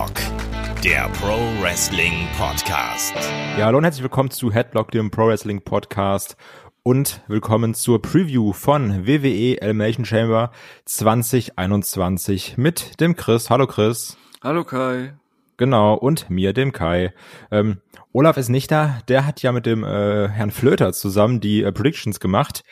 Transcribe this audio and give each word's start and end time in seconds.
Headlock, 0.00 0.82
der 0.82 1.10
Pro 1.20 1.36
Wrestling 1.60 2.26
Podcast. 2.38 3.14
Ja, 3.58 3.66
hallo 3.66 3.76
und 3.76 3.84
herzlich 3.84 4.02
willkommen 4.02 4.30
zu 4.30 4.50
Headlock, 4.50 4.90
dem 4.92 5.10
Pro 5.10 5.26
Wrestling 5.26 5.60
Podcast 5.60 6.38
und 6.82 7.20
willkommen 7.28 7.74
zur 7.74 8.00
Preview 8.00 8.54
von 8.54 9.06
WWE 9.06 9.60
Elimination 9.60 10.06
Chamber 10.06 10.52
2021 10.86 12.56
mit 12.56 12.98
dem 12.98 13.14
Chris. 13.14 13.50
Hallo 13.50 13.66
Chris. 13.66 14.16
Hallo 14.42 14.64
Kai. 14.64 15.12
Genau, 15.58 15.92
und 15.92 16.30
mir, 16.30 16.54
dem 16.54 16.72
Kai. 16.72 17.12
Ähm, 17.50 17.82
Olaf 18.12 18.36
ist 18.36 18.48
nicht 18.48 18.72
da, 18.72 18.98
der 19.06 19.24
hat 19.24 19.40
ja 19.40 19.52
mit 19.52 19.66
dem 19.66 19.84
äh, 19.84 20.28
Herrn 20.28 20.50
Flöter 20.50 20.92
zusammen 20.92 21.40
die 21.40 21.62
äh, 21.62 21.70
Predictions 21.70 22.18
gemacht, 22.18 22.64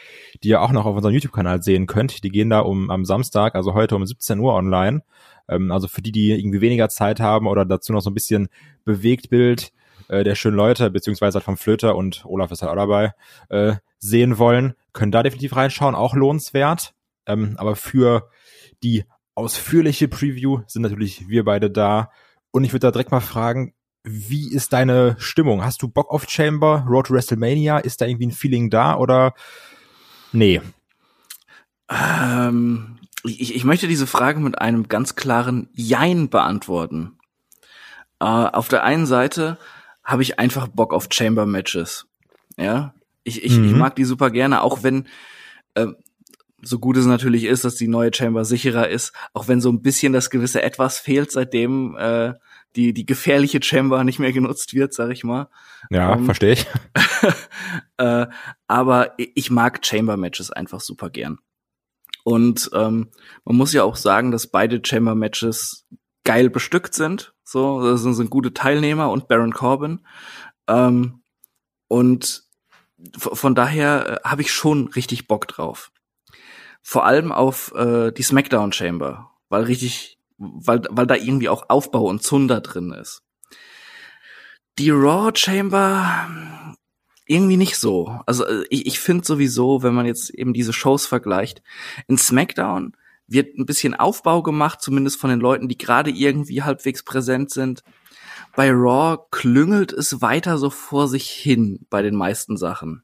die 0.42 0.48
ihr 0.48 0.61
auch 0.61 0.73
noch 0.73 0.84
auf 0.84 0.97
unserem 0.97 1.14
YouTube-Kanal 1.14 1.62
sehen 1.62 1.87
könnt. 1.87 2.24
Die 2.24 2.30
gehen 2.30 2.51
da 2.51 2.61
um 2.61 2.91
am 2.91 3.05
Samstag, 3.05 3.55
also 3.55 3.73
heute 3.73 3.95
um 3.95 4.05
17 4.05 4.41
Uhr 4.41 4.55
online. 4.55 5.02
Ähm, 5.48 5.70
also 5.70 5.87
für 5.87 6.02
die, 6.02 6.11
die 6.11 6.33
irgendwie 6.33 6.61
weniger 6.61 6.88
Zeit 6.88 7.20
haben 7.20 7.47
oder 7.47 7.64
dazu 7.64 7.92
noch 7.92 8.01
so 8.01 8.11
ein 8.11 8.14
bisschen 8.14 8.48
Bewegtbild 8.84 9.73
äh, 10.09 10.24
der 10.24 10.34
schönen 10.34 10.56
Leute, 10.56 10.91
beziehungsweise 10.91 11.37
halt 11.37 11.45
vom 11.45 11.56
Flöter 11.56 11.95
und 11.95 12.25
Olaf 12.27 12.50
ist 12.50 12.62
halt 12.62 12.73
auch 12.73 12.77
dabei, 12.77 13.12
äh, 13.48 13.77
sehen 13.98 14.39
wollen, 14.39 14.75
können 14.92 15.12
da 15.12 15.23
definitiv 15.23 15.55
reinschauen, 15.55 15.95
auch 15.95 16.16
lohnenswert. 16.16 16.95
Ähm, 17.27 17.55
aber 17.59 17.77
für 17.77 18.28
die 18.83 19.05
ausführliche 19.36 20.09
Preview 20.09 20.62
sind 20.66 20.83
natürlich 20.83 21.28
wir 21.28 21.45
beide 21.45 21.70
da. 21.70 22.11
Und 22.50 22.64
ich 22.64 22.73
würde 22.73 22.89
da 22.89 22.91
direkt 22.91 23.12
mal 23.12 23.20
fragen, 23.20 23.75
wie 24.11 24.53
ist 24.53 24.73
deine 24.73 25.17
Stimmung? 25.19 25.65
Hast 25.65 25.83
du 25.83 25.89
Bock 25.89 26.11
auf 26.11 26.29
Chamber, 26.29 26.85
Road 26.89 27.07
to 27.07 27.15
WrestleMania? 27.15 27.79
Ist 27.79 28.01
da 28.01 28.07
irgendwie 28.07 28.27
ein 28.27 28.33
Feeling 28.33 28.71
da 28.71 28.97
oder 28.97 29.34
nee? 30.33 30.61
Ähm, 31.89 32.98
ich, 33.25 33.55
ich 33.55 33.65
möchte 33.65 33.89
diese 33.89 34.06
Frage 34.06 34.41
mit 34.41 34.59
einem 34.59 34.89
ganz 34.89 35.17
klaren 35.17 35.69
Jein 35.75 36.28
beantworten. 36.28 37.19
Äh, 38.20 38.25
auf 38.25 38.69
der 38.69 38.84
einen 38.84 39.06
Seite 39.06 39.59
habe 40.05 40.22
ich 40.22 40.39
einfach 40.39 40.69
Bock 40.69 40.93
auf 40.93 41.09
Chamber-Matches. 41.11 42.06
Ja, 42.56 42.95
ich, 43.25 43.45
ich, 43.45 43.56
mhm. 43.56 43.67
ich 43.67 43.72
mag 43.72 43.95
die 43.97 44.05
super 44.05 44.31
gerne, 44.31 44.62
auch 44.62 44.83
wenn 44.83 45.06
äh, 45.75 45.87
so 46.62 46.78
gut 46.78 46.97
es 46.97 47.06
natürlich 47.06 47.45
ist, 47.45 47.65
dass 47.65 47.77
die 47.77 47.89
neue 47.89 48.12
Chamber 48.12 48.45
sicherer 48.45 48.89
ist, 48.89 49.12
auch 49.33 49.48
wenn 49.48 49.61
so 49.61 49.70
ein 49.70 49.83
bisschen 49.83 50.12
das 50.12 50.31
gewisse 50.31 50.62
Etwas 50.62 50.98
fehlt, 50.98 51.31
seitdem 51.31 51.97
äh, 51.97 52.34
die, 52.77 52.92
die 52.92 53.06
gefährliche 53.06 53.62
Chamber 53.62 54.05
nicht 54.05 54.19
mehr 54.19 54.33
genutzt 54.33 54.74
wird, 54.74 54.94
sag 54.94 55.11
ich 55.11 55.24
mal. 55.24 55.48
Ja, 55.91 56.14
ähm, 56.14 56.24
verstehe 56.24 56.52
ich. 56.52 56.66
äh, 57.97 58.27
aber 58.66 59.14
ich 59.16 59.50
mag 59.50 59.84
Chamber-Matches 59.84 60.50
einfach 60.50 60.80
super 60.80 61.10
gern. 61.10 61.38
Und 62.25 62.70
ähm, 62.75 63.08
man 63.44 63.56
muss 63.56 63.72
ja 63.72 63.84
auch 63.84 63.97
sagen, 63.97 64.30
dass 64.30 64.48
beide 64.48 64.83
Chamber-Matches 64.84 65.86
geil 66.25 66.50
bestückt 66.50 66.94
sind. 66.94 67.33
So, 67.42 67.83
das 67.83 68.02
sind, 68.02 68.14
sind 68.14 68.30
gute 68.30 68.52
Teilnehmer 68.52 69.10
und 69.10 69.28
Baron 69.28 69.55
Corbin. 69.55 70.00
Ähm, 70.66 71.22
und 71.88 72.44
von 73.16 73.55
daher 73.55 74.20
äh, 74.25 74.28
habe 74.28 74.42
ich 74.42 74.53
schon 74.53 74.88
richtig 74.88 75.27
Bock 75.27 75.48
drauf. 75.48 75.91
Vor 76.82 77.06
allem 77.06 77.32
auf 77.32 77.72
äh, 77.75 78.12
die 78.12 78.22
SmackDown 78.22 78.72
Chamber, 78.72 79.30
weil 79.48 79.64
richtig 79.64 80.17
weil, 80.39 80.83
weil 80.91 81.06
da 81.06 81.14
irgendwie 81.14 81.48
auch 81.48 81.69
Aufbau 81.69 82.05
und 82.05 82.22
Zunder 82.22 82.61
drin 82.61 82.92
ist. 82.92 83.22
Die 84.78 84.91
Raw 84.91 85.33
Chamber 85.34 86.28
irgendwie 87.27 87.56
nicht 87.56 87.77
so. 87.77 88.20
Also 88.27 88.47
äh, 88.47 88.64
ich, 88.70 88.86
ich 88.86 89.00
finde 89.00 89.25
sowieso, 89.25 89.83
wenn 89.83 89.94
man 89.94 90.06
jetzt 90.06 90.31
eben 90.31 90.55
diese 90.55 90.72
Shows 90.72 91.06
vergleicht, 91.06 91.62
in 92.06 92.16
SmackDown 92.16 92.97
wird 93.27 93.59
ein 93.59 93.66
bisschen 93.66 93.94
Aufbau 93.94 94.42
gemacht, 94.42 94.81
zumindest 94.81 95.20
von 95.20 95.31
den 95.31 95.41
Leuten, 95.41 95.69
die 95.69 95.77
gerade 95.77 96.10
irgendwie 96.10 96.62
halbwegs 96.62 97.03
präsent 97.05 97.50
sind. 97.50 97.82
Bei 98.56 98.70
Raw 98.70 99.19
klüngelt 99.31 99.93
es 99.93 100.22
weiter 100.22 100.56
so 100.56 100.70
vor 100.70 101.09
sich 101.09 101.28
hin 101.28 101.87
bei 101.91 102.00
den 102.00 102.16
meisten 102.16 102.56
Sachen. 102.56 103.03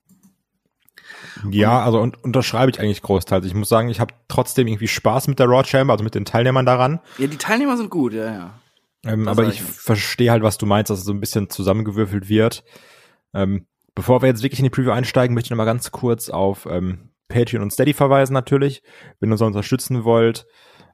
Ja, 1.50 1.82
also 1.82 2.00
und, 2.00 2.22
unterschreibe 2.22 2.70
ich 2.70 2.80
eigentlich 2.80 3.02
großteils. 3.02 3.46
Ich 3.46 3.54
muss 3.54 3.68
sagen, 3.68 3.88
ich 3.88 4.00
habe 4.00 4.14
trotzdem 4.28 4.66
irgendwie 4.66 4.88
Spaß 4.88 5.28
mit 5.28 5.38
der 5.38 5.46
Raw 5.46 5.64
Chamber, 5.64 5.92
also 5.92 6.04
mit 6.04 6.14
den 6.14 6.24
Teilnehmern 6.24 6.66
daran. 6.66 7.00
Ja, 7.18 7.26
die 7.26 7.36
Teilnehmer 7.36 7.76
sind 7.76 7.90
gut, 7.90 8.12
ja, 8.12 8.32
ja. 8.32 8.60
Ähm, 9.06 9.28
aber 9.28 9.46
ich 9.46 9.62
verstehe 9.62 10.30
halt, 10.30 10.42
was 10.42 10.58
du 10.58 10.66
meinst, 10.66 10.90
dass 10.90 11.00
es 11.00 11.04
so 11.04 11.12
ein 11.12 11.20
bisschen 11.20 11.50
zusammengewürfelt 11.50 12.28
wird. 12.28 12.64
Ähm, 13.34 13.66
bevor 13.94 14.22
wir 14.22 14.28
jetzt 14.28 14.42
wirklich 14.42 14.60
in 14.60 14.64
die 14.64 14.70
Preview 14.70 14.92
einsteigen, 14.92 15.34
möchte 15.34 15.48
ich 15.48 15.50
noch 15.50 15.58
mal 15.58 15.64
ganz 15.64 15.90
kurz 15.90 16.30
auf 16.30 16.66
ähm, 16.66 17.10
Patreon 17.28 17.62
und 17.62 17.72
Steady 17.72 17.92
verweisen 17.92 18.32
natürlich, 18.32 18.82
wenn 19.20 19.30
ihr 19.30 19.34
uns 19.34 19.42
unterstützen 19.42 20.04
wollt. 20.04 20.46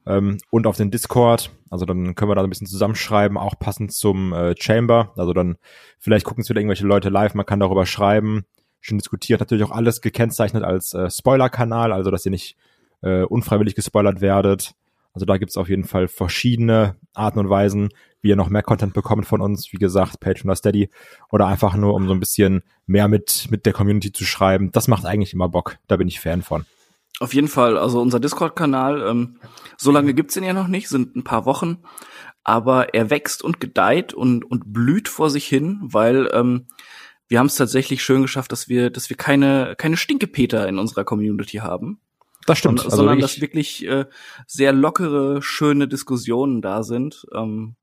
Ähm, 0.05 0.39
und 0.49 0.65
auf 0.65 0.77
den 0.77 0.91
Discord. 0.91 1.51
Also 1.69 1.85
dann 1.85 2.15
können 2.15 2.31
wir 2.31 2.35
da 2.35 2.43
ein 2.43 2.49
bisschen 2.49 2.67
zusammenschreiben, 2.67 3.37
auch 3.37 3.57
passend 3.59 3.93
zum 3.93 4.33
äh, 4.33 4.55
Chamber. 4.59 5.13
Also 5.15 5.31
dann 5.31 5.57
vielleicht 5.99 6.25
gucken 6.25 6.41
es 6.41 6.49
wieder 6.49 6.59
irgendwelche 6.59 6.87
Leute 6.87 7.09
live, 7.09 7.35
man 7.35 7.45
kann 7.45 7.59
darüber 7.59 7.85
schreiben 7.85 8.45
schon 8.81 8.97
diskutiert. 8.97 9.39
Natürlich 9.39 9.63
auch 9.63 9.71
alles 9.71 10.01
gekennzeichnet 10.01 10.63
als 10.63 10.93
äh, 10.93 11.09
Spoiler-Kanal, 11.09 11.93
also 11.93 12.11
dass 12.11 12.25
ihr 12.25 12.31
nicht 12.31 12.57
äh, 13.01 13.23
unfreiwillig 13.23 13.75
gespoilert 13.75 14.21
werdet. 14.21 14.73
Also 15.13 15.25
da 15.25 15.37
gibt's 15.37 15.57
auf 15.57 15.69
jeden 15.69 15.83
Fall 15.83 16.07
verschiedene 16.07 16.95
Arten 17.13 17.39
und 17.39 17.49
Weisen, 17.49 17.89
wie 18.21 18.29
ihr 18.29 18.35
noch 18.35 18.49
mehr 18.49 18.63
Content 18.63 18.93
bekommt 18.93 19.25
von 19.25 19.41
uns. 19.41 19.73
Wie 19.73 19.77
gesagt, 19.77 20.19
Patreon 20.19 20.49
oder 20.49 20.55
Steady. 20.55 20.89
Oder 21.29 21.47
einfach 21.47 21.75
nur, 21.75 21.93
um 21.93 22.07
so 22.07 22.13
ein 22.13 22.19
bisschen 22.19 22.63
mehr 22.85 23.07
mit, 23.07 23.47
mit 23.49 23.65
der 23.65 23.73
Community 23.73 24.11
zu 24.11 24.23
schreiben. 24.23 24.71
Das 24.71 24.87
macht 24.87 25.05
eigentlich 25.05 25.33
immer 25.33 25.49
Bock. 25.49 25.77
Da 25.87 25.97
bin 25.97 26.07
ich 26.07 26.19
Fan 26.19 26.41
von. 26.41 26.65
Auf 27.19 27.33
jeden 27.33 27.49
Fall. 27.49 27.77
Also 27.77 28.01
unser 28.01 28.19
Discord-Kanal, 28.19 29.05
ähm, 29.07 29.37
so 29.77 29.91
lange 29.91 30.13
gibt's 30.13 30.37
ihn 30.37 30.43
ja 30.43 30.53
noch 30.53 30.67
nicht, 30.67 30.87
sind 30.87 31.15
ein 31.15 31.23
paar 31.23 31.45
Wochen. 31.45 31.79
Aber 32.43 32.93
er 32.93 33.09
wächst 33.09 33.43
und 33.43 33.59
gedeiht 33.59 34.13
und, 34.13 34.43
und 34.45 34.73
blüht 34.73 35.07
vor 35.07 35.29
sich 35.29 35.45
hin, 35.45 35.79
weil 35.83 36.29
ähm, 36.33 36.65
wir 37.31 37.39
haben 37.39 37.47
es 37.47 37.55
tatsächlich 37.55 38.03
schön 38.03 38.21
geschafft, 38.21 38.51
dass 38.51 38.67
wir, 38.67 38.89
dass 38.89 39.09
wir 39.09 39.15
keine, 39.15 39.75
keine 39.77 39.95
Stinkepeter 39.95 40.67
in 40.67 40.77
unserer 40.77 41.05
Community 41.05 41.59
haben. 41.59 42.01
Das 42.45 42.57
stimmt. 42.57 42.79
Sondern, 42.79 42.91
also 42.91 42.97
sondern 42.97 43.19
dass 43.19 43.39
wirklich 43.39 43.87
äh, 43.87 44.05
sehr 44.47 44.73
lockere, 44.73 45.41
schöne 45.41 45.87
Diskussionen 45.87 46.61
da 46.61 46.83
sind. 46.83 47.25
Ähm, 47.33 47.77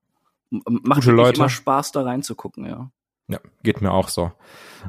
macht 0.50 1.06
wirklich 1.06 1.16
Leute. 1.16 1.40
immer 1.40 1.48
Spaß, 1.48 1.92
da 1.92 2.02
reinzugucken, 2.02 2.66
ja. 2.66 2.90
Ja, 3.28 3.40
geht 3.62 3.80
mir 3.80 3.90
auch 3.90 4.08
so. 4.08 4.32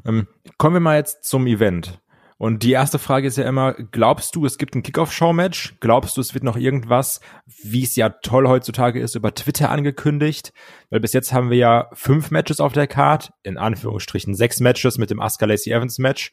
Ähm, 0.03 0.27
kommen 0.57 0.75
wir 0.75 0.81
mal 0.81 0.97
jetzt 0.97 1.23
zum 1.23 1.47
Event. 1.47 2.01
Und 2.39 2.63
die 2.63 2.71
erste 2.71 2.99
Frage 2.99 3.27
ist 3.27 3.37
ja 3.37 3.43
immer, 3.43 3.73
glaubst 3.73 4.33
du, 4.33 4.45
es 4.45 4.57
gibt 4.57 4.73
ein 4.73 4.81
Kickoff-Show-Match? 4.81 5.75
Glaubst 5.81 6.15
du, 6.15 6.21
es 6.21 6.33
wird 6.33 6.45
noch 6.45 6.55
irgendwas, 6.55 7.19
wie 7.63 7.83
es 7.83 7.97
ja 7.97 8.07
toll 8.07 8.47
heutzutage 8.47 9.01
ist, 9.01 9.15
über 9.15 9.35
Twitter 9.35 9.69
angekündigt? 9.69 10.53
Weil 10.89 11.01
bis 11.01 11.11
jetzt 11.11 11.33
haben 11.33 11.49
wir 11.49 11.57
ja 11.57 11.89
fünf 11.91 12.31
Matches 12.31 12.61
auf 12.61 12.71
der 12.71 12.87
Card, 12.87 13.33
in 13.43 13.57
Anführungsstrichen 13.57 14.35
sechs 14.35 14.61
Matches 14.61 14.97
mit 14.97 15.09
dem 15.09 15.19
Asuka 15.19 15.47
Lacey 15.47 15.73
Evans 15.73 15.99
Match. 15.99 16.31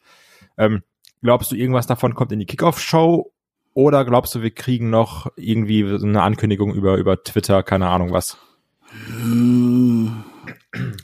Ähm, 0.57 0.85
glaubst 1.23 1.51
du, 1.51 1.57
irgendwas 1.57 1.89
davon 1.89 2.15
kommt 2.15 2.31
in 2.31 2.39
die 2.39 2.47
Kickoff-Show? 2.47 3.33
Oder 3.75 4.05
glaubst 4.05 4.33
du, 4.37 4.43
wir 4.43 4.53
kriegen 4.53 4.91
noch 4.91 5.27
irgendwie 5.35 5.85
eine 5.85 6.23
Ankündigung 6.23 6.73
über, 6.73 6.99
über 6.99 7.21
Twitter, 7.25 7.65
keine 7.65 7.89
Ahnung 7.89 8.13
was? 8.13 8.39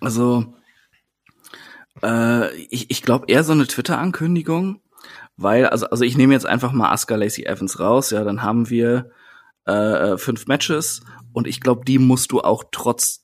Also, 0.00 0.54
äh, 2.04 2.54
ich, 2.66 2.88
ich 2.92 3.02
glaube 3.02 3.26
eher 3.26 3.42
so 3.42 3.50
eine 3.50 3.66
Twitter-Ankündigung 3.66 4.78
weil, 5.36 5.66
also, 5.66 5.86
also 5.86 6.04
ich 6.04 6.16
nehme 6.16 6.34
jetzt 6.34 6.46
einfach 6.46 6.72
mal 6.72 6.90
Asuka 6.90 7.16
Lacey 7.16 7.44
Evans 7.44 7.80
raus, 7.80 8.10
ja, 8.10 8.24
dann 8.24 8.42
haben 8.42 8.70
wir 8.70 9.10
äh, 9.64 10.16
fünf 10.16 10.46
Matches 10.46 11.02
und 11.32 11.46
ich 11.46 11.60
glaube, 11.60 11.84
die 11.84 11.98
musst 11.98 12.32
du 12.32 12.40
auch 12.40 12.64
trotz 12.70 13.22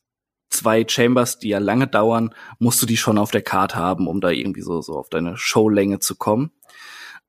zwei 0.50 0.84
Chambers, 0.86 1.38
die 1.38 1.48
ja 1.48 1.58
lange 1.58 1.86
dauern, 1.86 2.34
musst 2.58 2.80
du 2.82 2.86
die 2.86 2.96
schon 2.96 3.18
auf 3.18 3.30
der 3.30 3.42
Card 3.42 3.74
haben, 3.74 4.06
um 4.06 4.20
da 4.20 4.30
irgendwie 4.30 4.62
so, 4.62 4.80
so 4.80 4.94
auf 4.94 5.08
deine 5.08 5.36
Showlänge 5.36 5.98
zu 5.98 6.16
kommen. 6.16 6.50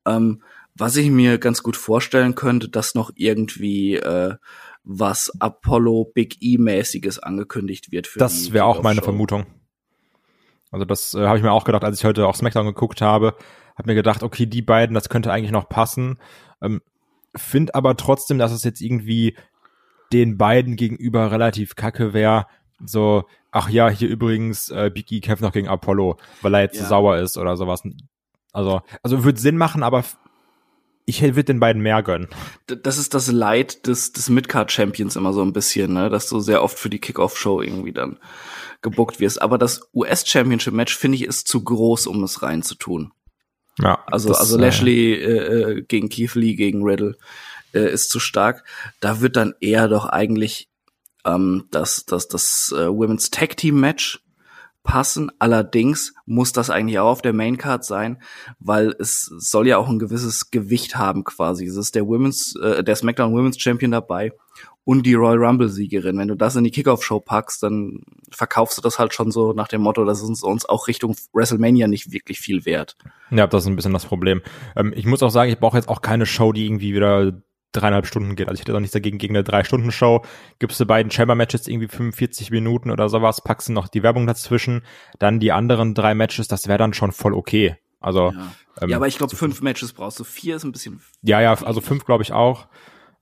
Ähm, 0.05 0.41
was 0.75 0.95
ich 0.95 1.09
mir 1.09 1.37
ganz 1.37 1.61
gut 1.61 1.75
vorstellen 1.75 2.35
könnte, 2.35 2.69
dass 2.69 2.95
noch 2.95 3.11
irgendwie 3.15 3.95
äh, 3.95 4.35
was 4.83 5.31
Apollo 5.39 6.11
Big 6.13 6.37
E-mäßiges 6.41 7.19
angekündigt 7.19 7.91
wird. 7.91 8.07
Für 8.07 8.19
das 8.19 8.53
wäre 8.53 8.65
auch 8.65 8.81
meine 8.81 9.01
Vermutung. 9.01 9.45
Also 10.71 10.85
das 10.85 11.13
äh, 11.13 11.25
habe 11.25 11.37
ich 11.37 11.43
mir 11.43 11.51
auch 11.51 11.65
gedacht, 11.65 11.83
als 11.83 11.99
ich 11.99 12.05
heute 12.05 12.27
auch 12.27 12.35
SmackDown 12.35 12.67
geguckt 12.67 13.01
habe, 13.01 13.35
habe 13.79 13.89
mir 13.89 13.95
gedacht, 13.95 14.21
okay, 14.21 14.45
die 14.45 14.61
beiden, 14.61 14.93
das 14.93 15.09
könnte 15.09 15.31
eigentlich 15.31 15.51
noch 15.51 15.67
passen. 15.67 16.19
Ähm, 16.61 16.81
Find 17.35 17.75
aber 17.75 17.95
trotzdem, 17.95 18.37
dass 18.37 18.51
es 18.51 18.63
jetzt 18.63 18.81
irgendwie 18.81 19.35
den 20.11 20.37
beiden 20.37 20.75
gegenüber 20.75 21.31
relativ 21.31 21.75
kacke 21.75 22.13
wäre. 22.13 22.47
So, 22.83 23.25
ach 23.51 23.69
ja, 23.69 23.89
hier 23.89 24.09
übrigens 24.09 24.69
äh, 24.69 24.89
Big 24.93 25.11
E 25.11 25.19
kämpft 25.19 25.43
noch 25.43 25.53
gegen 25.53 25.67
Apollo, 25.67 26.17
weil 26.41 26.55
er 26.55 26.61
jetzt 26.61 26.79
ja. 26.79 26.85
sauer 26.85 27.17
ist 27.17 27.37
oder 27.37 27.55
sowas. 27.55 27.83
Also, 28.51 28.81
also 29.03 29.23
würde 29.23 29.39
Sinn 29.39 29.57
machen, 29.57 29.83
aber 29.83 30.03
ich 31.05 31.21
würde 31.21 31.43
den 31.43 31.59
beiden 31.59 31.81
mehr 31.81 32.01
gönnen. 32.03 32.29
Das 32.65 32.97
ist 32.97 33.13
das 33.13 33.31
Leid 33.31 33.87
des, 33.87 34.11
des 34.11 34.29
Midcard-Champions 34.29 35.15
immer 35.15 35.33
so 35.33 35.41
ein 35.41 35.53
bisschen, 35.53 35.93
ne? 35.93 36.09
dass 36.09 36.27
du 36.27 36.39
sehr 36.39 36.63
oft 36.63 36.77
für 36.77 36.89
die 36.89 36.99
Kickoff-Show 36.99 37.61
irgendwie 37.61 37.93
dann 37.93 38.19
gebuckt 38.81 39.19
wirst. 39.19 39.41
Aber 39.41 39.57
das 39.57 39.89
US-Championship-Match, 39.93 40.95
finde 40.95 41.17
ich, 41.17 41.25
ist 41.25 41.47
zu 41.47 41.63
groß, 41.63 42.07
um 42.07 42.23
es 42.23 42.41
reinzutun. 42.41 43.11
Ja, 43.77 44.03
also, 44.07 44.29
das, 44.29 44.39
also 44.39 44.57
äh, 44.57 44.61
Lashley 44.61 45.13
äh, 45.13 45.77
äh, 45.77 45.81
gegen 45.83 46.09
Keith 46.09 46.35
Lee, 46.35 46.55
gegen 46.55 46.83
Riddle 46.83 47.17
äh, 47.73 47.91
ist 47.91 48.09
zu 48.09 48.19
stark. 48.19 48.63
Da 48.99 49.21
wird 49.21 49.35
dann 49.35 49.53
eher 49.61 49.87
doch 49.87 50.05
eigentlich 50.05 50.69
ähm, 51.25 51.67
das, 51.71 52.05
das, 52.05 52.27
das 52.27 52.73
äh, 52.75 52.87
Women's 52.89 53.29
Tag 53.29 53.57
Team 53.57 53.79
Match 53.79 54.23
passen. 54.83 55.31
Allerdings 55.39 56.13
muss 56.25 56.51
das 56.51 56.69
eigentlich 56.69 56.99
auch 56.99 57.09
auf 57.09 57.21
der 57.21 57.33
Main 57.33 57.57
Card 57.57 57.85
sein, 57.85 58.21
weil 58.59 58.95
es 58.99 59.23
soll 59.37 59.67
ja 59.67 59.77
auch 59.77 59.89
ein 59.89 59.99
gewisses 59.99 60.51
Gewicht 60.51 60.95
haben 60.95 61.23
quasi. 61.23 61.65
Es 61.65 61.75
ist 61.75 61.95
der 61.95 62.07
Women's, 62.07 62.55
äh, 62.55 62.83
der 62.83 62.95
SmackDown 62.95 63.33
Women's 63.33 63.59
Champion 63.59 63.91
dabei 63.91 64.31
und 64.89 65.05
die 65.05 65.13
Royal 65.13 65.37
Rumble 65.37 65.69
Siegerin. 65.69 66.17
Wenn 66.17 66.29
du 66.29 66.35
das 66.35 66.55
in 66.55 66.63
die 66.63 66.71
Kickoff 66.71 67.03
Show 67.03 67.19
packst, 67.19 67.61
dann 67.61 68.01
verkaufst 68.31 68.75
du 68.75 68.81
das 68.81 68.97
halt 68.97 69.13
schon 69.13 69.29
so 69.29 69.53
nach 69.53 69.67
dem 69.67 69.81
Motto, 69.81 70.03
das 70.03 70.23
ist 70.23 70.43
uns 70.43 70.65
auch 70.65 70.87
Richtung 70.87 71.15
WrestleMania 71.31 71.87
nicht 71.87 72.11
wirklich 72.11 72.39
viel 72.39 72.65
wert. 72.65 72.97
Ja, 73.29 73.45
das 73.45 73.65
ist 73.65 73.67
ein 73.67 73.75
bisschen 73.75 73.93
das 73.93 74.07
Problem. 74.07 74.41
Ähm, 74.75 74.91
ich 74.95 75.05
muss 75.05 75.21
auch 75.21 75.29
sagen, 75.29 75.51
ich 75.51 75.59
brauche 75.59 75.77
jetzt 75.77 75.89
auch 75.89 76.01
keine 76.01 76.25
Show, 76.25 76.53
die 76.53 76.65
irgendwie 76.65 76.95
wieder 76.95 77.39
dreieinhalb 77.71 78.07
Stunden 78.07 78.35
geht. 78.35 78.47
Also 78.47 78.55
ich 78.55 78.61
hätte 78.61 78.75
auch 78.75 78.79
nichts 78.79 78.93
dagegen, 78.93 79.19
gegen 79.19 79.35
eine 79.35 79.43
Drei-Stunden-Show 79.43 80.25
gibst 80.57 80.79
du 80.79 80.87
beiden 80.87 81.11
Chamber-Matches 81.11 81.67
irgendwie 81.67 81.87
45 81.87 82.49
Minuten 82.49 82.89
oder 82.89 83.09
sowas, 83.09 83.43
packst 83.43 83.69
du 83.69 83.73
noch 83.73 83.89
die 83.89 84.01
Werbung 84.01 84.25
dazwischen, 84.25 84.81
dann 85.19 85.39
die 85.39 85.51
anderen 85.51 85.93
drei 85.93 86.15
Matches, 86.15 86.47
das 86.47 86.67
wäre 86.67 86.79
dann 86.79 86.95
schon 86.95 87.11
voll 87.11 87.35
okay. 87.35 87.75
Also 87.99 88.31
Ja, 88.31 88.53
ähm, 88.81 88.89
ja 88.89 88.95
aber 88.95 89.07
ich 89.07 89.19
glaube, 89.19 89.35
fünf 89.35 89.61
Matches 89.61 89.93
brauchst 89.93 90.19
du. 90.19 90.23
Vier 90.23 90.55
ist 90.55 90.63
ein 90.63 90.71
bisschen. 90.71 90.99
Ja, 91.21 91.41
ja, 91.41 91.53
also 91.53 91.79
fünf 91.79 92.05
glaube 92.05 92.23
ich 92.23 92.33
auch. 92.33 92.67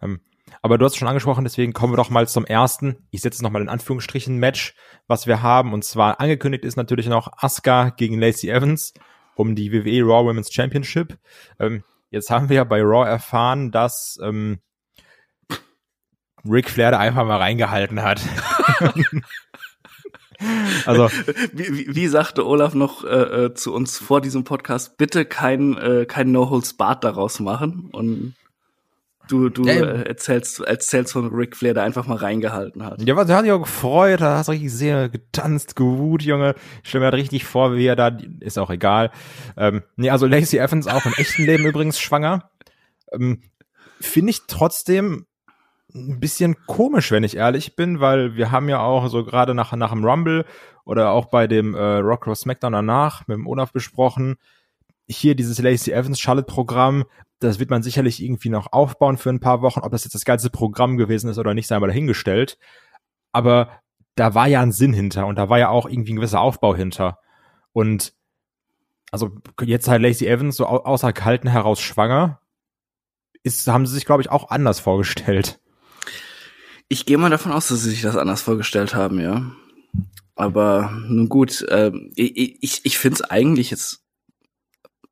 Ähm, 0.01 0.21
aber 0.67 0.77
du 0.77 0.83
hast 0.83 0.93
es 0.93 0.97
schon 0.99 1.07
angesprochen, 1.07 1.45
deswegen 1.45 1.71
kommen 1.71 1.93
wir 1.93 1.97
doch 1.97 2.09
mal 2.09 2.27
zum 2.27 2.45
ersten. 2.45 3.07
Ich 3.09 3.21
setze 3.21 3.41
noch 3.41 3.51
mal 3.51 3.61
in 3.61 3.69
Anführungsstrichen 3.69 4.35
Match, 4.37 4.75
was 5.07 5.25
wir 5.25 5.41
haben. 5.41 5.71
Und 5.71 5.85
zwar 5.85 6.19
angekündigt 6.19 6.65
ist 6.65 6.75
natürlich 6.75 7.07
noch 7.07 7.31
Asuka 7.37 7.91
gegen 7.91 8.19
Lacey 8.19 8.49
Evans 8.49 8.93
um 9.35 9.55
die 9.55 9.71
WWE 9.71 10.03
Raw 10.03 10.27
Women's 10.27 10.51
Championship. 10.51 11.17
Ähm, 11.57 11.85
jetzt 12.11 12.29
haben 12.29 12.49
wir 12.49 12.57
ja 12.57 12.63
bei 12.65 12.81
Raw 12.81 13.07
erfahren, 13.07 13.71
dass 13.71 14.19
ähm, 14.21 14.59
Ric 16.43 16.69
Flair 16.69 16.91
da 16.91 16.99
einfach 16.99 17.25
mal 17.25 17.37
reingehalten 17.37 18.03
hat. 18.03 18.19
also 20.85 21.09
wie, 21.53 21.77
wie, 21.77 21.95
wie, 21.95 22.07
sagte 22.07 22.45
Olaf 22.45 22.73
noch 22.73 23.05
äh, 23.05 23.45
äh, 23.45 23.53
zu 23.53 23.73
uns 23.73 23.99
vor 23.99 24.19
diesem 24.19 24.43
Podcast, 24.43 24.97
bitte 24.97 25.23
kein 25.23 25.77
äh, 25.77 26.05
kein 26.05 26.33
No 26.33 26.49
Holds 26.49 26.73
Barred 26.73 27.05
daraus 27.05 27.39
machen 27.39 27.89
und 27.93 28.35
du, 29.27 29.49
du 29.49 29.67
ähm, 29.67 29.83
äh, 29.83 30.03
erzählst, 30.03 30.59
erzählst 30.61 31.13
von 31.13 31.27
Ric 31.33 31.55
Flair, 31.55 31.73
der 31.73 31.83
einfach 31.83 32.07
mal 32.07 32.17
reingehalten 32.17 32.83
hat. 32.83 33.01
Ja, 33.01 33.15
was, 33.15 33.27
der 33.27 33.37
hat 33.37 33.43
sich 33.43 33.51
auch 33.51 33.59
gefreut, 33.59 34.21
da 34.21 34.37
hast 34.37 34.47
du 34.47 34.53
richtig 34.53 34.73
sehr 34.73 35.09
getanzt, 35.09 35.75
gewut, 35.75 36.23
Junge. 36.23 36.55
Ich 36.83 36.89
stelle 36.89 37.01
mir 37.01 37.05
halt 37.11 37.15
richtig 37.15 37.45
vor, 37.45 37.75
wie 37.75 37.85
er 37.85 37.95
da, 37.95 38.17
ist 38.39 38.57
auch 38.57 38.69
egal. 38.69 39.11
Ähm, 39.55 39.83
nee, 39.95 40.09
also 40.09 40.25
Lacey 40.25 40.57
Evans 40.57 40.87
auch 40.87 41.05
im 41.05 41.13
echten 41.17 41.43
Leben 41.43 41.65
übrigens 41.67 41.99
schwanger. 41.99 42.49
Ähm, 43.11 43.41
Finde 43.99 44.31
ich 44.31 44.41
trotzdem 44.47 45.25
ein 45.93 46.19
bisschen 46.19 46.55
komisch, 46.65 47.11
wenn 47.11 47.23
ich 47.23 47.37
ehrlich 47.37 47.75
bin, 47.75 47.99
weil 47.99 48.35
wir 48.35 48.51
haben 48.51 48.69
ja 48.69 48.79
auch 48.79 49.07
so 49.07 49.23
gerade 49.23 49.55
nach, 49.55 49.73
nach 49.73 49.91
dem 49.91 50.05
Rumble 50.05 50.45
oder 50.85 51.11
auch 51.11 51.25
bei 51.25 51.47
dem 51.47 51.75
äh, 51.75 51.97
Rock 51.97 52.23
Cross 52.23 52.41
Smackdown 52.41 52.73
danach 52.73 53.27
mit 53.27 53.37
dem 53.37 53.47
Olaf 53.47 53.71
besprochen, 53.71 54.37
hier 55.07 55.35
dieses 55.35 55.59
Lacey 55.59 55.91
Evans 55.91 56.19
Charlotte 56.19 56.47
Programm, 56.47 57.05
das 57.39 57.59
wird 57.59 57.69
man 57.69 57.83
sicherlich 57.83 58.21
irgendwie 58.21 58.49
noch 58.49 58.71
aufbauen 58.71 59.17
für 59.17 59.29
ein 59.29 59.39
paar 59.39 59.61
Wochen. 59.61 59.81
Ob 59.81 59.91
das 59.91 60.03
jetzt 60.03 60.15
das 60.15 60.25
ganze 60.25 60.49
Programm 60.49 60.97
gewesen 60.97 61.29
ist 61.29 61.37
oder 61.37 61.53
nicht, 61.53 61.67
sei 61.67 61.79
mal 61.79 61.87
dahingestellt. 61.87 62.57
Aber 63.31 63.71
da 64.15 64.33
war 64.33 64.47
ja 64.47 64.61
ein 64.61 64.71
Sinn 64.71 64.93
hinter 64.93 65.27
und 65.27 65.35
da 65.37 65.49
war 65.49 65.59
ja 65.59 65.69
auch 65.69 65.85
irgendwie 65.87 66.13
ein 66.13 66.17
gewisser 66.17 66.41
Aufbau 66.41 66.75
hinter. 66.75 67.19
Und 67.71 68.13
also 69.11 69.31
jetzt 69.61 69.87
halt 69.87 70.01
Lacey 70.01 70.27
Evans 70.27 70.57
so 70.57 70.65
außer 70.65 71.13
Kalten 71.13 71.47
heraus 71.47 71.79
schwanger, 71.79 72.41
ist, 73.43 73.67
haben 73.67 73.85
sie 73.85 73.93
sich, 73.93 74.05
glaube 74.05 74.21
ich, 74.21 74.29
auch 74.29 74.49
anders 74.49 74.79
vorgestellt. 74.79 75.59
Ich 76.89 77.05
gehe 77.05 77.17
mal 77.17 77.29
davon 77.29 77.51
aus, 77.51 77.67
dass 77.67 77.81
sie 77.81 77.91
sich 77.91 78.01
das 78.01 78.17
anders 78.17 78.41
vorgestellt 78.41 78.95
haben, 78.95 79.19
ja. 79.19 79.51
Aber 80.35 80.91
nun 81.07 81.29
gut, 81.29 81.61
äh, 81.63 81.91
ich, 82.15 82.63
ich, 82.63 82.81
ich 82.83 82.97
finde 82.97 83.15
es 83.15 83.21
eigentlich 83.29 83.71
jetzt 83.71 84.06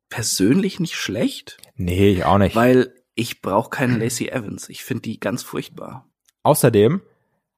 persönlich 0.08 0.80
nicht 0.80 0.96
schlecht. 0.96 1.58
Nee, 1.76 2.10
ich 2.10 2.24
auch 2.24 2.38
nicht. 2.38 2.56
Weil 2.56 2.94
ich 3.14 3.40
brauche 3.42 3.70
keine 3.70 3.98
Lacey 3.98 4.28
Evans. 4.28 4.68
Ich 4.68 4.84
finde 4.84 5.02
die 5.02 5.20
ganz 5.20 5.42
furchtbar. 5.42 6.08
Außerdem 6.42 7.02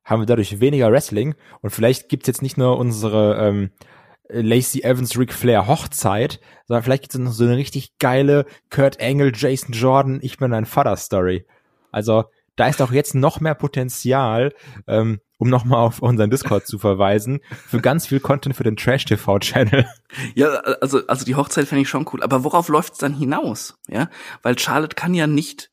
haben 0.05 0.23
wir 0.23 0.27
dadurch 0.27 0.61
weniger 0.61 0.91
Wrestling 0.91 1.35
und 1.61 1.71
vielleicht 1.71 2.09
gibt's 2.09 2.29
jetzt 2.29 2.43
nicht 2.43 2.57
nur 2.57 2.79
unsere 2.79 3.37
ähm, 3.47 3.71
Lacey 4.29 4.83
Evans 4.83 5.19
Ric 5.19 5.33
Flair 5.33 5.67
Hochzeit, 5.67 6.41
sondern 6.67 6.83
vielleicht 6.83 7.03
gibt's 7.03 7.19
noch 7.19 7.33
so 7.33 7.45
eine 7.45 7.57
richtig 7.57 7.99
geile 7.99 8.47
Kurt 8.71 9.01
Angle 9.01 9.33
Jason 9.35 9.73
Jordan 9.73 10.21
Ich 10.23 10.39
bin 10.39 10.51
dein 10.51 10.67
Vater 10.67 10.97
Story. 10.97 11.47
Also 11.91 12.25
da 12.57 12.69
ist 12.69 12.83
auch 12.83 12.93
jetzt 12.93 13.15
noch 13.15 13.41
mehr 13.41 13.55
Potenzial, 13.55 14.53
ähm, 14.87 15.21
um 15.39 15.49
nochmal 15.49 15.81
auf 15.81 16.01
unseren 16.01 16.31
Discord 16.31 16.67
zu 16.67 16.79
verweisen, 16.79 17.41
für 17.67 17.81
ganz 17.81 18.07
viel 18.07 18.21
Content 18.21 18.57
für 18.57 18.65
den 18.65 18.77
Trash 18.77 19.05
TV 19.05 19.39
Channel. 19.39 19.87
Ja, 20.35 20.49
also, 20.81 21.07
also 21.07 21.25
die 21.25 21.37
Hochzeit 21.37 21.69
finde 21.69 21.83
ich 21.83 21.89
schon 21.89 22.07
cool. 22.13 22.23
Aber 22.23 22.45
worauf 22.45 22.69
läuft's 22.69 22.99
dann 22.99 23.15
hinaus? 23.15 23.79
Ja, 23.89 24.11
weil 24.43 24.59
Charlotte 24.59 24.97
kann 24.97 25.15
ja 25.15 25.27
nicht 25.27 25.71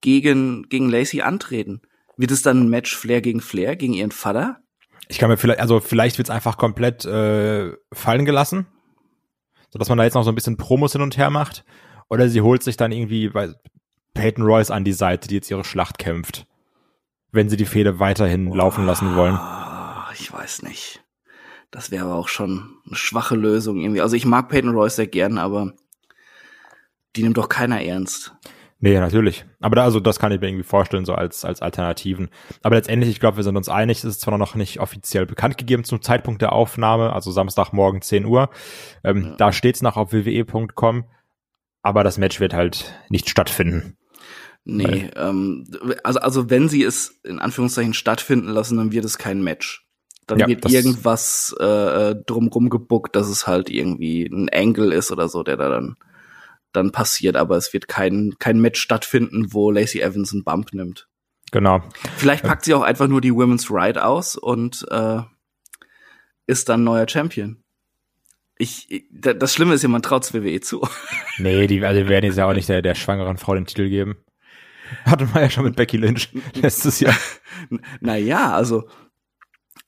gegen, 0.00 0.68
gegen 0.68 0.88
Lacey 0.88 1.20
antreten. 1.20 1.82
Wird 2.16 2.30
es 2.30 2.42
dann 2.42 2.60
ein 2.60 2.70
Match 2.70 2.96
Flair 2.96 3.20
gegen 3.20 3.40
Flair, 3.40 3.76
gegen 3.76 3.92
ihren 3.92 4.12
Vater? 4.12 4.58
Ich 5.08 5.18
kann 5.18 5.28
mir 5.28 5.36
vielleicht, 5.36 5.60
also 5.60 5.80
vielleicht 5.80 6.18
wird's 6.18 6.30
einfach 6.30 6.56
komplett 6.56 7.04
äh, 7.04 7.72
fallen 7.92 8.24
gelassen, 8.24 8.66
so 9.70 9.78
dass 9.78 9.88
man 9.88 9.98
da 9.98 10.04
jetzt 10.04 10.14
noch 10.14 10.22
so 10.22 10.30
ein 10.30 10.34
bisschen 10.34 10.56
Promos 10.56 10.92
hin 10.92 11.02
und 11.02 11.18
her 11.18 11.30
macht. 11.30 11.64
Oder 12.08 12.28
sie 12.28 12.40
holt 12.40 12.62
sich 12.62 12.76
dann 12.76 12.92
irgendwie 12.92 13.34
weil 13.34 13.56
Peyton 14.14 14.44
Royce 14.44 14.70
an 14.70 14.84
die 14.84 14.92
Seite, 14.92 15.28
die 15.28 15.34
jetzt 15.34 15.50
ihre 15.50 15.64
Schlacht 15.64 15.98
kämpft 15.98 16.46
wenn 17.32 17.48
sie 17.48 17.56
die 17.56 17.66
Fehde 17.66 17.98
weiterhin 17.98 18.48
oh, 18.48 18.54
laufen 18.54 18.86
lassen 18.86 19.16
wollen. 19.16 19.38
Ich 20.14 20.32
weiß 20.32 20.62
nicht. 20.62 21.02
Das 21.70 21.90
wäre 21.90 22.04
aber 22.04 22.16
auch 22.16 22.28
schon 22.28 22.76
eine 22.86 22.96
schwache 22.96 23.34
Lösung 23.34 23.80
irgendwie. 23.80 24.02
Also 24.02 24.14
ich 24.14 24.26
mag 24.26 24.50
Peyton 24.50 24.74
Royce 24.74 24.96
sehr 24.96 25.06
gern, 25.06 25.38
aber 25.38 25.72
die 27.16 27.22
nimmt 27.22 27.38
doch 27.38 27.48
keiner 27.48 27.82
ernst. 27.82 28.34
Nee, 28.84 28.98
natürlich. 28.98 29.46
Aber 29.60 29.76
da, 29.76 29.84
also 29.84 30.00
das 30.00 30.18
kann 30.18 30.32
ich 30.32 30.40
mir 30.40 30.48
irgendwie 30.48 30.64
vorstellen, 30.64 31.04
so 31.04 31.14
als, 31.14 31.44
als 31.44 31.62
Alternativen. 31.62 32.30
Aber 32.62 32.74
letztendlich, 32.74 33.10
ich 33.10 33.20
glaube, 33.20 33.36
wir 33.36 33.44
sind 33.44 33.56
uns 33.56 33.68
einig, 33.68 33.98
es 33.98 34.04
ist 34.04 34.20
zwar 34.20 34.36
noch 34.36 34.56
nicht 34.56 34.80
offiziell 34.80 35.24
bekannt 35.24 35.56
gegeben 35.56 35.84
zum 35.84 36.02
Zeitpunkt 36.02 36.42
der 36.42 36.52
Aufnahme, 36.52 37.12
also 37.12 37.30
Samstagmorgen 37.30 38.02
10 38.02 38.26
Uhr. 38.26 38.50
Ähm, 39.04 39.24
ja. 39.24 39.36
Da 39.36 39.52
steht's 39.52 39.82
noch 39.82 39.96
auf 39.96 40.12
wwe.com, 40.12 41.04
aber 41.80 42.02
das 42.02 42.18
Match 42.18 42.40
wird 42.40 42.54
halt 42.54 42.92
nicht 43.08 43.30
stattfinden. 43.30 43.96
Nee, 44.64 45.10
ähm, 45.16 45.66
also, 46.04 46.20
also 46.20 46.50
wenn 46.50 46.68
sie 46.68 46.84
es 46.84 47.20
in 47.24 47.40
Anführungszeichen 47.40 47.94
stattfinden 47.94 48.48
lassen, 48.48 48.76
dann 48.76 48.92
wird 48.92 49.04
es 49.04 49.18
kein 49.18 49.42
Match. 49.42 49.86
Dann 50.26 50.38
ja, 50.38 50.46
wird 50.46 50.70
irgendwas 50.70 51.54
äh, 51.58 51.64
äh, 52.10 52.16
drumrum 52.26 52.70
gebuckt, 52.70 53.16
dass 53.16 53.28
es 53.28 53.46
halt 53.48 53.70
irgendwie 53.70 54.24
ein 54.24 54.48
Angle 54.50 54.94
ist 54.94 55.10
oder 55.10 55.28
so, 55.28 55.42
der 55.42 55.56
da 55.56 55.68
dann, 55.68 55.96
dann 56.72 56.92
passiert. 56.92 57.36
Aber 57.36 57.56
es 57.56 57.72
wird 57.72 57.88
kein, 57.88 58.34
kein 58.38 58.60
Match 58.60 58.80
stattfinden, 58.80 59.52
wo 59.52 59.72
Lacey 59.72 60.00
Evans 60.00 60.32
einen 60.32 60.44
Bump 60.44 60.72
nimmt. 60.72 61.08
Genau. 61.50 61.82
Vielleicht 62.16 62.44
packt 62.44 62.64
sie 62.64 62.74
auch 62.74 62.82
einfach 62.82 63.08
nur 63.08 63.20
die 63.20 63.34
Women's 63.34 63.70
Ride 63.70 64.04
aus 64.04 64.36
und 64.36 64.86
äh, 64.90 65.20
ist 66.46 66.68
dann 66.68 66.84
neuer 66.84 67.08
Champion. 67.08 67.62
Ich, 68.58 69.06
das 69.10 69.52
Schlimme 69.52 69.74
ist 69.74 69.82
ja, 69.82 69.88
man 69.88 70.02
traut 70.02 70.32
WWE 70.32 70.60
zu. 70.60 70.86
Nee, 71.38 71.66
die, 71.66 71.84
also 71.84 72.08
werden 72.08 72.26
jetzt 72.26 72.38
ja 72.38 72.46
auch 72.46 72.52
nicht 72.52 72.68
der, 72.68 72.80
der 72.80 72.94
schwangeren 72.94 73.38
Frau 73.38 73.54
den 73.54 73.66
Titel 73.66 73.88
geben. 73.88 74.18
Hatte 75.04 75.26
man 75.26 75.42
ja 75.42 75.50
schon 75.50 75.64
mit 75.64 75.76
Becky 75.76 75.96
Lynch 75.96 76.30
letztes 76.54 77.00
Jahr. 77.00 77.14
naja, 78.00 78.52
also 78.52 78.88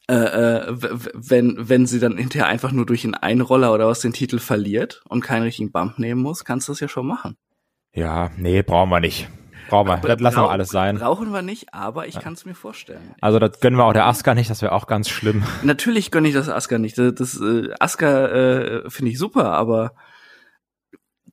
äh, 0.07 0.15
äh, 0.15 0.77
wenn, 1.15 1.57
wenn 1.59 1.87
sie 1.87 1.99
dann 1.99 2.19
hinterher 2.19 2.47
einfach 2.47 2.73
nur 2.73 2.85
durch 2.85 3.05
einen 3.05 3.15
Einroller 3.15 3.73
oder 3.73 3.87
was 3.87 4.01
den 4.01 4.13
Titel 4.13 4.39
verliert 4.39 5.03
und 5.09 5.23
keinen 5.23 5.45
richtigen 5.45 5.73
Bump 5.73 5.99
nehmen 5.99 6.21
muss, 6.21 6.45
kannst 6.45 6.69
du 6.69 6.73
das 6.73 6.81
ja 6.81 6.89
schon 6.89 7.07
machen. 7.07 7.37
Ja, 7.95 8.31
nee, 8.37 8.63
brauchen 8.63 8.91
wir 8.91 9.01
nicht. 9.01 9.29
Brauchen 9.69 9.89
wir. 9.89 9.97
Das 9.97 10.21
lassen 10.21 10.37
wir 10.37 10.51
alles 10.51 10.69
sein. 10.69 10.99
Brauchen 10.99 11.33
wir 11.33 11.41
nicht, 11.41 11.73
aber 11.73 12.07
ich 12.07 12.19
kann 12.19 12.35
es 12.35 12.45
mir 12.45 12.55
vorstellen. 12.55 13.15
Also 13.21 13.39
das 13.39 13.61
gönnen 13.61 13.79
wir 13.79 13.85
auch 13.85 13.95
der 13.95 14.07
Aska 14.07 14.35
nicht, 14.35 14.51
das 14.51 14.61
wäre 14.61 14.73
auch 14.73 14.87
ganz 14.87 15.09
schlimm. 15.09 15.43
Natürlich 15.63 16.11
gönne 16.11 16.29
ich 16.29 16.35
das 16.35 16.51
Aska 16.51 16.79
nicht. 16.79 16.99
Das, 16.99 17.15
das 17.15 17.41
äh, 17.41 17.71
Aska 17.81 18.27
äh, 18.27 18.91
finde 18.91 19.13
ich 19.13 19.19
super, 19.19 19.53
aber 19.53 19.93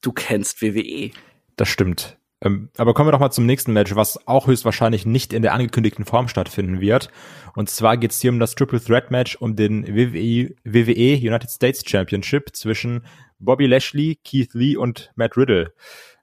du 0.01 0.13
kennst 0.13 0.61
WWE. 0.61 1.11
Das 1.57 1.67
stimmt. 1.67 2.17
Ähm, 2.43 2.69
aber 2.77 2.93
kommen 2.93 3.07
wir 3.07 3.11
doch 3.11 3.19
mal 3.19 3.31
zum 3.31 3.45
nächsten 3.45 3.71
Match, 3.73 3.95
was 3.95 4.27
auch 4.27 4.47
höchstwahrscheinlich 4.47 5.05
nicht 5.05 5.31
in 5.31 5.43
der 5.43 5.53
angekündigten 5.53 6.05
Form 6.05 6.27
stattfinden 6.27 6.81
wird. 6.81 7.09
Und 7.55 7.69
zwar 7.69 7.97
geht 7.97 8.11
es 8.11 8.19
hier 8.19 8.31
um 8.31 8.39
das 8.39 8.55
Triple 8.55 8.81
Threat 8.81 9.11
Match 9.11 9.35
um 9.35 9.55
den 9.55 9.85
WWE, 9.87 10.55
WWE 10.63 11.17
United 11.17 11.49
States 11.49 11.83
Championship 11.85 12.55
zwischen 12.55 13.05
Bobby 13.39 13.67
Lashley, 13.67 14.19
Keith 14.23 14.53
Lee 14.53 14.75
und 14.75 15.11
Matt 15.15 15.37
Riddle. 15.37 15.73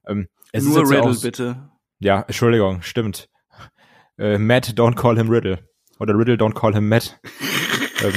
Ähm, 0.06 0.28
Nur 0.54 0.82
Riddle, 0.82 0.96
ja 0.96 1.02
auch, 1.02 1.22
bitte. 1.22 1.70
Ja, 2.00 2.22
Entschuldigung, 2.22 2.82
stimmt. 2.82 3.28
Äh, 4.18 4.38
Matt, 4.38 4.70
don't 4.76 4.96
call 4.96 5.16
him 5.16 5.28
Riddle. 5.28 5.58
Oder 6.00 6.16
Riddle, 6.16 6.36
don't 6.36 6.54
call 6.54 6.74
him 6.74 6.88
Matt. 6.88 7.20
ähm, 8.02 8.12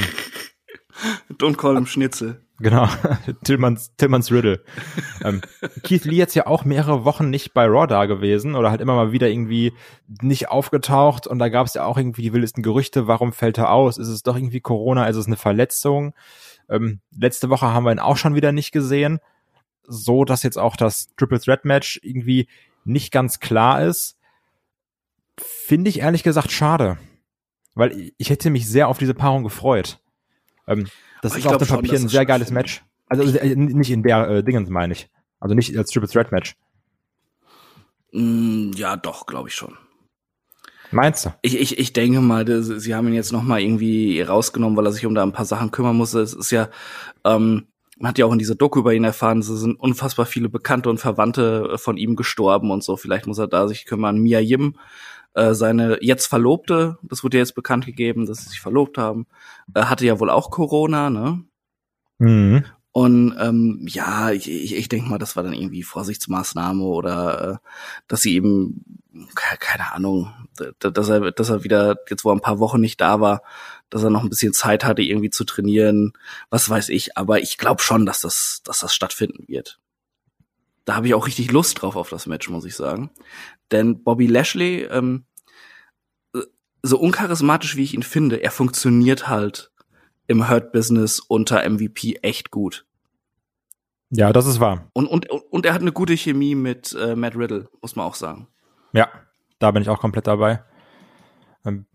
don't 1.38 1.56
call 1.56 1.76
him 1.76 1.86
Schnitzel. 1.86 2.44
Genau, 2.62 2.86
Tillmans, 3.44 3.92
Tillmans 3.96 4.30
Riddle. 4.30 4.62
ähm, 5.24 5.40
Keith 5.82 6.04
Lee 6.04 6.14
jetzt 6.14 6.36
ja 6.36 6.46
auch 6.46 6.64
mehrere 6.64 7.04
Wochen 7.04 7.28
nicht 7.28 7.54
bei 7.54 7.66
Raw 7.66 7.88
da 7.88 8.06
gewesen 8.06 8.54
oder 8.54 8.70
halt 8.70 8.80
immer 8.80 8.94
mal 8.94 9.10
wieder 9.10 9.28
irgendwie 9.28 9.72
nicht 10.20 10.48
aufgetaucht 10.48 11.26
und 11.26 11.40
da 11.40 11.48
gab 11.48 11.66
es 11.66 11.74
ja 11.74 11.84
auch 11.84 11.98
irgendwie 11.98 12.22
die 12.22 12.32
wildesten 12.32 12.62
Gerüchte, 12.62 13.08
warum 13.08 13.32
fällt 13.32 13.58
er 13.58 13.72
aus? 13.72 13.98
Ist 13.98 14.06
es 14.06 14.22
doch 14.22 14.36
irgendwie 14.36 14.60
Corona? 14.60 15.06
Ist 15.06 15.16
es 15.16 15.26
eine 15.26 15.36
Verletzung? 15.36 16.14
Ähm, 16.68 17.00
letzte 17.10 17.50
Woche 17.50 17.66
haben 17.66 17.84
wir 17.84 17.90
ihn 17.90 17.98
auch 17.98 18.16
schon 18.16 18.36
wieder 18.36 18.52
nicht 18.52 18.70
gesehen, 18.70 19.18
so 19.82 20.24
dass 20.24 20.44
jetzt 20.44 20.58
auch 20.58 20.76
das 20.76 21.08
Triple 21.16 21.40
Threat 21.40 21.64
Match 21.64 21.98
irgendwie 22.04 22.46
nicht 22.84 23.10
ganz 23.10 23.40
klar 23.40 23.82
ist. 23.82 24.16
Finde 25.36 25.90
ich 25.90 25.98
ehrlich 25.98 26.22
gesagt 26.22 26.52
schade, 26.52 26.96
weil 27.74 28.12
ich 28.18 28.30
hätte 28.30 28.50
mich 28.50 28.68
sehr 28.68 28.86
auf 28.86 28.98
diese 28.98 29.14
Paarung 29.14 29.42
gefreut. 29.42 29.98
Ähm, 30.68 30.86
das 31.22 31.36
ist 31.36 31.46
auf 31.46 31.56
dem 31.56 31.68
Papier 31.68 31.98
ein 31.98 32.08
sehr 32.08 32.26
geiles 32.26 32.50
Match. 32.50 32.84
Also 33.06 33.22
äh, 33.38 33.54
nicht 33.54 33.90
in 33.90 34.02
der 34.02 34.28
äh, 34.28 34.44
Dingens 34.44 34.68
meine 34.68 34.92
ich. 34.92 35.08
Also 35.38 35.54
nicht 35.54 35.76
als 35.76 35.90
Triple 35.90 36.08
Threat 36.08 36.32
Match. 36.32 36.56
Mm, 38.12 38.72
ja, 38.74 38.96
doch, 38.96 39.26
glaube 39.26 39.48
ich 39.48 39.54
schon. 39.54 39.76
Meinst 40.90 41.24
du? 41.24 41.30
Ich, 41.40 41.58
ich, 41.58 41.78
ich 41.78 41.92
denke 41.92 42.20
mal, 42.20 42.44
das, 42.44 42.66
sie 42.66 42.94
haben 42.94 43.08
ihn 43.08 43.14
jetzt 43.14 43.32
noch 43.32 43.42
mal 43.42 43.60
irgendwie 43.60 44.20
rausgenommen, 44.20 44.76
weil 44.76 44.86
er 44.86 44.92
sich 44.92 45.06
um 45.06 45.14
da 45.14 45.22
ein 45.22 45.32
paar 45.32 45.44
Sachen 45.44 45.70
kümmern 45.70 45.96
musste. 45.96 46.20
Es 46.20 46.34
ist 46.34 46.50
ja, 46.50 46.68
ähm, 47.24 47.66
man 47.98 48.08
hat 48.08 48.18
ja 48.18 48.26
auch 48.26 48.32
in 48.32 48.38
dieser 48.38 48.56
Doku 48.56 48.80
über 48.80 48.92
ihn 48.92 49.04
erfahren, 49.04 49.38
es 49.38 49.46
sind 49.46 49.78
unfassbar 49.78 50.26
viele 50.26 50.48
Bekannte 50.48 50.90
und 50.90 50.98
Verwandte 50.98 51.70
äh, 51.74 51.78
von 51.78 51.96
ihm 51.96 52.16
gestorben 52.16 52.70
und 52.72 52.82
so. 52.82 52.96
Vielleicht 52.96 53.26
muss 53.26 53.38
er 53.38 53.46
da 53.46 53.68
sich 53.68 53.86
kümmern. 53.86 54.18
Mia 54.18 54.40
Yim, 54.40 54.74
äh, 55.34 55.54
seine 55.54 55.98
jetzt 56.02 56.26
Verlobte, 56.26 56.98
das 57.02 57.24
wurde 57.24 57.38
jetzt 57.38 57.54
bekannt 57.54 57.86
gegeben, 57.86 58.26
dass 58.26 58.38
sie 58.38 58.50
sich 58.50 58.60
verlobt 58.60 58.98
haben, 58.98 59.26
äh, 59.74 59.82
hatte 59.82 60.06
ja 60.06 60.20
wohl 60.20 60.30
auch 60.30 60.50
Corona, 60.50 61.10
ne? 61.10 61.44
Mhm. 62.18 62.64
Und 62.92 63.34
ähm, 63.40 63.86
ja, 63.88 64.30
ich, 64.32 64.50
ich, 64.50 64.76
ich 64.76 64.88
denke 64.88 65.08
mal, 65.08 65.18
das 65.18 65.34
war 65.34 65.42
dann 65.42 65.54
irgendwie 65.54 65.82
Vorsichtsmaßnahme 65.82 66.84
oder 66.84 67.52
äh, 67.52 67.68
dass 68.06 68.20
sie 68.20 68.34
eben, 68.34 68.84
keine 69.34 69.92
Ahnung, 69.94 70.30
dass 70.78 71.08
er, 71.08 71.32
dass 71.32 71.48
er 71.48 71.64
wieder, 71.64 71.96
jetzt 72.10 72.24
wo 72.24 72.30
er 72.30 72.36
ein 72.36 72.42
paar 72.42 72.58
Wochen 72.58 72.82
nicht 72.82 73.00
da 73.00 73.20
war, 73.20 73.42
dass 73.88 74.02
er 74.02 74.10
noch 74.10 74.22
ein 74.22 74.28
bisschen 74.28 74.52
Zeit 74.52 74.84
hatte, 74.84 75.00
irgendwie 75.00 75.30
zu 75.30 75.44
trainieren, 75.44 76.12
was 76.50 76.68
weiß 76.68 76.90
ich. 76.90 77.16
Aber 77.16 77.40
ich 77.40 77.56
glaube 77.56 77.82
schon, 77.82 78.04
dass 78.04 78.20
das, 78.20 78.60
dass 78.64 78.80
das 78.80 78.94
stattfinden 78.94 79.48
wird. 79.48 79.80
Da 80.84 80.96
habe 80.96 81.06
ich 81.06 81.14
auch 81.14 81.26
richtig 81.26 81.50
Lust 81.50 81.80
drauf 81.80 81.96
auf 81.96 82.10
das 82.10 82.26
Match, 82.26 82.48
muss 82.50 82.64
ich 82.64 82.74
sagen. 82.74 83.10
Denn 83.72 84.04
Bobby 84.04 84.26
Lashley, 84.26 84.82
ähm, 84.84 85.24
so 86.82 86.98
uncharismatisch 86.98 87.76
wie 87.76 87.84
ich 87.84 87.94
ihn 87.94 88.02
finde, 88.02 88.42
er 88.42 88.50
funktioniert 88.50 89.28
halt 89.28 89.70
im 90.26 90.48
Hurt-Business 90.48 91.20
unter 91.20 91.68
MVP 91.68 92.18
echt 92.22 92.50
gut. 92.50 92.86
Ja, 94.10 94.32
das 94.32 94.46
ist 94.46 94.60
wahr. 94.60 94.90
Und, 94.92 95.06
und, 95.06 95.30
und 95.30 95.64
er 95.64 95.72
hat 95.72 95.80
eine 95.80 95.92
gute 95.92 96.16
Chemie 96.16 96.54
mit 96.54 96.94
äh, 97.00 97.16
Matt 97.16 97.36
Riddle, 97.36 97.68
muss 97.80 97.96
man 97.96 98.06
auch 98.06 98.14
sagen. 98.14 98.48
Ja, 98.92 99.08
da 99.58 99.70
bin 99.70 99.82
ich 99.82 99.88
auch 99.88 100.00
komplett 100.00 100.26
dabei. 100.26 100.62
Ähm, 101.64 101.86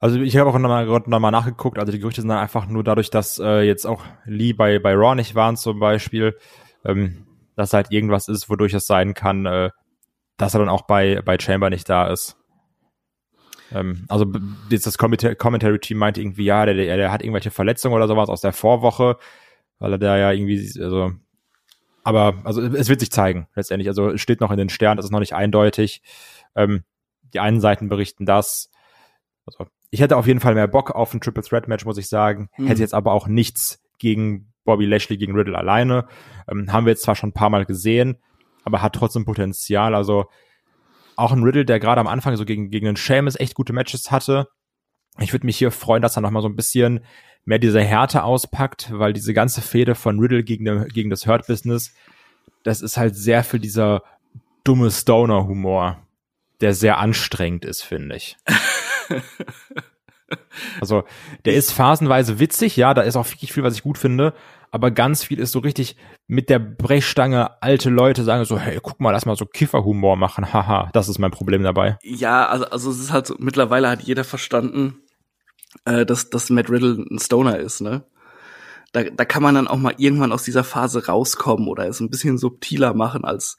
also 0.00 0.20
ich 0.20 0.36
habe 0.36 0.50
auch 0.50 0.58
nochmal 0.58 0.86
noch 0.86 1.20
mal 1.20 1.30
nachgeguckt, 1.30 1.78
also 1.78 1.90
die 1.90 1.98
Gerüchte 1.98 2.20
sind 2.20 2.28
dann 2.28 2.38
einfach 2.38 2.66
nur 2.66 2.84
dadurch, 2.84 3.10
dass 3.10 3.38
äh, 3.38 3.62
jetzt 3.62 3.86
auch 3.86 4.04
Lee 4.26 4.52
bei, 4.52 4.78
bei 4.78 4.94
Raw 4.94 5.14
nicht 5.14 5.34
waren 5.34 5.56
zum 5.56 5.80
Beispiel, 5.80 6.36
ähm, 6.84 7.26
dass 7.56 7.72
halt 7.72 7.90
irgendwas 7.90 8.28
ist, 8.28 8.50
wodurch 8.50 8.74
es 8.74 8.86
sein 8.86 9.14
kann, 9.14 9.46
äh, 9.46 9.70
dass 10.38 10.54
er 10.54 10.60
dann 10.60 10.70
auch 10.70 10.82
bei, 10.82 11.20
bei 11.22 11.38
Chamber 11.38 11.68
nicht 11.68 11.88
da 11.88 12.06
ist. 12.06 12.36
Ähm, 13.72 14.06
also 14.08 14.24
jetzt 14.70 14.86
das 14.86 14.96
Commentary-Team 14.96 15.98
meinte 15.98 16.22
irgendwie, 16.22 16.44
ja, 16.44 16.64
der, 16.64 16.74
der, 16.74 16.96
der 16.96 17.12
hat 17.12 17.22
irgendwelche 17.22 17.50
Verletzungen 17.50 17.94
oder 17.94 18.08
sowas 18.08 18.30
aus 18.30 18.40
der 18.40 18.52
Vorwoche, 18.52 19.18
weil 19.78 19.92
er 19.92 19.98
da 19.98 20.16
ja 20.16 20.32
irgendwie, 20.32 20.58
also 20.82 21.12
aber 22.04 22.36
also 22.44 22.62
es 22.62 22.88
wird 22.88 23.00
sich 23.00 23.10
zeigen 23.10 23.48
letztendlich. 23.54 23.88
Also 23.88 24.12
es 24.12 24.20
steht 24.22 24.40
noch 24.40 24.50
in 24.50 24.56
den 24.56 24.70
Sternen, 24.70 24.96
das 24.96 25.04
ist 25.04 25.12
noch 25.12 25.20
nicht 25.20 25.34
eindeutig. 25.34 26.00
Ähm, 26.56 26.84
die 27.34 27.40
einen 27.40 27.60
Seiten 27.60 27.90
berichten 27.90 28.24
das. 28.24 28.70
Also 29.44 29.66
ich 29.90 30.00
hätte 30.00 30.16
auf 30.16 30.26
jeden 30.26 30.40
Fall 30.40 30.54
mehr 30.54 30.68
Bock 30.68 30.90
auf 30.92 31.12
ein 31.12 31.20
Triple 31.20 31.42
Threat 31.42 31.68
Match, 31.68 31.84
muss 31.84 31.98
ich 31.98 32.08
sagen. 32.08 32.48
Mhm. 32.56 32.68
Hätte 32.68 32.80
jetzt 32.80 32.94
aber 32.94 33.12
auch 33.12 33.26
nichts 33.26 33.82
gegen 33.98 34.52
Bobby 34.64 34.86
Lashley 34.86 35.18
gegen 35.18 35.34
Riddle 35.34 35.58
alleine. 35.58 36.06
Ähm, 36.50 36.72
haben 36.72 36.86
wir 36.86 36.92
jetzt 36.92 37.02
zwar 37.02 37.14
schon 37.14 37.30
ein 37.30 37.34
paar 37.34 37.50
Mal 37.50 37.66
gesehen, 37.66 38.16
aber 38.64 38.82
hat 38.82 38.94
trotzdem 38.94 39.24
Potenzial. 39.24 39.94
Also 39.94 40.26
auch 41.16 41.32
ein 41.32 41.42
Riddle, 41.42 41.64
der 41.64 41.80
gerade 41.80 42.00
am 42.00 42.06
Anfang 42.06 42.36
so 42.36 42.44
gegen, 42.44 42.70
gegen 42.70 42.86
den 42.86 42.96
Sheamus 42.96 43.36
echt 43.36 43.54
gute 43.54 43.72
Matches 43.72 44.10
hatte. 44.10 44.48
Ich 45.18 45.32
würde 45.32 45.46
mich 45.46 45.58
hier 45.58 45.72
freuen, 45.72 46.02
dass 46.02 46.16
er 46.16 46.22
noch 46.22 46.30
mal 46.30 46.42
so 46.42 46.48
ein 46.48 46.56
bisschen 46.56 47.00
mehr 47.44 47.58
diese 47.58 47.80
Härte 47.80 48.22
auspackt, 48.22 48.90
weil 48.92 49.12
diese 49.12 49.34
ganze 49.34 49.60
Fehde 49.60 49.94
von 49.94 50.20
Riddle 50.20 50.44
gegen, 50.44 50.86
gegen 50.88 51.10
das 51.10 51.26
Hurt 51.26 51.46
Business, 51.46 51.92
das 52.62 52.82
ist 52.82 52.96
halt 52.96 53.16
sehr 53.16 53.42
für 53.42 53.58
dieser 53.58 54.02
dumme 54.64 54.90
Stoner-Humor, 54.90 55.98
der 56.60 56.74
sehr 56.74 56.98
anstrengend 56.98 57.64
ist, 57.64 57.82
finde 57.82 58.16
ich. 58.16 58.36
also, 60.80 61.04
der 61.46 61.54
ist 61.54 61.72
phasenweise 61.72 62.38
witzig, 62.38 62.76
ja, 62.76 62.92
da 62.94 63.02
ist 63.02 63.16
auch 63.16 63.28
wirklich 63.30 63.52
viel, 63.52 63.62
was 63.62 63.74
ich 63.74 63.82
gut 63.82 63.98
finde, 63.98 64.34
aber 64.70 64.90
ganz 64.90 65.24
viel 65.24 65.38
ist 65.38 65.52
so 65.52 65.58
richtig 65.60 65.96
mit 66.26 66.50
der 66.50 66.58
Brechstange 66.58 67.62
alte 67.62 67.90
Leute 67.90 68.24
sagen 68.24 68.44
so, 68.44 68.58
hey, 68.58 68.78
guck 68.82 69.00
mal, 69.00 69.10
lass 69.10 69.26
mal 69.26 69.36
so 69.36 69.46
Kifferhumor 69.46 70.16
machen, 70.16 70.52
haha, 70.52 70.90
das 70.92 71.08
ist 71.08 71.18
mein 71.18 71.30
Problem 71.30 71.62
dabei. 71.62 71.98
Ja, 72.02 72.46
also, 72.46 72.66
also 72.66 72.90
es 72.90 72.98
ist 72.98 73.12
halt 73.12 73.26
so, 73.26 73.36
mittlerweile 73.38 73.88
hat 73.88 74.02
jeder 74.02 74.24
verstanden, 74.24 75.02
äh, 75.84 76.04
dass, 76.04 76.30
dass 76.30 76.50
Matt 76.50 76.70
Riddle 76.70 77.04
ein 77.10 77.18
Stoner 77.18 77.58
ist, 77.58 77.80
ne? 77.80 78.04
Da, 78.92 79.04
da 79.04 79.26
kann 79.26 79.42
man 79.42 79.54
dann 79.54 79.68
auch 79.68 79.76
mal 79.76 79.94
irgendwann 79.98 80.32
aus 80.32 80.44
dieser 80.44 80.64
Phase 80.64 81.06
rauskommen 81.06 81.68
oder 81.68 81.86
es 81.86 82.00
ein 82.00 82.08
bisschen 82.08 82.38
subtiler 82.38 82.94
machen 82.94 83.22
als 83.24 83.58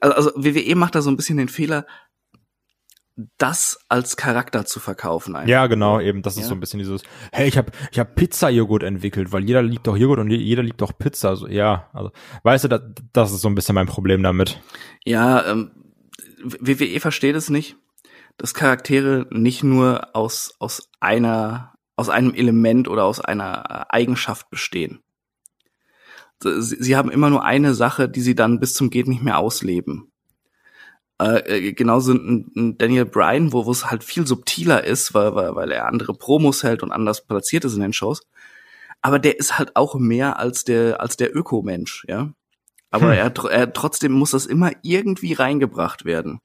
also 0.00 0.30
WWE 0.34 0.74
macht 0.74 0.94
da 0.94 1.02
so 1.02 1.10
ein 1.10 1.16
bisschen 1.16 1.38
den 1.38 1.48
Fehler, 1.48 1.86
das 3.36 3.80
als 3.88 4.16
Charakter 4.16 4.64
zu 4.64 4.78
verkaufen. 4.78 5.34
Einfach. 5.34 5.48
Ja, 5.48 5.66
genau, 5.66 6.00
eben. 6.00 6.22
Das 6.22 6.36
ist 6.36 6.42
ja? 6.42 6.48
so 6.48 6.54
ein 6.54 6.60
bisschen 6.60 6.78
dieses, 6.78 7.02
hey, 7.32 7.48
ich 7.48 7.58
habe 7.58 7.72
ich 7.90 7.98
hab 7.98 8.14
Pizza-Joghurt 8.14 8.84
entwickelt, 8.84 9.32
weil 9.32 9.44
jeder 9.44 9.62
liebt 9.62 9.86
doch 9.86 9.96
Joghurt 9.96 10.20
und 10.20 10.30
jeder 10.30 10.62
liebt 10.62 10.80
doch 10.80 10.96
Pizza. 10.96 11.30
Also, 11.30 11.48
ja, 11.48 11.88
also, 11.92 12.12
weißt 12.44 12.64
du, 12.64 12.68
das, 12.68 12.82
das 13.12 13.32
ist 13.32 13.40
so 13.40 13.48
ein 13.48 13.56
bisschen 13.56 13.74
mein 13.74 13.86
Problem 13.86 14.22
damit. 14.22 14.60
Ja, 15.04 15.44
ähm, 15.46 15.72
WWE 16.42 17.00
versteht 17.00 17.34
es 17.34 17.50
nicht, 17.50 17.76
dass 18.36 18.54
Charaktere 18.54 19.26
nicht 19.30 19.64
nur 19.64 20.14
aus, 20.14 20.54
aus 20.60 20.88
einer, 21.00 21.74
aus 21.96 22.08
einem 22.08 22.34
Element 22.34 22.86
oder 22.86 23.04
aus 23.04 23.20
einer 23.20 23.92
Eigenschaft 23.92 24.48
bestehen. 24.48 25.00
Sie, 26.40 26.76
sie 26.78 26.96
haben 26.96 27.10
immer 27.10 27.30
nur 27.30 27.44
eine 27.44 27.74
Sache, 27.74 28.08
die 28.08 28.20
sie 28.20 28.36
dann 28.36 28.60
bis 28.60 28.74
zum 28.74 28.90
geht 28.90 29.08
nicht 29.08 29.22
mehr 29.22 29.38
ausleben. 29.38 30.12
Äh, 31.20 31.68
äh, 31.68 31.72
genauso 31.72 32.12
ein, 32.12 32.52
ein 32.56 32.78
Daniel 32.78 33.04
Bryan, 33.04 33.52
wo 33.52 33.68
es 33.70 33.90
halt 33.90 34.04
viel 34.04 34.26
subtiler 34.26 34.84
ist, 34.84 35.14
weil, 35.14 35.34
weil, 35.34 35.54
weil 35.56 35.72
er 35.72 35.86
andere 35.86 36.14
Promos 36.14 36.62
hält 36.62 36.82
und 36.82 36.92
anders 36.92 37.26
platziert 37.26 37.64
ist 37.64 37.74
in 37.74 37.80
den 37.80 37.92
Shows. 37.92 38.22
Aber 39.02 39.18
der 39.18 39.38
ist 39.38 39.58
halt 39.58 39.74
auch 39.76 39.96
mehr 39.96 40.38
als 40.38 40.64
der 40.64 41.00
als 41.00 41.16
der 41.16 41.36
Ökomensch, 41.36 42.04
ja. 42.08 42.32
Aber 42.90 43.12
hm. 43.12 43.18
er, 43.18 43.50
er 43.50 43.72
trotzdem 43.72 44.12
muss 44.12 44.30
das 44.30 44.46
immer 44.46 44.72
irgendwie 44.82 45.32
reingebracht 45.34 46.04
werden. 46.04 46.40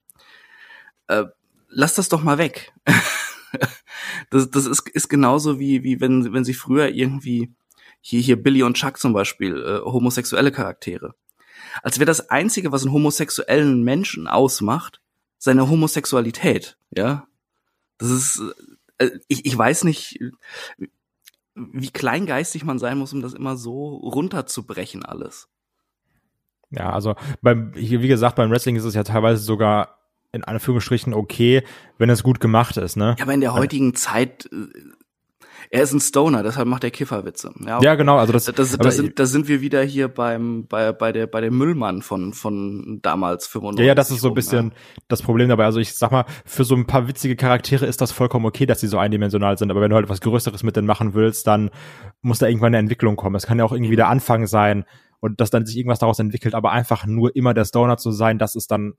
Äh, 1.07 1.25
lass 1.69 1.95
das 1.95 2.09
doch 2.09 2.23
mal 2.23 2.37
weg. 2.37 2.73
das, 4.29 4.49
das 4.49 4.65
ist, 4.65 4.89
ist 4.89 5.07
genauso 5.07 5.59
wie, 5.59 5.83
wie 5.83 6.01
wenn, 6.01 6.33
wenn 6.33 6.43
sie 6.43 6.53
früher 6.53 6.89
irgendwie 6.89 7.53
hier, 8.01 8.19
hier 8.19 8.41
Billy 8.41 8.63
und 8.63 8.75
Chuck 8.75 8.97
zum 8.99 9.13
Beispiel, 9.13 9.55
äh, 9.55 9.85
homosexuelle 9.85 10.51
Charaktere 10.51 11.15
als 11.81 11.99
wäre 11.99 12.05
das 12.05 12.29
Einzige, 12.29 12.71
was 12.71 12.83
einen 12.83 12.93
homosexuellen 12.93 13.83
Menschen 13.83 14.27
ausmacht, 14.27 15.01
seine 15.37 15.69
Homosexualität, 15.69 16.77
ja. 16.91 17.27
Das 17.97 18.09
ist, 18.09 18.41
äh, 18.97 19.11
ich, 19.27 19.45
ich 19.45 19.57
weiß 19.57 19.83
nicht, 19.83 20.19
wie 21.55 21.89
kleingeistig 21.89 22.63
man 22.63 22.79
sein 22.79 22.97
muss, 22.97 23.13
um 23.13 23.21
das 23.21 23.33
immer 23.33 23.57
so 23.57 23.95
runterzubrechen 23.97 25.05
alles. 25.05 25.47
Ja, 26.71 26.91
also 26.91 27.15
beim, 27.41 27.73
wie 27.75 28.07
gesagt, 28.07 28.35
beim 28.35 28.49
Wrestling 28.49 28.75
ist 28.75 28.83
es 28.83 28.95
ja 28.95 29.03
teilweise 29.03 29.43
sogar 29.43 29.99
in 30.31 30.43
Anführungsstrichen 30.43 31.13
okay, 31.13 31.63
wenn 31.99 32.09
es 32.09 32.23
gut 32.23 32.39
gemacht 32.39 32.77
ist, 32.77 32.95
ne? 32.95 33.15
Ja, 33.19 33.25
aber 33.25 33.35
in 33.35 33.41
der 33.41 33.53
heutigen 33.53 33.93
Zeit 33.93 34.49
äh, 34.51 34.67
er 35.69 35.83
ist 35.83 35.93
ein 35.93 35.99
Stoner, 35.99 36.43
deshalb 36.43 36.67
macht 36.67 36.83
er 36.83 36.91
Kifferwitze. 36.91 37.53
Ja, 37.65 37.81
ja 37.81 37.95
genau, 37.95 38.17
also 38.17 38.33
das, 38.33 38.45
das, 38.45 38.77
das, 38.77 38.95
sind, 38.95 39.19
da 39.19 39.25
sind 39.25 39.47
wir 39.47 39.61
wieder 39.61 39.83
hier 39.83 40.07
beim 40.07 40.65
bei 40.67 40.91
bei 40.91 41.11
der 41.11 41.27
bei 41.27 41.41
dem 41.41 41.57
Müllmann 41.57 42.01
von 42.01 42.33
von 42.33 42.99
damals 43.01 43.47
95. 43.47 43.83
Ja, 43.83 43.87
ja, 43.87 43.95
das 43.95 44.11
ist 44.11 44.21
so 44.21 44.29
ein 44.29 44.33
bisschen 44.33 44.69
ja. 44.69 44.75
das 45.07 45.21
Problem 45.21 45.49
dabei. 45.49 45.65
Also 45.65 45.79
ich 45.79 45.93
sag 45.93 46.11
mal, 46.11 46.25
für 46.45 46.63
so 46.63 46.75
ein 46.75 46.85
paar 46.85 47.07
witzige 47.07 47.35
Charaktere 47.35 47.85
ist 47.85 48.01
das 48.01 48.11
vollkommen 48.11 48.45
okay, 48.45 48.65
dass 48.65 48.79
sie 48.79 48.87
so 48.87 48.97
eindimensional 48.97 49.57
sind, 49.57 49.71
aber 49.71 49.81
wenn 49.81 49.89
du 49.89 49.95
halt 49.95 50.09
was 50.09 50.21
größeres 50.21 50.63
mit 50.63 50.75
denen 50.75 50.87
machen 50.87 51.13
willst, 51.13 51.47
dann 51.47 51.69
muss 52.21 52.39
da 52.39 52.47
irgendwann 52.47 52.67
eine 52.67 52.77
Entwicklung 52.77 53.15
kommen. 53.15 53.35
Es 53.35 53.45
kann 53.45 53.59
ja 53.59 53.65
auch 53.65 53.73
irgendwie 53.73 53.95
der 53.95 54.07
Anfang 54.07 54.47
sein 54.47 54.85
und 55.19 55.39
dass 55.39 55.49
dann 55.49 55.65
sich 55.65 55.77
irgendwas 55.77 55.99
daraus 55.99 56.19
entwickelt, 56.19 56.53
aber 56.53 56.71
einfach 56.71 57.05
nur 57.05 57.35
immer 57.35 57.53
der 57.53 57.65
Stoner 57.65 57.97
zu 57.97 58.11
sein, 58.11 58.37
das 58.39 58.55
ist 58.55 58.71
dann 58.71 58.93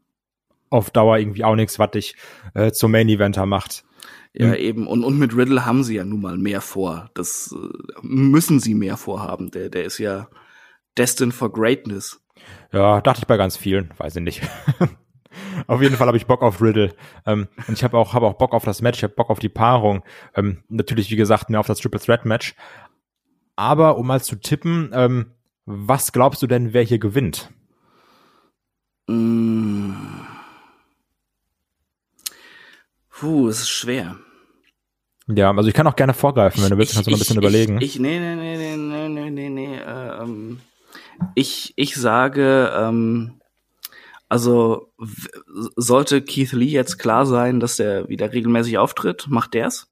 auf 0.70 0.90
Dauer 0.90 1.18
irgendwie 1.18 1.44
auch 1.44 1.54
nichts, 1.54 1.78
was 1.78 1.90
dich 1.90 2.16
äh, 2.54 2.72
zum 2.72 2.92
Main 2.92 3.08
Eventer 3.08 3.46
macht. 3.46 3.84
Ja, 4.32 4.48
mhm. 4.48 4.54
eben. 4.54 4.86
Und, 4.86 5.04
und 5.04 5.18
mit 5.18 5.36
Riddle 5.36 5.64
haben 5.64 5.84
sie 5.84 5.96
ja 5.96 6.04
nun 6.04 6.20
mal 6.20 6.36
mehr 6.36 6.60
vor. 6.60 7.10
Das 7.14 7.54
äh, 7.56 7.68
müssen 8.02 8.60
sie 8.60 8.74
mehr 8.74 8.96
vorhaben. 8.96 9.50
Der, 9.50 9.68
der 9.68 9.84
ist 9.84 9.98
ja 9.98 10.28
destined 10.98 11.34
for 11.34 11.52
greatness. 11.52 12.20
Ja, 12.72 13.00
dachte 13.00 13.20
ich 13.20 13.26
bei 13.26 13.36
ganz 13.36 13.56
vielen, 13.56 13.90
weiß 13.96 14.16
ich 14.16 14.22
nicht. 14.22 14.42
auf 15.66 15.80
jeden 15.80 15.96
Fall 15.96 16.08
habe 16.08 16.16
ich 16.16 16.26
Bock 16.26 16.42
auf 16.42 16.60
Riddle. 16.60 16.94
Ähm, 17.26 17.48
und 17.68 17.74
ich 17.74 17.84
habe 17.84 17.96
auch, 17.96 18.12
hab 18.12 18.22
auch 18.22 18.34
Bock 18.34 18.52
auf 18.52 18.64
das 18.64 18.82
Match, 18.82 18.98
ich 18.98 19.04
habe 19.04 19.14
Bock 19.14 19.30
auf 19.30 19.38
die 19.38 19.48
Paarung. 19.48 20.02
Ähm, 20.34 20.64
natürlich, 20.68 21.10
wie 21.10 21.16
gesagt, 21.16 21.48
mehr 21.50 21.60
auf 21.60 21.66
das 21.66 21.78
Triple 21.78 22.00
Threat 22.00 22.24
Match. 22.24 22.54
Aber 23.56 23.98
um 23.98 24.06
mal 24.06 24.20
zu 24.20 24.36
tippen, 24.36 24.90
ähm, 24.92 25.32
was 25.64 26.12
glaubst 26.12 26.42
du 26.42 26.46
denn, 26.46 26.72
wer 26.72 26.82
hier 26.82 26.98
gewinnt? 26.98 27.50
Mm. 29.06 29.92
Puh, 33.24 33.48
es 33.48 33.60
ist 33.60 33.70
schwer. 33.70 34.18
Ja, 35.28 35.50
also 35.50 35.66
ich 35.66 35.74
kann 35.74 35.86
auch 35.86 35.96
gerne 35.96 36.12
vorgreifen, 36.12 36.62
wenn 36.62 36.68
du 36.68 36.76
willst, 36.76 36.92
ich, 36.92 36.96
kannst 36.96 37.06
du 37.06 37.10
mal 37.10 37.16
ein 37.16 37.20
bisschen 37.20 37.36
ich, 37.36 37.42
überlegen. 37.42 37.80
Ich, 37.80 37.98
nee, 37.98 38.18
nee, 38.18 38.34
nee, 38.34 38.76
nee, 38.76 39.08
nee, 39.08 39.30
nee, 39.30 39.48
nee, 39.48 39.76
äh, 39.78 40.22
ähm, 40.22 40.60
ich, 41.34 41.72
ich 41.76 41.96
sage, 41.96 42.70
ähm, 42.76 43.40
also 44.28 44.92
sollte 45.74 46.20
Keith 46.20 46.52
Lee 46.52 46.66
jetzt 46.66 46.98
klar 46.98 47.24
sein, 47.24 47.60
dass 47.60 47.76
der 47.76 48.10
wieder 48.10 48.30
regelmäßig 48.30 48.76
auftritt, 48.76 49.24
macht 49.30 49.54
der's. 49.54 49.90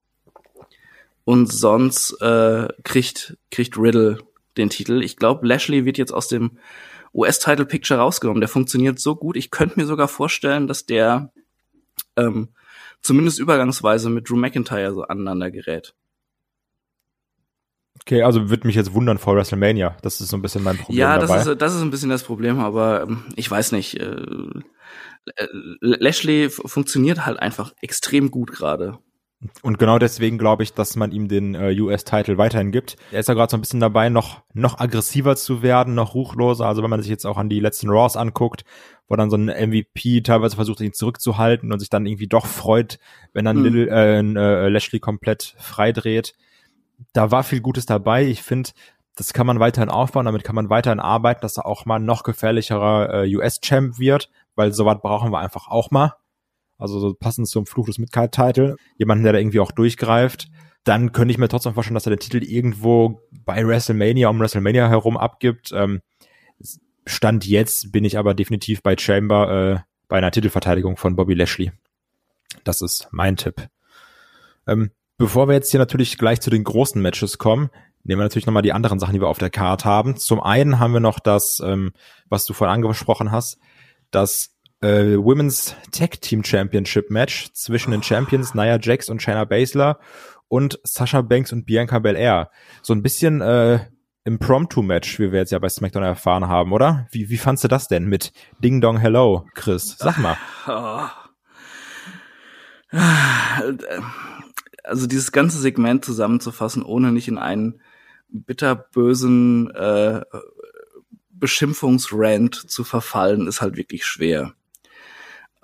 Und 1.25 1.51
sonst 1.51 2.21
äh, 2.21 2.69
kriegt, 2.85 3.39
kriegt 3.51 3.79
Riddle 3.79 4.19
den 4.59 4.69
Titel. 4.69 5.03
Ich 5.03 5.17
glaube, 5.17 5.47
Lashley 5.47 5.87
wird 5.87 5.97
jetzt 5.97 6.13
aus 6.13 6.29
dem 6.29 6.59
US-Title 7.15 7.65
Picture 7.65 7.99
rausgenommen. 7.99 8.43
Der 8.43 8.49
funktioniert 8.51 8.99
so 9.01 9.17
gut. 9.17 9.39
Ich 9.39 9.51
könnte 9.51 9.81
mir 9.81 9.87
sogar 9.87 10.09
vorstellen, 10.09 10.67
dass 10.67 10.85
der 10.85 11.33
ähm, 12.19 12.51
zumindest 13.03 13.39
übergangsweise 13.39 14.11
mit 14.11 14.29
Drew 14.29 14.37
McIntyre 14.37 14.95
so 14.95 15.03
aneinander 15.03 15.51
gerät. 15.51 15.95
Okay, 18.01 18.23
also 18.23 18.51
würde 18.51 18.67
mich 18.67 18.75
jetzt 18.75 18.95
wundern 18.95 19.19
vor 19.19 19.37
WrestleMania. 19.37 19.97
Das 20.03 20.21
ist 20.21 20.29
so 20.29 20.37
ein 20.37 20.43
bisschen 20.43 20.65
mein 20.65 20.77
Problem. 20.77 20.99
Ja, 20.99 21.19
das 21.19 21.29
dabei. 21.29 21.53
ist 21.53 21.63
das 21.63 21.75
ist 21.75 21.83
ein 21.83 21.91
bisschen 21.91 22.11
das 22.11 22.25
Problem, 22.25 22.59
aber 22.59 23.03
ähm, 23.03 23.25
ich 23.37 23.51
weiß 23.51 23.73
nicht. 23.73 24.01
Äh, 24.01 24.17
Lashley 25.81 26.51
funktioniert 26.51 27.27
halt 27.27 27.39
einfach 27.39 27.73
extrem 27.81 28.33
gut 28.33 28.51
gerade. 28.51 28.99
Und 29.63 29.79
genau 29.79 29.99
deswegen 29.99 30.39
glaube 30.39 30.63
ich, 30.63 30.73
dass 30.73 30.95
man 30.95 31.11
ihm 31.11 31.27
den 31.27 31.55
äh, 31.55 31.77
US-Title 31.81 32.39
weiterhin 32.39 32.71
gibt. 32.71 32.97
Er 33.11 33.21
ist 33.21 33.29
ja 33.29 33.35
gerade 33.35 33.51
so 33.51 33.57
ein 33.57 33.61
bisschen 33.61 33.81
dabei, 33.81 34.09
noch, 34.09 34.43
noch 34.55 34.79
aggressiver 34.79 35.35
zu 35.35 35.63
werden, 35.63 35.95
noch 35.95 36.15
ruchloser. 36.15 36.67
Also 36.67 36.83
wenn 36.83 36.91
man 36.91 37.03
sich 37.03 37.11
jetzt 37.11 37.27
auch 37.27 37.39
an 37.39 37.49
die 37.49 37.59
letzten 37.59 37.91
Raws 37.91 38.17
anguckt, 38.17 38.65
wo 39.09 39.17
dann 39.17 39.31
so 39.31 39.37
ein 39.37 39.47
MVP 39.47 40.21
teilweise 40.21 40.55
versucht, 40.55 40.81
ihn 40.81 40.93
zurückzuhalten 40.93 41.73
und 41.73 41.81
sich 41.81 41.91
dann 41.91 42.07
irgendwie 42.07 42.29
doch 42.29 42.47
freut, 42.47 42.99
wenn 43.33 43.45
dann 43.45 43.59
mhm. 43.59 43.65
Little, 43.65 43.89
äh, 43.91 44.21
äh, 44.21 44.69
Lashley 44.69 45.01
komplett 45.01 45.57
freidreht. 45.59 46.35
Da 47.13 47.33
war 47.33 47.43
viel 47.43 47.61
Gutes 47.61 47.85
dabei. 47.85 48.25
Ich 48.25 48.43
finde, 48.43 48.71
das 49.17 49.33
kann 49.33 49.47
man 49.47 49.59
weiterhin 49.59 49.91
aufbauen, 49.91 50.27
damit 50.27 50.45
kann 50.45 50.55
man 50.55 50.71
weiterhin 50.71 51.01
arbeiten, 51.01 51.41
dass 51.43 51.57
er 51.57 51.67
auch 51.67 51.85
mal 51.85 51.99
noch 51.99 52.23
gefährlicherer 52.23 53.25
äh, 53.25 53.37
US-Champ 53.37 53.99
wird, 53.99 54.31
weil 54.55 54.73
sowas 54.73 54.99
brauchen 55.03 55.33
wir 55.33 55.41
einfach 55.41 55.67
auch 55.69 55.91
mal 55.91 56.15
also 56.83 57.01
so 57.01 57.15
passend 57.15 57.49
zum 57.49 57.67
Fluch 57.67 57.87
des 57.87 57.99
Midcard-Title, 57.99 58.77
jemanden, 58.99 59.25
der 59.25 59.33
da 59.33 59.39
irgendwie 59.39 59.61
auch 59.61 59.73
durchgreift, 59.73 60.49
dann 60.85 61.13
könnte 61.13 61.33
ich 61.33 61.39
mir 61.39 61.49
trotzdem 61.49 61.75
vorstellen, 61.75 61.95
dass 61.95 62.07
er 62.07 62.17
den 62.17 62.19
Titel 62.19 62.43
irgendwo 62.43 63.21
bei 63.45 63.67
WrestleMania 63.67 64.29
um 64.29 64.41
WrestleMania 64.41 64.89
herum 64.89 65.17
abgibt. 65.17 65.73
Ähm, 65.73 66.01
Stand 67.07 67.47
jetzt 67.47 67.93
bin 67.93 68.05
ich 68.05 68.19
aber 68.19 68.35
definitiv 68.35 68.83
bei 68.83 68.97
Chamber 68.97 69.51
äh, 69.51 69.81
bei 70.09 70.19
einer 70.19 70.31
Titelverteidigung 70.31 70.97
von 70.97 71.17
Bobby 71.17 71.35
Lashley. 71.35 71.73
Das 72.65 72.83
ist 72.83 73.09
mein 73.11 73.37
Tipp. 73.37 73.69
Ähm, 74.67 74.91
bevor 75.19 75.49
wir 75.49 75.55
jetzt 75.55 75.71
hier 75.71 75.81
natürlich 75.81 76.19
gleich 76.19 76.41
zu 76.41 76.51
den 76.51 76.65
großen 76.65 77.01
Matches 77.01 77.39
kommen, 77.39 77.71
nehmen 78.05 78.21
wir 78.21 78.25
natürlich 78.25 78.47
nochmal 78.47 78.63
die 78.63 78.73
anderen 78.73 78.99
Sachen, 78.99 79.15
die 79.15 79.21
wir 79.21 79.29
auf 79.29 79.39
der 79.39 79.51
Card 79.51 79.85
haben. 79.85 80.17
Zum 80.17 80.41
einen 80.41 80.79
haben 80.79 80.93
wir 80.93 81.01
noch 81.01 81.19
das, 81.19 81.61
ähm, 81.65 81.93
was 82.29 82.45
du 82.45 82.53
vorhin 82.53 82.75
angesprochen 82.75 83.33
hast, 83.33 83.59
das 84.11 84.52
äh, 84.83 85.17
Women's 85.17 85.75
Tag 85.93 86.21
Team 86.21 86.45
Championship 86.45 87.11
Match 87.11 87.53
zwischen 87.53 87.93
den 87.93 88.03
Champions 88.03 88.55
Nia 88.55 88.79
Jax 88.81 89.09
und 89.09 89.23
Shayna 89.23 89.45
Baszler 89.45 89.99
und 90.49 90.79
Sasha 90.83 91.23
Banks 91.23 91.53
und 91.53 91.65
Bianca 91.65 91.99
Belair. 91.99 92.51
So 92.83 92.93
ein 92.93 93.03
bisschen 93.03 93.41
äh, 93.41 93.87
Impromptu-Match, 94.25 95.19
wie 95.19 95.33
wir 95.33 95.41
jetzt 95.41 95.53
ja 95.53 95.59
bei 95.59 95.69
SmackDown 95.69 96.03
erfahren 96.03 96.47
haben, 96.49 96.73
oder? 96.73 97.07
Wie, 97.11 97.29
wie 97.31 97.39
fandst 97.39 97.65
du 97.65 97.69
das 97.69 97.89
denn 97.89 98.05
mit 98.05 98.33
Ding 98.63 98.81
Dong 98.81 98.99
Hello, 98.99 99.47
Chris? 99.55 99.97
Sag 99.99 100.19
mal. 100.19 100.37
Also 104.85 105.07
dieses 105.07 105.33
ganze 105.33 105.59
Segment 105.59 106.05
zusammenzufassen, 106.05 106.83
ohne 106.83 107.13
nicht 107.13 107.29
in 107.29 107.39
einen 107.39 107.81
bitterbösen 108.29 109.71
äh, 109.71 110.23
Beschimpfungsrand 111.31 112.55
zu 112.55 112.85
verfallen, 112.85 113.47
ist 113.47 113.63
halt 113.63 113.77
wirklich 113.77 114.05
schwer. 114.05 114.55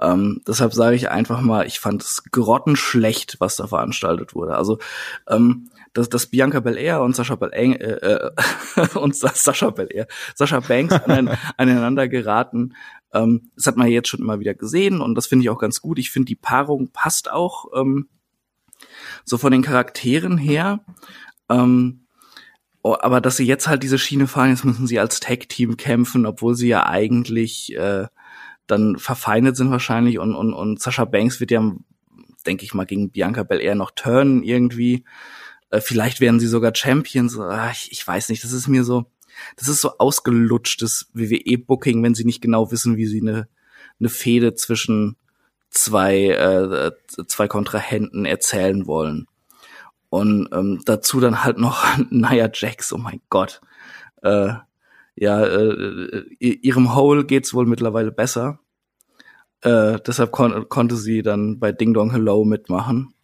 Ähm, 0.01 0.41
deshalb 0.47 0.73
sage 0.75 0.97
ich 0.97 1.11
einfach 1.11 1.41
mal, 1.41 1.67
ich 1.67 1.81
fand 1.81 2.03
es 2.03 2.25
grottenschlecht, 2.31 3.37
was 3.41 3.57
da 3.57 3.67
veranstaltet 3.67 4.35
wurde. 4.35 4.57
Also 4.57 4.79
ähm, 5.29 5.71
dass, 5.93 6.09
dass 6.09 6.27
Bianca 6.27 6.61
Belair 6.61 7.01
und 7.01 7.17
Sascha 7.17 7.35
Belair 7.35 7.81
äh, 7.81 8.31
äh, 8.77 8.89
und 8.99 9.17
Sascha 9.17 9.71
Belair, 9.71 10.07
Sascha 10.35 10.61
Banks 10.61 10.95
aneinander 11.57 12.09
geraten, 12.09 12.75
ähm, 13.13 13.51
das 13.57 13.67
hat 13.67 13.77
man 13.77 13.89
jetzt 13.89 14.09
schon 14.09 14.21
immer 14.21 14.41
wieder 14.41 14.55
gesehen 14.55 15.01
und 15.01 15.15
das 15.15 15.27
finde 15.27 15.45
ich 15.45 15.51
auch 15.51 15.59
ganz 15.59 15.81
gut. 15.81 15.99
Ich 15.99 16.11
finde 16.11 16.27
die 16.27 16.37
Paarung 16.37 16.91
passt 16.93 17.31
auch 17.31 17.67
ähm, 17.75 18.09
so 19.25 19.39
von 19.39 19.53
den 19.53 19.63
Charakteren 19.63 20.39
her. 20.39 20.81
Ähm, 21.49 22.07
oh, 22.83 22.97
aber 23.01 23.21
dass 23.21 23.37
sie 23.37 23.47
jetzt 23.47 23.67
halt 23.67 23.83
diese 23.83 23.99
Schiene 23.99 24.27
fahren, 24.27 24.51
jetzt 24.51 24.65
müssen 24.65 24.87
sie 24.87 25.01
als 25.01 25.21
Tag-Team 25.21 25.77
kämpfen, 25.77 26.27
obwohl 26.27 26.55
sie 26.55 26.69
ja 26.69 26.87
eigentlich 26.87 27.75
äh, 27.77 28.07
dann 28.69 28.99
verfeindet 28.99 29.57
sind 29.57 29.71
wahrscheinlich 29.71 30.19
und, 30.19 30.35
und, 30.35 30.53
und 30.53 30.81
Sascha 30.81 31.05
Banks 31.05 31.41
wird 31.41 31.51
ja, 31.51 31.73
denke 32.47 32.65
ich 32.65 32.75
mal, 32.75 32.87
gegen 32.87 33.11
Bianca 33.11 33.43
Belair 33.43 33.75
noch 33.75 33.91
turnen 33.91 34.43
irgendwie. 34.45 35.05
Äh, 35.71 35.81
vielleicht 35.81 36.21
werden 36.21 36.39
sie 36.39 36.47
sogar 36.47 36.75
Champions. 36.75 37.39
Ach, 37.39 37.73
ich, 37.73 37.91
ich 37.91 38.07
weiß 38.07 38.29
nicht, 38.29 38.45
das 38.45 38.53
ist 38.53 38.69
mir 38.69 38.85
so, 38.85 39.07
das 39.57 39.69
ist 39.69 39.81
so 39.81 39.99
ausgelutschtes 39.99 41.11
WWE-Booking, 41.15 42.03
wenn 42.03 42.15
sie 42.15 42.25
nicht 42.25 42.43
genau 42.43 42.71
wissen, 42.71 42.97
wie 42.97 43.07
sie 43.07 43.21
eine, 43.21 43.49
eine 43.99 44.09
Fehde 44.09 44.55
zwischen 44.55 45.17
zwei, 45.71 46.29
äh, 46.29 46.93
zwei 47.27 47.49
Kontrahenten 47.49 48.27
erzählen 48.27 48.87
wollen. 48.87 49.27
Und 50.11 50.49
ähm, 50.53 50.81
dazu 50.85 51.21
dann 51.21 51.45
halt 51.45 51.59
noch 51.59 51.85
Nia 52.11 52.51
Jax, 52.53 52.93
oh 52.93 52.99
mein 52.99 53.21
Gott. 53.31 53.61
Äh, 54.23 54.55
ja, 55.21 55.45
äh, 55.45 56.25
ihrem 56.41 56.95
Hole 56.95 57.25
geht's 57.25 57.55
wohl 57.55 57.67
mittlerweile 57.67 58.13
besser. 58.13 58.61
Äh, 59.63 59.99
deshalb 60.07 60.31
kon 60.31 60.69
konnte 60.69 60.97
sie 60.97 61.23
dann 61.23 61.59
bei 61.59 61.73
Ding 61.73 61.93
Dong 61.95 62.11
Hello 62.13 62.45
mitmachen. 62.45 63.15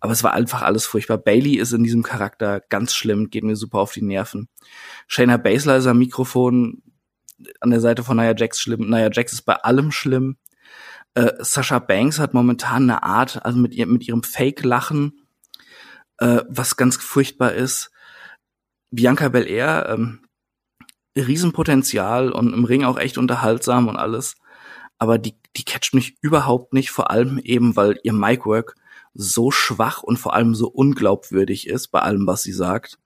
Aber 0.00 0.12
es 0.12 0.22
war 0.22 0.32
einfach 0.32 0.62
alles 0.62 0.86
furchtbar. 0.86 1.18
Bailey 1.18 1.56
ist 1.56 1.72
in 1.72 1.82
diesem 1.82 2.02
Charakter 2.02 2.60
ganz 2.68 2.94
schlimm, 2.94 3.30
geht 3.30 3.44
mir 3.44 3.56
super 3.56 3.78
auf 3.78 3.92
die 3.92 4.02
Nerven. 4.02 4.48
Shayna 5.06 5.36
Baszler 5.36 5.76
ist 5.76 5.86
am 5.86 5.98
Mikrofon 5.98 6.82
an 7.60 7.70
der 7.70 7.80
Seite 7.80 8.04
von 8.04 8.16
Nia 8.16 8.34
Jax 8.36 8.60
schlimm. 8.60 8.88
Nia 8.88 9.10
Jax 9.12 9.32
ist 9.32 9.42
bei 9.42 9.54
allem 9.54 9.92
schlimm. 9.92 10.36
Äh, 11.14 11.32
Sasha 11.38 11.78
Banks 11.78 12.18
hat 12.18 12.34
momentan 12.34 12.84
eine 12.84 13.02
Art, 13.02 13.44
also 13.44 13.58
mit, 13.58 13.74
ihr, 13.74 13.86
mit 13.86 14.06
ihrem 14.06 14.22
Fake-Lachen, 14.22 15.26
äh, 16.18 16.42
was 16.48 16.76
ganz 16.76 16.96
furchtbar 16.96 17.54
ist. 17.54 17.90
Bianca 18.90 19.28
Belair, 19.28 19.88
ähm, 19.90 20.20
Riesenpotenzial 21.20 22.30
und 22.30 22.52
im 22.52 22.64
Ring 22.64 22.84
auch 22.84 22.98
echt 22.98 23.18
unterhaltsam 23.18 23.88
und 23.88 23.96
alles. 23.96 24.36
Aber 24.98 25.18
die, 25.18 25.34
die 25.56 25.64
catcht 25.64 25.94
mich 25.94 26.16
überhaupt 26.20 26.72
nicht, 26.72 26.90
vor 26.90 27.10
allem 27.10 27.38
eben, 27.38 27.76
weil 27.76 27.98
ihr 28.02 28.12
Micwork 28.12 28.74
so 29.14 29.50
schwach 29.50 30.02
und 30.02 30.18
vor 30.18 30.34
allem 30.34 30.54
so 30.54 30.68
unglaubwürdig 30.68 31.66
ist 31.66 31.88
bei 31.88 32.00
allem, 32.00 32.26
was 32.26 32.42
sie 32.42 32.52
sagt. 32.52 32.98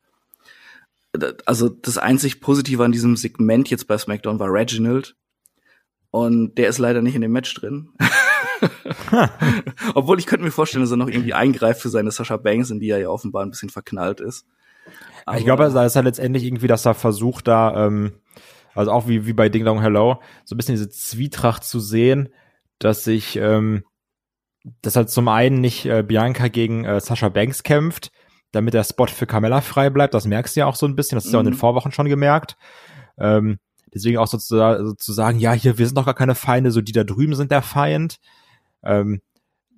Also 1.44 1.68
das 1.68 1.98
einzig 1.98 2.40
Positive 2.40 2.84
an 2.84 2.92
diesem 2.92 3.16
Segment 3.16 3.68
jetzt 3.70 3.86
bei 3.86 3.98
SmackDown 3.98 4.38
war 4.38 4.52
Reginald. 4.52 5.14
Und 6.10 6.56
der 6.56 6.68
ist 6.68 6.78
leider 6.78 7.00
nicht 7.00 7.14
in 7.14 7.22
dem 7.22 7.32
Match 7.32 7.54
drin. 7.54 7.90
Obwohl 9.94 10.18
ich 10.18 10.26
könnte 10.26 10.44
mir 10.44 10.50
vorstellen, 10.50 10.82
dass 10.82 10.90
er 10.90 10.98
noch 10.98 11.08
irgendwie 11.08 11.34
eingreift 11.34 11.80
für 11.80 11.88
seine 11.88 12.10
Sascha 12.10 12.36
Banks, 12.36 12.70
in 12.70 12.80
die 12.80 12.90
er 12.90 12.98
ja 12.98 13.08
offenbar 13.08 13.44
ein 13.44 13.50
bisschen 13.50 13.70
verknallt 13.70 14.20
ist. 14.20 14.46
Aber 15.26 15.38
ich 15.38 15.44
glaube, 15.44 15.68
da 15.68 15.84
ist 15.84 15.96
halt 15.96 16.04
letztendlich 16.06 16.44
irgendwie, 16.44 16.66
dass 16.66 16.86
er 16.86 16.94
versucht, 16.94 17.48
da, 17.48 17.86
ähm, 17.86 18.12
also 18.74 18.90
auch 18.90 19.08
wie, 19.08 19.26
wie 19.26 19.32
bei 19.32 19.48
Ding 19.48 19.64
Dong 19.64 19.80
Hello, 19.80 20.20
so 20.44 20.54
ein 20.54 20.58
bisschen 20.58 20.74
diese 20.74 20.88
Zwietracht 20.88 21.64
zu 21.64 21.80
sehen, 21.80 22.28
dass 22.78 23.04
sich, 23.04 23.36
ähm, 23.36 23.84
dass 24.80 24.96
halt 24.96 25.10
zum 25.10 25.28
einen 25.28 25.60
nicht 25.60 25.86
äh, 25.86 26.02
Bianca 26.02 26.48
gegen 26.48 26.84
äh, 26.84 27.00
Sascha 27.00 27.28
Banks 27.28 27.62
kämpft, 27.62 28.10
damit 28.52 28.74
der 28.74 28.84
Spot 28.84 29.06
für 29.06 29.26
Carmella 29.26 29.60
frei 29.60 29.90
bleibt. 29.90 30.14
Das 30.14 30.26
merkst 30.26 30.56
du 30.56 30.60
ja 30.60 30.66
auch 30.66 30.76
so 30.76 30.86
ein 30.86 30.96
bisschen. 30.96 31.16
Das 31.16 31.24
ist 31.24 31.30
mhm. 31.30 31.34
ja 31.34 31.40
in 31.40 31.46
den 31.46 31.54
Vorwochen 31.54 31.92
schon 31.92 32.08
gemerkt. 32.08 32.56
Ähm, 33.18 33.58
deswegen 33.92 34.18
auch 34.18 34.26
sozusagen, 34.26 34.86
sozusagen, 34.86 35.38
ja, 35.38 35.52
hier, 35.52 35.78
wir 35.78 35.86
sind 35.86 35.96
doch 35.96 36.04
gar 36.04 36.14
keine 36.14 36.34
Feinde, 36.34 36.70
so 36.70 36.80
die 36.80 36.92
da 36.92 37.04
drüben 37.04 37.34
sind 37.34 37.50
der 37.50 37.62
Feind. 37.62 38.18
Ähm, 38.84 39.20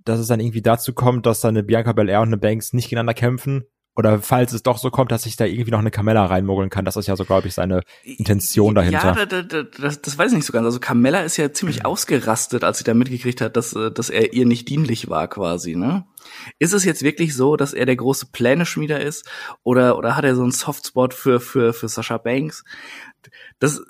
dass 0.05 0.21
es 0.21 0.27
dann 0.27 0.41
irgendwie 0.41 0.63
dazu 0.63 0.93
kommt, 0.93 1.27
dass 1.27 1.41
dann 1.41 1.57
eine 1.57 1.63
Bianca 1.63 1.93
Belair 1.93 2.21
und 2.21 2.29
eine 2.29 2.37
Banks 2.37 2.73
nicht 2.73 2.87
gegeneinander 2.87 3.15
kämpfen, 3.15 3.65
oder 3.97 4.21
falls 4.21 4.53
es 4.53 4.63
doch 4.63 4.79
so 4.79 4.91
kommt, 4.91 5.13
dass 5.13 5.25
ich 5.27 5.37
da 5.37 5.45
irgendwie 5.45 5.71
noch 5.71 5.79
eine 5.79 5.91
Carmella 5.91 6.27
reinmogeln 6.27 6.69
kann. 6.69 6.85
Das 6.85 6.97
ist 6.97 7.07
ja 7.07 7.15
so, 7.15 7.25
glaube 7.25 7.47
ich, 7.47 7.55
seine 7.55 7.83
Intention 8.03 8.75
dahinter. 8.75 9.17
Ja, 9.17 9.27
da, 9.27 9.43
da, 9.43 9.63
das, 9.63 10.03
das 10.03 10.19
weiß 10.19 10.33
ich 10.33 10.39
nicht 10.39 10.47
so 10.47 10.53
ganz. 10.53 10.65
Also 10.65 10.81
Carmella 10.81 11.21
ist 11.21 11.37
ja 11.37 11.53
ziemlich 11.53 11.81
mhm. 11.81 11.87
ausgerastet, 11.87 12.65
als 12.65 12.79
sie 12.79 12.85
da 12.85 12.95
mitgekriegt 12.95 13.41
hat, 13.41 13.57
dass, 13.57 13.73
äh, 13.75 13.93
dass 13.93 14.11
er 14.11 14.33
ihr 14.33 14.47
nicht 14.47 14.69
dienlich 14.69 15.09
war 15.09 15.29
quasi, 15.29 15.77
ne? 15.77 16.05
Ist 16.59 16.73
es 16.73 16.85
jetzt 16.85 17.03
wirklich 17.03 17.37
so, 17.37 17.57
dass 17.57 17.73
er 17.73 17.87
der 17.87 17.97
große 17.97 18.27
Pläneschmieder 18.33 19.01
ist? 19.01 19.29
Oder, 19.63 19.97
oder 19.97 20.17
hat 20.17 20.25
er 20.25 20.35
so 20.35 20.43
einen 20.43 20.53
Softspot 20.53 21.15
für, 21.15 21.39
für, 21.39 21.73
für 21.73 21.89
Sascha 21.89 22.19
Banks? 22.19 22.65
Das, 23.59 23.83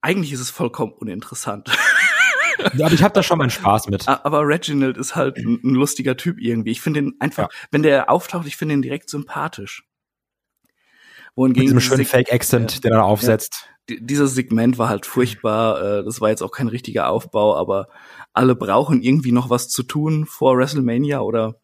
eigentlich 0.00 0.32
ist 0.32 0.40
es 0.40 0.50
vollkommen 0.50 0.92
uninteressant. 0.92 1.70
Ja, 2.74 2.86
aber 2.86 2.94
ich 2.94 3.02
habe 3.02 3.14
da 3.14 3.22
schon 3.22 3.38
meinen 3.38 3.50
Spaß 3.50 3.88
mit. 3.88 4.06
Aber 4.08 4.46
Reginald 4.46 4.96
ist 4.96 5.16
halt 5.16 5.38
ein, 5.38 5.60
ein 5.62 5.74
lustiger 5.74 6.16
Typ 6.16 6.40
irgendwie. 6.40 6.70
Ich 6.70 6.80
finde 6.80 7.00
ihn 7.00 7.14
einfach, 7.18 7.44
ja. 7.44 7.48
wenn 7.70 7.82
der 7.82 8.10
auftaucht, 8.10 8.46
ich 8.46 8.56
finde 8.56 8.74
ihn 8.74 8.82
direkt 8.82 9.10
sympathisch. 9.10 9.84
Wohingegen 11.34 11.74
Mit 11.74 11.76
diesem 11.76 11.80
schönen 11.80 12.04
Fake-Accent, 12.04 12.74
ja, 12.74 12.80
den 12.80 12.92
er 12.92 13.04
aufsetzt. 13.04 13.68
Ja, 13.88 13.96
dieses 14.00 14.34
Segment 14.34 14.78
war 14.78 14.88
halt 14.88 15.06
furchtbar. 15.06 15.98
Äh, 16.00 16.04
das 16.04 16.20
war 16.20 16.28
jetzt 16.28 16.42
auch 16.42 16.52
kein 16.52 16.68
richtiger 16.68 17.08
Aufbau, 17.08 17.56
aber 17.56 17.88
alle 18.32 18.54
brauchen 18.54 19.02
irgendwie 19.02 19.32
noch 19.32 19.50
was 19.50 19.68
zu 19.68 19.82
tun 19.82 20.26
vor 20.26 20.56
WrestleMania 20.56 21.20
oder 21.20 21.56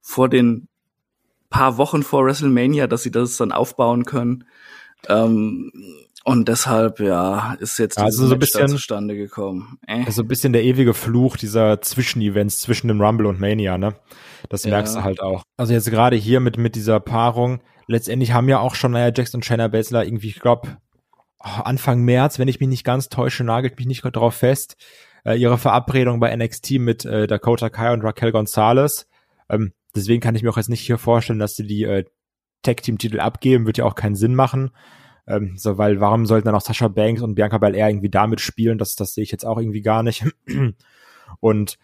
vor 0.00 0.28
den 0.28 0.68
paar 1.50 1.76
Wochen 1.76 2.02
vor 2.02 2.24
WrestleMania, 2.24 2.86
dass 2.86 3.02
sie 3.02 3.10
das 3.10 3.36
dann 3.36 3.52
aufbauen 3.52 4.04
können. 4.04 4.44
Ähm, 5.08 5.72
und 6.24 6.48
deshalb, 6.48 7.00
ja, 7.00 7.54
ist 7.60 7.78
jetzt 7.78 7.98
also 7.98 8.26
so 8.26 8.34
ein 8.34 8.38
bisschen 8.38 8.68
zustande 8.68 9.16
gekommen. 9.16 9.78
Äh. 9.86 10.04
Also 10.04 10.22
ein 10.22 10.28
bisschen 10.28 10.52
der 10.52 10.62
ewige 10.62 10.92
Fluch 10.92 11.36
dieser 11.36 11.80
Zwischenevents 11.80 12.60
zwischen 12.60 12.88
dem 12.88 13.00
Rumble 13.00 13.26
und 13.26 13.40
Mania, 13.40 13.78
ne? 13.78 13.94
Das 14.48 14.64
ja. 14.64 14.70
merkst 14.70 14.96
du 14.96 15.02
halt 15.02 15.22
auch. 15.22 15.42
Also 15.56 15.72
jetzt 15.72 15.90
gerade 15.90 16.16
hier 16.16 16.40
mit, 16.40 16.58
mit 16.58 16.74
dieser 16.74 17.00
Paarung, 17.00 17.60
letztendlich 17.86 18.32
haben 18.32 18.48
ja 18.48 18.58
auch 18.58 18.74
schon 18.74 18.92
Nia 18.92 19.12
Jax 19.14 19.34
und 19.34 19.44
Shayna 19.44 19.68
Baszler 19.68 20.04
irgendwie, 20.04 20.28
ich 20.28 20.40
glaube, 20.40 20.76
oh, 21.40 21.62
Anfang 21.62 22.02
März, 22.02 22.38
wenn 22.38 22.48
ich 22.48 22.60
mich 22.60 22.68
nicht 22.68 22.84
ganz 22.84 23.08
täusche, 23.08 23.42
nagelt 23.42 23.78
mich 23.78 23.86
nicht 23.86 24.04
darauf 24.04 24.34
fest, 24.34 24.76
äh, 25.24 25.36
ihre 25.36 25.58
Verabredung 25.58 26.20
bei 26.20 26.34
NXT 26.34 26.72
mit 26.72 27.04
äh, 27.06 27.26
Dakota 27.26 27.70
Kai 27.70 27.92
und 27.92 28.02
Raquel 28.02 28.32
Gonzalez. 28.32 29.06
Ähm, 29.48 29.72
deswegen 29.94 30.20
kann 30.20 30.34
ich 30.34 30.42
mir 30.42 30.50
auch 30.50 30.58
jetzt 30.58 30.68
nicht 30.68 30.80
hier 30.86 30.98
vorstellen, 30.98 31.38
dass 31.38 31.56
sie 31.56 31.66
die 31.66 31.84
äh, 31.84 32.04
Tag-Team-Titel 32.62 33.20
abgeben, 33.20 33.66
wird 33.66 33.78
ja 33.78 33.84
auch 33.86 33.94
keinen 33.94 34.16
Sinn 34.16 34.34
machen. 34.34 34.70
Ähm, 35.30 35.56
so, 35.56 35.78
weil 35.78 36.00
warum 36.00 36.26
sollten 36.26 36.46
dann 36.46 36.54
auch 36.54 36.60
Sascha 36.60 36.88
Banks 36.88 37.22
und 37.22 37.36
Bianca 37.36 37.58
Belair 37.58 37.88
irgendwie 37.88 38.10
damit 38.10 38.40
spielen? 38.40 38.78
Das, 38.78 38.96
das 38.96 39.14
sehe 39.14 39.22
ich 39.22 39.30
jetzt 39.30 39.46
auch 39.46 39.58
irgendwie 39.58 39.82
gar 39.82 40.02
nicht. 40.02 40.24
und 41.40 41.78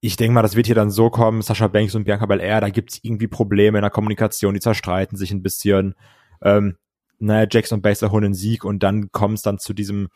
ich 0.00 0.16
denke 0.16 0.34
mal, 0.34 0.42
das 0.42 0.56
wird 0.56 0.66
hier 0.66 0.74
dann 0.74 0.90
so 0.90 1.10
kommen, 1.10 1.42
Sascha 1.42 1.68
Banks 1.68 1.94
und 1.94 2.04
Bianca 2.04 2.26
Belair, 2.26 2.60
da 2.60 2.70
gibt 2.70 2.90
es 2.90 3.00
irgendwie 3.02 3.28
Probleme 3.28 3.78
in 3.78 3.82
der 3.82 3.90
Kommunikation, 3.90 4.52
die 4.52 4.60
zerstreiten 4.60 5.16
sich 5.16 5.30
ein 5.30 5.44
bisschen. 5.44 5.94
Ähm, 6.42 6.76
naja, 7.20 7.46
Jackson 7.48 7.76
und 7.76 7.82
Baser 7.82 8.10
holen 8.10 8.24
einen 8.24 8.34
Sieg 8.34 8.64
und 8.64 8.82
dann 8.82 9.12
kommt 9.12 9.36
es 9.36 9.42
dann 9.42 9.60
zu 9.60 9.74
diesem 9.74 10.08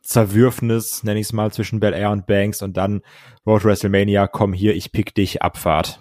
Zerwürfnis, 0.00 1.02
nenne 1.02 1.20
ich 1.20 1.26
es 1.26 1.32
mal, 1.34 1.52
zwischen 1.52 1.78
Belair 1.78 2.10
und 2.10 2.26
Banks 2.26 2.62
und 2.62 2.78
dann 2.78 3.02
Road 3.46 3.64
WrestleMania, 3.64 4.28
komm 4.28 4.54
hier, 4.54 4.74
ich 4.74 4.92
pick 4.92 5.14
dich, 5.14 5.42
Abfahrt. 5.42 6.00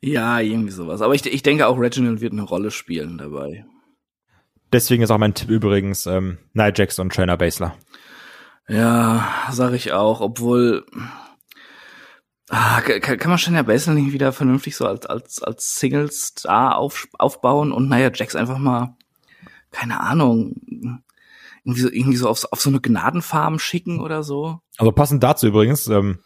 Ja, 0.00 0.38
irgendwie 0.38 0.70
sowas. 0.70 1.02
Aber 1.02 1.16
ich, 1.16 1.26
ich 1.26 1.42
denke 1.42 1.66
auch 1.66 1.78
Reginald 1.80 2.20
wird 2.20 2.32
eine 2.32 2.42
Rolle 2.42 2.70
spielen 2.70 3.18
dabei. 3.18 3.64
Deswegen 4.72 5.02
ist 5.02 5.10
auch 5.10 5.18
mein 5.18 5.34
Tipp 5.34 5.50
übrigens 5.50 6.06
ähm, 6.06 6.38
Nia 6.52 6.72
Jax 6.74 6.98
und 6.98 7.14
Shayna 7.14 7.36
Baszler. 7.36 7.74
Ja, 8.68 9.26
sag 9.50 9.72
ich 9.72 9.92
auch, 9.92 10.20
obwohl 10.20 10.84
ah, 12.50 12.80
kann, 12.82 13.18
kann 13.18 13.30
man 13.30 13.38
Shayna 13.38 13.62
Baszler 13.62 13.94
nicht 13.94 14.12
wieder 14.12 14.32
vernünftig 14.32 14.76
so 14.76 14.86
als 14.86 15.06
als 15.06 15.42
als 15.42 15.76
Singles 15.76 16.34
da 16.34 16.72
auf, 16.72 17.08
aufbauen 17.18 17.72
und 17.72 17.88
Nia 17.88 18.10
Jax 18.12 18.36
einfach 18.36 18.58
mal 18.58 18.94
keine 19.70 20.00
Ahnung 20.00 21.02
irgendwie 21.64 21.80
so 21.82 21.90
irgendwie 21.90 22.16
so 22.16 22.28
auf, 22.28 22.44
auf 22.50 22.60
so 22.60 22.70
eine 22.70 22.80
Gnadenfarm 22.80 23.58
schicken 23.58 24.00
oder 24.00 24.22
so. 24.22 24.60
Also 24.78 24.92
passend 24.92 25.22
dazu 25.22 25.48
übrigens, 25.48 25.86
ähm, 25.88 26.18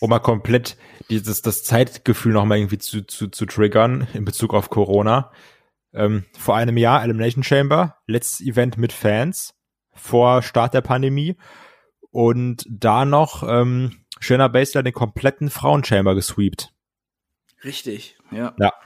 um 0.00 0.10
mal 0.10 0.18
komplett 0.18 0.76
dieses 1.10 1.42
das 1.42 1.62
Zeitgefühl 1.62 2.32
noch 2.32 2.44
mal 2.44 2.58
irgendwie 2.58 2.78
zu 2.78 3.06
zu 3.06 3.28
zu 3.28 3.46
triggern 3.46 4.06
in 4.14 4.24
Bezug 4.24 4.54
auf 4.54 4.70
Corona 4.70 5.30
ähm, 5.94 6.24
vor 6.38 6.56
einem 6.56 6.76
Jahr 6.76 7.02
Elimination 7.02 7.42
Chamber, 7.42 7.96
letztes 8.06 8.40
Event 8.40 8.76
mit 8.76 8.92
Fans 8.92 9.54
vor 9.94 10.42
Start 10.42 10.74
der 10.74 10.80
Pandemie 10.80 11.36
und 12.10 12.64
da 12.68 13.04
noch 13.04 13.42
ähm, 13.46 14.04
Shayna 14.20 14.48
Baszler 14.48 14.82
den 14.82 14.92
kompletten 14.92 15.50
Frauenchamber 15.50 16.14
gesweept. 16.14 16.72
Richtig, 17.64 18.18
ja. 18.30 18.54
Ja. 18.58 18.72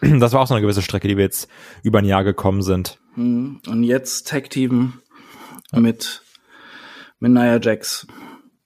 Das 0.00 0.32
war 0.32 0.40
auch 0.40 0.46
so 0.46 0.54
eine 0.54 0.62
gewisse 0.62 0.82
Strecke, 0.82 1.08
die 1.08 1.16
wir 1.16 1.24
jetzt 1.24 1.48
über 1.82 1.98
ein 1.98 2.04
Jahr 2.04 2.24
gekommen 2.24 2.62
sind. 2.62 2.98
Mhm. 3.16 3.60
Und 3.66 3.84
jetzt 3.84 4.28
Tag 4.28 4.50
Team 4.50 5.00
mit, 5.72 6.22
mit 7.20 7.32
Nia 7.32 7.60
Jax. 7.60 8.06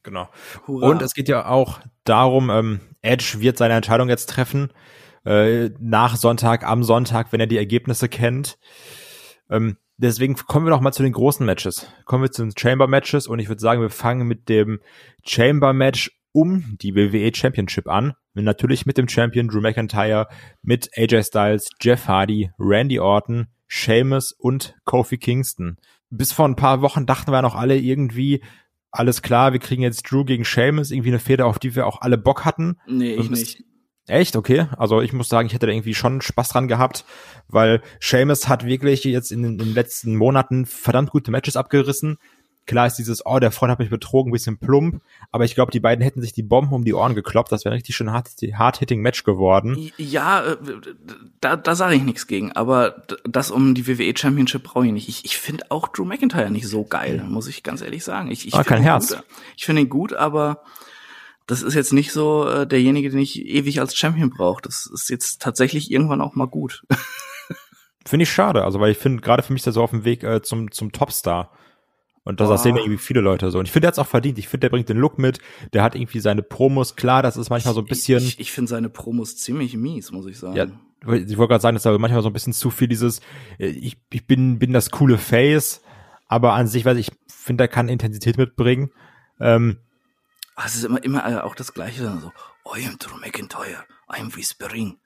Genau. 0.03 0.29
Hurra. 0.67 0.89
Und 0.89 1.03
es 1.03 1.15
geht 1.15 1.29
ja 1.29 1.47
auch 1.47 1.81
darum, 2.05 2.51
ähm, 2.51 2.81
Edge 3.03 3.37
wird 3.41 3.59
seine 3.59 3.75
Entscheidung 3.75 4.09
jetzt 4.09 4.31
treffen 4.31 4.73
äh, 5.29 5.71
nach 5.79 6.17
Sonntag, 6.17 6.65
am 6.65 6.83
Sonntag, 6.83 7.33
wenn 7.33 7.41
er 7.41 7.47
die 7.47 7.59
Ergebnisse 7.59 8.09
kennt. 8.09 8.59
Ähm, 9.51 9.77
deswegen 9.99 10.35
kommen 10.37 10.65
wir 10.65 10.71
noch 10.71 10.81
mal 10.81 10.93
zu 10.93 11.03
den 11.03 11.13
großen 11.13 11.45
Matches. 11.45 11.87
Kommen 12.07 12.23
wir 12.23 12.31
zu 12.31 12.43
den 12.43 12.57
Chamber 12.57 12.87
Matches 12.87 13.27
und 13.27 13.39
ich 13.39 13.49
würde 13.49 13.61
sagen, 13.61 13.83
wir 13.83 13.91
fangen 13.91 14.27
mit 14.27 14.49
dem 14.49 14.81
Chamber 15.27 15.75
Match 15.75 16.11
um 16.33 16.79
die 16.81 16.95
WWE 16.95 17.31
Championship 17.35 17.89
an. 17.89 18.15
Natürlich 18.33 18.87
mit 18.87 18.97
dem 18.97 19.09
Champion 19.09 19.49
Drew 19.49 19.61
McIntyre, 19.61 20.29
mit 20.63 20.91
AJ 20.97 21.25
Styles, 21.25 21.69
Jeff 21.81 22.09
Hardy, 22.09 22.51
Randy 22.59 22.99
Orton, 22.99 23.49
Sheamus 23.67 24.33
und 24.33 24.77
Kofi 24.85 25.19
Kingston. 25.19 25.77
Bis 26.09 26.33
vor 26.33 26.49
ein 26.49 26.57
paar 26.57 26.81
Wochen 26.81 27.05
dachten 27.05 27.33
wir 27.33 27.43
noch 27.43 27.55
alle 27.55 27.77
irgendwie, 27.77 28.43
alles 28.91 29.21
klar, 29.21 29.53
wir 29.53 29.61
kriegen 29.61 29.83
jetzt 29.83 30.11
Drew 30.11 30.25
gegen 30.25 30.47
Sheamus, 30.47 30.91
irgendwie 30.91 31.11
eine 31.11 31.19
Feder, 31.19 31.47
auf 31.47 31.59
die 31.59 31.75
wir 31.75 31.87
auch 31.87 32.01
alle 32.01 32.17
Bock 32.17 32.47
hatten. 32.47 32.77
Nee, 32.87 33.15
ich 33.15 33.29
nicht. 33.29 33.65
Echt? 34.09 34.37
Okay. 34.37 34.67
Also 34.77 35.01
ich 35.01 35.13
muss 35.13 35.29
sagen, 35.29 35.47
ich 35.47 35.55
hätte 35.55 35.67
da 35.67 35.73
irgendwie 35.73 35.95
schon 35.95 36.21
Spaß 36.21 36.49
dran 36.49 36.67
gehabt, 36.69 37.05
weil 37.49 37.83
Seamus 38.01 38.49
hat 38.49 38.65
wirklich 38.65 39.05
jetzt 39.05 39.31
in, 39.31 39.45
in 39.45 39.59
den 39.59 39.75
letzten 39.75 40.17
Monaten 40.17 40.67
verdammt 40.67 41.11
gute 41.11 41.31
Matches 41.31 41.57
abgerissen. 41.57 42.19
Klar 42.69 42.87
ist 42.87 42.97
dieses, 42.97 43.25
oh, 43.25 43.39
der 43.39 43.51
Freund 43.51 43.71
hat 43.71 43.79
mich 43.79 43.89
betrogen, 43.89 44.29
ein 44.29 44.33
bisschen 44.33 44.59
plump, 44.59 45.01
aber 45.33 45.47
ich 45.47 45.55
glaube, 45.55 45.73
die 45.73 45.81
beiden 45.81 46.03
hätten 46.03 46.21
sich 46.21 46.35
die 46.35 46.43
Bomben 46.43 46.75
um 46.75 46.85
die 46.85 46.93
Ohren 46.93 47.15
gekloppt. 47.15 47.51
Das 47.51 47.65
wäre 47.65 47.75
richtig 47.75 47.97
schön 47.97 48.13
hard-hitting 48.13 49.01
Match 49.01 49.25
geworden. 49.25 49.91
Ja, 49.97 50.45
äh, 50.45 50.57
da, 51.41 51.57
da 51.57 51.75
sage 51.75 51.95
ich 51.95 52.03
nichts 52.03 52.27
gegen, 52.27 52.53
aber 52.53 53.05
das 53.25 53.51
um 53.51 53.75
die 53.75 53.89
WWE 53.89 54.15
Championship 54.15 54.65
brauche 54.65 54.87
ich 54.87 54.93
nicht. 54.93 55.09
Ich, 55.09 55.25
ich 55.25 55.39
finde 55.39 55.65
auch 55.71 55.89
Drew 55.89 56.05
McIntyre 56.05 56.51
nicht 56.51 56.69
so 56.69 56.85
geil, 56.85 57.25
muss 57.27 57.49
ich 57.49 57.63
ganz 57.63 57.81
ehrlich 57.81 58.05
sagen. 58.05 58.31
Ich, 58.31 58.47
ich 58.47 58.55
ah, 58.55 58.65
kein 58.65 58.83
Herz. 58.83 59.15
Gut, 59.15 59.25
ich 59.57 59.65
finde 59.65 59.83
ihn 59.83 59.89
gut, 59.89 60.13
aber 60.13 60.63
das 61.49 61.63
ist 61.63 61.75
jetzt 61.75 61.95
nicht 61.95 62.13
so 62.13 62.47
äh, 62.47 62.67
derjenige, 62.67 63.09
den 63.09 63.19
ich 63.19 63.45
ewig 63.45 63.81
als 63.81 63.97
Champion 63.97 64.29
brauche. 64.29 64.61
Das 64.63 64.87
ist 64.87 65.09
jetzt 65.09 65.41
tatsächlich 65.41 65.91
irgendwann 65.91 66.21
auch 66.21 66.35
mal 66.35 66.47
gut. 66.47 66.85
finde 68.07 68.25
ich 68.25 68.31
schade, 68.31 68.65
also 68.65 68.81
weil 68.81 68.93
ich 68.93 68.99
finde, 68.99 69.23
gerade 69.23 69.43
für 69.43 69.55
mich 69.55 69.63
ist 69.63 69.67
er 69.67 69.73
so 69.73 69.83
auf 69.83 69.91
dem 69.91 70.05
Weg 70.05 70.23
äh, 70.23 70.43
zum, 70.43 70.71
zum 70.71 70.93
Topstar. 70.93 71.51
Und 72.23 72.41
das, 72.41 72.51
das 72.51 72.63
sehen 72.63 72.77
ja 72.77 72.83
irgendwie 72.83 72.99
viele 72.99 73.23
Leute 73.23 73.51
so. 73.51 73.59
Und 73.59 73.65
ich 73.65 73.73
finde, 73.73 73.87
er 73.87 73.93
hat 73.93 73.99
auch 73.99 74.07
verdient. 74.07 74.39
Ich 74.39 74.49
finde, 74.49 74.67
der 74.67 74.69
bringt 74.69 74.91
den 74.91 74.99
Look 74.99 75.19
mit. 75.19 75.39
Der 75.73 75.83
hat 75.83 75.95
irgendwie 75.95 76.21
seine 76.21 76.43
Promos. 76.43 76.95
Klar, 76.95 77.23
das 77.23 77.39
ist 77.39 77.49
manchmal 77.49 77.73
so 77.73 77.81
ein 77.81 77.87
bisschen. 77.87 78.23
Ich, 78.23 78.39
ich 78.39 78.53
finde 78.53 78.69
seine 78.69 78.91
Promos 78.91 79.39
ziemlich 79.39 79.75
mies, 79.75 80.13
muss 80.13 80.27
ich 80.27 80.39
sagen. 80.39 80.55
Ja, 80.55 80.67
ich 81.15 81.39
wollte 81.39 81.53
gerade 81.53 81.63
sagen, 81.63 81.77
dass 81.77 81.85
da 81.85 81.97
manchmal 81.97 82.21
so 82.21 82.29
ein 82.29 82.35
bisschen 82.35 82.53
zu 82.53 82.69
viel 82.71 82.89
dieses, 82.89 83.21
äh, 83.59 83.69
ich, 83.69 83.97
ich 84.13 84.27
bin, 84.27 84.59
bin 84.59 84.75
das 84.75 84.91
coole 84.91 85.17
Face. 85.17 85.81
Aber 86.27 86.53
an 86.53 86.67
sich, 86.67 86.85
weiß 86.85 86.99
ich, 86.99 87.11
finde, 87.27 87.65
er 87.65 87.69
kann 87.69 87.89
Intensität 87.89 88.37
mitbringen. 88.37 88.91
Ähm, 89.41 89.79
Ah, 89.79 89.88
es 90.67 90.77
ist 90.77 90.85
immer, 90.85 91.03
immer 91.03 91.27
äh, 91.29 91.41
auch 91.41 91.55
das 91.55 91.73
Gleiche. 91.73 92.19
So, 92.21 92.33
I 92.77 92.87
am 92.87 92.99
Drew 92.99 93.17
McIntyre. 93.19 93.85
I 94.13 94.21
am 94.21 94.35
whispering. 94.35 94.99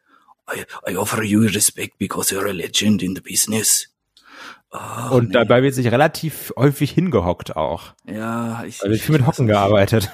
I, 0.50 0.64
I 0.90 0.96
offer 0.96 1.22
you 1.22 1.42
respect 1.42 1.98
because 1.98 2.34
you're 2.34 2.48
a 2.48 2.52
legend 2.52 3.02
in 3.02 3.14
the 3.14 3.20
business. 3.20 3.88
Oh, 4.74 5.16
und 5.16 5.28
nee. 5.28 5.32
dabei 5.34 5.62
wird 5.62 5.74
sich 5.74 5.90
relativ 5.90 6.50
häufig 6.56 6.92
hingehockt 6.92 7.56
auch. 7.56 7.92
Ja, 8.06 8.64
ich. 8.64 8.82
Also 8.82 8.94
ich 8.94 9.02
viel 9.02 9.16
mit 9.16 9.26
Hocken 9.26 9.46
gearbeitet. 9.46 10.10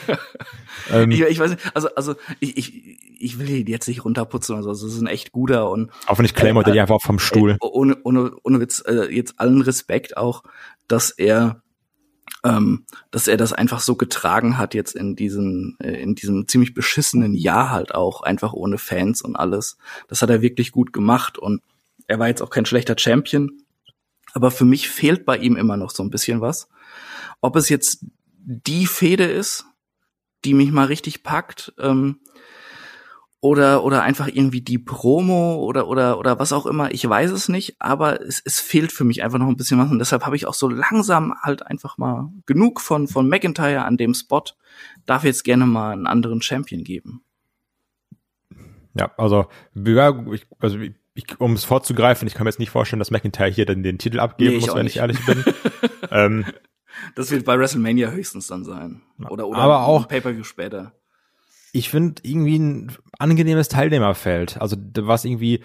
ähm, 0.92 1.12
ich, 1.12 1.20
ich, 1.20 1.38
weiß 1.38 1.52
nicht, 1.52 1.62
also, 1.72 1.94
also 1.94 2.16
ich, 2.40 2.56
ich, 2.56 2.98
ich 3.20 3.38
will 3.38 3.48
ihn 3.48 3.68
jetzt 3.68 3.86
nicht 3.86 4.04
runterputzen, 4.04 4.56
also 4.56 4.72
es 4.72 4.82
ist 4.82 5.00
ein 5.00 5.06
echt 5.06 5.30
guter 5.30 5.70
und. 5.70 5.92
Auch 6.06 6.18
wenn 6.18 6.24
ich 6.24 6.34
Claymore 6.34 6.68
äh, 6.68 6.80
einfach 6.80 7.00
vom 7.00 7.20
Stuhl. 7.20 7.52
Äh, 7.52 7.56
ohne, 7.60 7.96
ohne, 8.02 8.32
ohne 8.42 8.58
Witz, 8.58 8.82
äh, 8.84 9.14
jetzt 9.14 9.38
allen 9.38 9.62
Respekt 9.62 10.16
auch, 10.16 10.42
dass 10.88 11.10
er 11.10 11.62
ähm, 12.44 12.84
dass 13.10 13.28
er 13.28 13.36
das 13.36 13.52
einfach 13.52 13.80
so 13.80 13.96
getragen 13.96 14.58
hat 14.58 14.74
jetzt 14.74 14.94
in 14.94 15.16
diesem 15.16 15.76
äh, 15.80 16.00
in 16.00 16.14
diesem 16.14 16.48
ziemlich 16.48 16.74
beschissenen 16.74 17.34
Jahr 17.34 17.70
halt 17.70 17.94
auch 17.94 18.22
einfach 18.22 18.52
ohne 18.52 18.78
Fans 18.78 19.22
und 19.22 19.36
alles. 19.36 19.78
Das 20.08 20.22
hat 20.22 20.30
er 20.30 20.42
wirklich 20.42 20.72
gut 20.72 20.92
gemacht 20.92 21.38
und 21.38 21.62
er 22.06 22.18
war 22.18 22.28
jetzt 22.28 22.42
auch 22.42 22.50
kein 22.50 22.66
schlechter 22.66 22.96
Champion, 22.96 23.62
aber 24.32 24.50
für 24.50 24.64
mich 24.64 24.88
fehlt 24.88 25.24
bei 25.24 25.36
ihm 25.38 25.56
immer 25.56 25.76
noch 25.76 25.90
so 25.90 26.02
ein 26.02 26.10
bisschen 26.10 26.40
was. 26.40 26.68
Ob 27.40 27.56
es 27.56 27.68
jetzt 27.68 28.04
die 28.44 28.86
Fehde 28.86 29.24
ist, 29.24 29.64
die 30.44 30.54
mich 30.54 30.70
mal 30.70 30.86
richtig 30.86 31.22
packt. 31.22 31.74
Ähm, 31.78 32.20
oder 33.40 33.84
oder 33.84 34.02
einfach 34.02 34.28
irgendwie 34.28 34.62
die 34.62 34.78
Promo 34.78 35.56
oder 35.56 35.88
oder 35.88 36.18
oder 36.18 36.38
was 36.38 36.52
auch 36.52 36.66
immer, 36.66 36.92
ich 36.92 37.06
weiß 37.08 37.30
es 37.30 37.48
nicht, 37.48 37.76
aber 37.78 38.20
es, 38.22 38.42
es 38.44 38.60
fehlt 38.60 38.92
für 38.92 39.04
mich 39.04 39.22
einfach 39.22 39.38
noch 39.38 39.48
ein 39.48 39.56
bisschen 39.56 39.78
was 39.78 39.90
und 39.90 39.98
deshalb 39.98 40.24
habe 40.24 40.36
ich 40.36 40.46
auch 40.46 40.54
so 40.54 40.68
langsam 40.68 41.34
halt 41.42 41.66
einfach 41.66 41.98
mal 41.98 42.30
genug 42.46 42.80
von 42.80 43.08
von 43.08 43.28
McIntyre 43.28 43.84
an 43.84 43.96
dem 43.96 44.14
Spot, 44.14 44.42
darf 45.04 45.24
jetzt 45.24 45.44
gerne 45.44 45.66
mal 45.66 45.92
einen 45.92 46.06
anderen 46.06 46.40
Champion 46.42 46.82
geben. 46.82 47.22
Ja, 48.98 49.12
also, 49.18 49.46
ja, 49.74 50.24
ich, 50.32 50.46
also 50.58 50.78
ich, 50.78 51.40
um 51.40 51.52
es 51.52 51.64
vorzugreifen, 51.64 52.26
ich 52.26 52.34
kann 52.34 52.44
mir 52.44 52.50
jetzt 52.50 52.58
nicht 52.58 52.70
vorstellen, 52.70 52.98
dass 52.98 53.10
McIntyre 53.10 53.50
hier 53.50 53.66
dann 53.66 53.82
den 53.82 53.98
Titel 53.98 54.20
abgeben 54.20 54.54
nee, 54.54 54.60
muss, 54.60 54.74
wenn 54.74 54.84
nicht. 54.84 54.96
ich 54.96 55.00
ehrlich 55.00 55.24
bin. 55.26 55.44
ähm, 56.10 56.46
das 57.14 57.30
wird 57.30 57.44
bei 57.44 57.58
WrestleMania 57.58 58.10
höchstens 58.10 58.46
dann 58.46 58.64
sein. 58.64 59.02
Oder, 59.28 59.46
oder 59.48 59.58
aber 59.58 59.86
auch 59.86 60.08
Pay-Per-View 60.08 60.44
später 60.44 60.94
ich 61.76 61.90
finde 61.90 62.22
irgendwie 62.22 62.58
ein 62.58 62.96
angenehmes 63.18 63.68
Teilnehmerfeld. 63.68 64.60
Also 64.60 64.76
was 64.96 65.24
irgendwie 65.24 65.62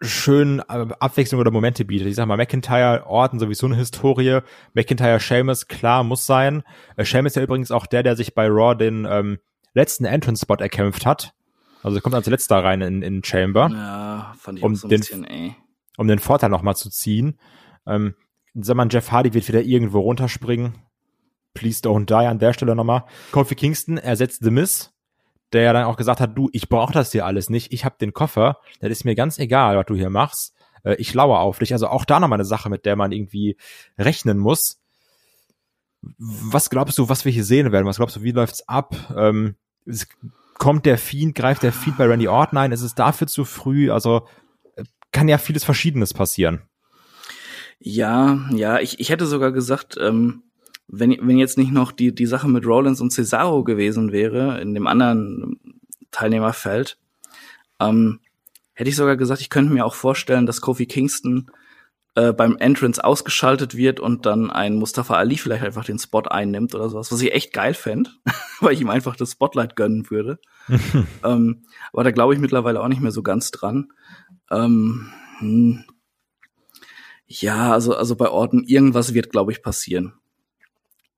schön 0.00 0.60
äh, 0.60 0.86
Abwechslung 0.98 1.40
oder 1.40 1.50
Momente 1.50 1.84
bietet. 1.84 2.06
Ich 2.06 2.16
sag 2.16 2.26
mal, 2.26 2.36
McIntyre, 2.36 3.06
Orton 3.06 3.38
sowieso 3.38 3.66
eine 3.66 3.76
Historie. 3.76 4.40
McIntyre, 4.72 5.20
Seamus, 5.20 5.68
klar, 5.68 6.04
muss 6.04 6.24
sein. 6.24 6.62
Äh, 6.96 7.04
Seamus 7.04 7.32
ist 7.32 7.36
ja 7.36 7.42
übrigens 7.42 7.70
auch 7.70 7.86
der, 7.86 8.02
der 8.02 8.16
sich 8.16 8.34
bei 8.34 8.46
Raw 8.46 8.74
den 8.74 9.06
ähm, 9.08 9.38
letzten 9.74 10.04
Entrance-Spot 10.04 10.54
erkämpft 10.54 11.04
hat. 11.04 11.34
Also 11.82 11.98
er 11.98 12.02
kommt 12.02 12.14
als 12.14 12.26
letzter 12.26 12.62
rein 12.62 12.80
in, 12.80 13.02
in 13.02 13.24
Chamber. 13.24 13.68
Ja, 13.70 14.34
fand 14.38 14.58
ich 14.58 14.64
um 14.64 14.74
so 14.74 14.86
ein 14.86 14.90
den, 14.90 15.00
bisschen, 15.00 15.24
ey. 15.24 15.54
Um 15.96 16.08
den 16.08 16.18
Vorteil 16.18 16.50
nochmal 16.50 16.76
zu 16.76 16.88
ziehen. 16.90 17.38
Ähm, 17.86 18.14
sag 18.54 18.76
mal, 18.76 18.88
Jeff 18.90 19.10
Hardy 19.10 19.34
wird 19.34 19.48
wieder 19.48 19.62
irgendwo 19.62 20.00
runterspringen. 20.00 20.78
Please 21.52 21.82
don't 21.82 22.06
die 22.06 22.14
an 22.14 22.38
der 22.38 22.52
Stelle 22.52 22.74
nochmal. 22.74 23.04
Kofi 23.32 23.54
Kingston 23.54 23.98
ersetzt 23.98 24.42
The 24.42 24.50
Miz 24.50 24.92
der 25.52 25.62
ja 25.62 25.72
dann 25.72 25.84
auch 25.84 25.96
gesagt 25.96 26.20
hat, 26.20 26.36
du, 26.36 26.48
ich 26.52 26.68
brauche 26.68 26.92
das 26.92 27.12
hier 27.12 27.26
alles 27.26 27.50
nicht, 27.50 27.72
ich 27.72 27.84
habe 27.84 27.96
den 28.00 28.12
Koffer, 28.12 28.58
das 28.80 28.90
ist 28.90 29.04
mir 29.04 29.14
ganz 29.14 29.38
egal, 29.38 29.76
was 29.76 29.86
du 29.86 29.94
hier 29.94 30.10
machst, 30.10 30.54
äh, 30.84 30.94
ich 30.96 31.12
lauere 31.14 31.40
auf 31.40 31.58
dich. 31.58 31.72
Also 31.72 31.88
auch 31.88 32.04
da 32.04 32.20
nochmal 32.20 32.36
eine 32.36 32.44
Sache, 32.44 32.70
mit 32.70 32.86
der 32.86 32.96
man 32.96 33.12
irgendwie 33.12 33.56
rechnen 33.98 34.38
muss. 34.38 34.80
Was 36.18 36.70
glaubst 36.70 36.96
du, 36.98 37.08
was 37.08 37.24
wir 37.24 37.32
hier 37.32 37.44
sehen 37.44 37.72
werden? 37.72 37.86
Was 37.86 37.96
glaubst 37.96 38.16
du, 38.16 38.22
wie 38.22 38.32
läuft's 38.32 38.66
ab? 38.68 38.96
Ähm, 39.16 39.56
kommt 40.58 40.86
der 40.86 40.98
Fiend, 40.98 41.34
greift 41.34 41.62
der 41.62 41.72
Fiend 41.72 41.98
bei 41.98 42.06
Randy 42.06 42.28
Orton 42.28 42.58
ein? 42.58 42.72
Ist 42.72 42.82
es 42.82 42.94
dafür 42.94 43.26
zu 43.26 43.44
früh? 43.44 43.90
Also 43.90 44.26
äh, 44.76 44.84
kann 45.12 45.28
ja 45.28 45.38
vieles 45.38 45.64
Verschiedenes 45.64 46.14
passieren. 46.14 46.62
Ja, 47.78 48.38
ja, 48.52 48.78
ich, 48.78 49.00
ich 49.00 49.08
hätte 49.08 49.26
sogar 49.26 49.52
gesagt, 49.52 49.96
ähm, 49.98 50.42
wenn, 50.92 51.16
wenn 51.20 51.38
jetzt 51.38 51.58
nicht 51.58 51.72
noch 51.72 51.92
die, 51.92 52.14
die 52.14 52.26
Sache 52.26 52.48
mit 52.48 52.66
Rollins 52.66 53.00
und 53.00 53.12
Cesaro 53.12 53.64
gewesen 53.64 54.12
wäre, 54.12 54.60
in 54.60 54.74
dem 54.74 54.86
anderen 54.86 55.60
Teilnehmerfeld, 56.10 56.98
ähm, 57.78 58.20
hätte 58.72 58.90
ich 58.90 58.96
sogar 58.96 59.16
gesagt, 59.16 59.40
ich 59.40 59.50
könnte 59.50 59.72
mir 59.72 59.86
auch 59.86 59.94
vorstellen, 59.94 60.46
dass 60.46 60.60
Kofi 60.60 60.86
Kingston 60.86 61.50
äh, 62.16 62.32
beim 62.32 62.56
Entrance 62.56 63.02
ausgeschaltet 63.02 63.76
wird 63.76 64.00
und 64.00 64.26
dann 64.26 64.50
ein 64.50 64.74
Mustafa 64.74 65.14
Ali 65.14 65.36
vielleicht 65.36 65.62
einfach 65.62 65.84
den 65.84 65.98
Spot 65.98 66.22
einnimmt 66.22 66.74
oder 66.74 66.88
sowas, 66.88 67.12
was 67.12 67.22
ich 67.22 67.32
echt 67.32 67.52
geil 67.52 67.74
fände, 67.74 68.10
weil 68.60 68.74
ich 68.74 68.80
ihm 68.80 68.90
einfach 68.90 69.14
das 69.14 69.32
Spotlight 69.32 69.76
gönnen 69.76 70.10
würde. 70.10 70.40
ähm, 71.24 71.62
aber 71.92 72.04
da 72.04 72.10
glaube 72.10 72.34
ich 72.34 72.40
mittlerweile 72.40 72.80
auch 72.80 72.88
nicht 72.88 73.00
mehr 73.00 73.12
so 73.12 73.22
ganz 73.22 73.52
dran. 73.52 73.92
Ähm, 74.50 75.08
hm. 75.38 75.84
Ja, 77.26 77.72
also, 77.72 77.94
also 77.94 78.16
bei 78.16 78.28
Orten, 78.28 78.64
irgendwas 78.64 79.14
wird, 79.14 79.30
glaube 79.30 79.52
ich, 79.52 79.62
passieren. 79.62 80.14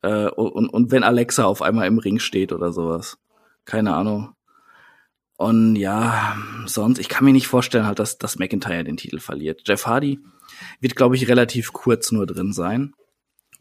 Äh, 0.03 0.29
und, 0.29 0.69
und 0.69 0.91
wenn 0.91 1.05
Alexa 1.05 1.45
auf 1.45 1.63
einmal 1.63 1.87
im 1.87 1.99
Ring 1.99 2.19
steht 2.19 2.53
oder 2.53 2.73
sowas. 2.73 3.19
Keine 3.65 3.95
Ahnung. 3.95 4.35
Und 5.37 5.77
ja, 5.77 6.37
sonst, 6.67 6.99
ich 6.99 7.09
kann 7.09 7.25
mir 7.25 7.33
nicht 7.33 7.49
vorstellen, 7.49 7.87
halt, 7.87 7.99
dass, 7.99 8.19
dass 8.19 8.39
McIntyre 8.39 8.85
den 8.85 8.97
Titel 8.97 9.19
verliert. 9.19 9.63
Jeff 9.67 9.87
Hardy 9.87 10.21
wird, 10.81 10.95
glaube 10.95 11.17
ich, 11.17 11.29
relativ 11.29 11.73
kurz 11.73 12.13
nur 12.13 12.27
drin 12.27 12.53
sein. 12.53 12.95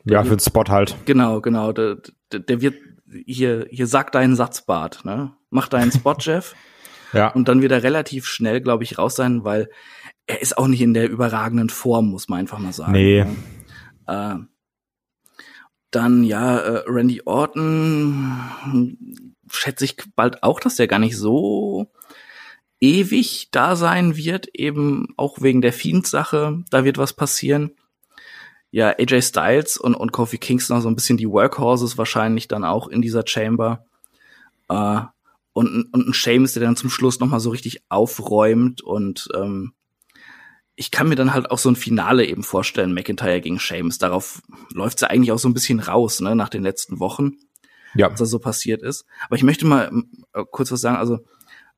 Der 0.03 0.17
ja, 0.17 0.23
für 0.23 0.35
den 0.35 0.39
Spot 0.39 0.65
halt. 0.67 0.95
Genau, 1.05 1.41
genau. 1.41 1.71
Der, 1.71 1.97
der, 2.31 2.61
wird 2.61 2.75
hier, 3.25 3.67
hier 3.69 3.87
sagt 3.87 4.15
deinen 4.15 4.35
Satz, 4.35 4.65
Bart, 4.65 5.05
ne? 5.05 5.33
Mach 5.49 5.67
deinen 5.67 5.91
Spot, 5.91 6.15
Jeff. 6.19 6.55
ja. 7.13 7.29
Und 7.29 7.47
dann 7.47 7.61
wird 7.61 7.71
er 7.71 7.83
relativ 7.83 8.25
schnell, 8.25 8.61
glaube 8.61 8.83
ich, 8.83 8.97
raus 8.97 9.15
sein, 9.15 9.43
weil 9.43 9.69
er 10.27 10.41
ist 10.41 10.57
auch 10.57 10.67
nicht 10.67 10.81
in 10.81 10.93
der 10.93 11.09
überragenden 11.09 11.69
Form, 11.69 12.09
muss 12.09 12.29
man 12.29 12.39
einfach 12.39 12.59
mal 12.59 12.73
sagen. 12.73 12.91
Nee. 12.93 13.25
Äh, 14.07 14.35
dann 15.91 16.23
ja, 16.23 16.57
äh, 16.57 16.83
Randy 16.87 17.21
Orton 17.25 18.39
schätze 19.49 19.85
ich 19.85 19.97
bald 20.15 20.43
auch, 20.43 20.59
dass 20.59 20.75
der 20.75 20.87
gar 20.87 20.99
nicht 20.99 21.17
so 21.17 21.87
ewig 22.79 23.49
da 23.51 23.75
sein 23.75 24.15
wird, 24.15 24.47
eben 24.55 25.13
auch 25.17 25.41
wegen 25.41 25.61
der 25.61 25.73
Fiend-Sache. 25.73 26.63
Da 26.69 26.83
wird 26.83 26.97
was 26.97 27.13
passieren. 27.13 27.71
Ja, 28.71 28.95
AJ 28.97 29.21
Styles 29.21 29.77
und, 29.77 29.95
und 29.95 30.13
Kofi 30.13 30.37
Kingston 30.37 30.81
so 30.81 30.89
ein 30.89 30.95
bisschen 30.95 31.17
die 31.17 31.29
Workhorses 31.29 31.97
wahrscheinlich 31.97 32.47
dann 32.47 32.63
auch 32.63 32.87
in 32.87 33.01
dieser 33.01 33.27
Chamber. 33.27 33.85
Äh, 34.69 35.01
und, 35.53 35.93
und 35.93 36.07
ein 36.07 36.13
Sheamus, 36.13 36.53
der 36.53 36.63
dann 36.63 36.77
zum 36.77 36.89
Schluss 36.89 37.19
noch 37.19 37.27
mal 37.27 37.41
so 37.41 37.49
richtig 37.49 37.83
aufräumt 37.89 38.81
und 38.81 39.27
ähm, 39.35 39.73
ich 40.81 40.89
kann 40.89 41.07
mir 41.07 41.15
dann 41.15 41.35
halt 41.35 41.51
auch 41.51 41.59
so 41.59 41.69
ein 41.69 41.75
Finale 41.75 42.25
eben 42.25 42.41
vorstellen, 42.41 42.95
McIntyre 42.95 43.39
gegen 43.39 43.59
Sheamus. 43.59 43.99
Darauf 43.99 44.41
läuft 44.73 44.97
sie 44.97 45.05
ja 45.05 45.11
eigentlich 45.11 45.31
auch 45.31 45.37
so 45.37 45.47
ein 45.47 45.53
bisschen 45.53 45.79
raus, 45.79 46.21
ne, 46.21 46.35
nach 46.35 46.49
den 46.49 46.63
letzten 46.63 46.99
Wochen, 46.99 47.33
ja. 47.93 48.09
was 48.09 48.17
da 48.17 48.25
so 48.25 48.39
passiert 48.39 48.81
ist. 48.81 49.05
Aber 49.27 49.35
ich 49.35 49.43
möchte 49.43 49.67
mal 49.67 49.91
äh, 50.33 50.43
kurz 50.49 50.71
was 50.71 50.81
sagen, 50.81 50.97
also, 50.97 51.19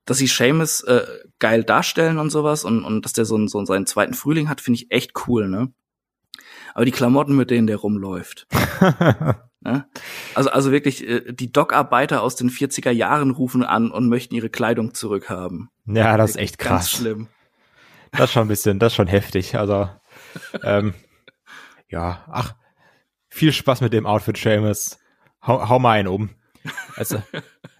dass 0.06 0.20
sie 0.20 0.30
Sheamus 0.30 0.84
äh, 0.84 1.06
geil 1.40 1.66
darstellen 1.66 2.18
und 2.18 2.30
sowas 2.30 2.64
und, 2.64 2.86
und 2.86 3.04
dass 3.04 3.12
der 3.12 3.26
so, 3.26 3.46
so 3.46 3.66
seinen 3.66 3.88
zweiten 3.88 4.14
Frühling 4.14 4.48
hat, 4.48 4.62
finde 4.62 4.80
ich 4.80 4.90
echt 4.90 5.12
cool, 5.28 5.50
ne? 5.50 5.74
Aber 6.74 6.86
die 6.86 6.92
Klamotten, 6.92 7.36
mit 7.36 7.52
denen 7.52 7.68
der 7.68 7.78
rumläuft. 7.78 8.48
ne? 9.60 9.86
Also, 10.34 10.50
also 10.50 10.72
wirklich, 10.72 11.06
äh, 11.06 11.34
die 11.34 11.52
Dockarbeiter 11.52 12.22
aus 12.24 12.38
den 12.38 12.50
40er 12.50 12.92
Jahren 12.92 13.32
rufen 13.32 13.64
an 13.64 13.92
und 13.92 14.08
möchten 14.08 14.34
ihre 14.34 14.50
Kleidung 14.50 14.94
zurückhaben. 14.94 15.70
Ja, 15.88 16.16
das 16.16 16.32
ist 16.32 16.38
echt 16.38 16.58
krass. 16.58 16.70
Ganz 16.70 16.90
schlimm. 16.92 17.28
Das 18.14 18.30
ist 18.30 18.32
schon 18.32 18.44
ein 18.44 18.48
bisschen, 18.48 18.80
das 18.80 18.94
ist 18.94 18.96
schon 18.96 19.08
heftig. 19.08 19.56
Also, 19.56 19.90
ähm, 20.64 20.94
ja, 21.90 22.24
ach, 22.28 22.56
viel 23.30 23.52
Spaß 23.52 23.82
mit 23.82 23.94
dem 23.94 24.06
Outfit, 24.06 24.38
Seamus. 24.38 25.00
Hau, 25.46 25.68
hau 25.68 25.80
mal 25.80 25.92
einen 25.92 26.08
um. 26.08 26.30
Also, 26.96 27.22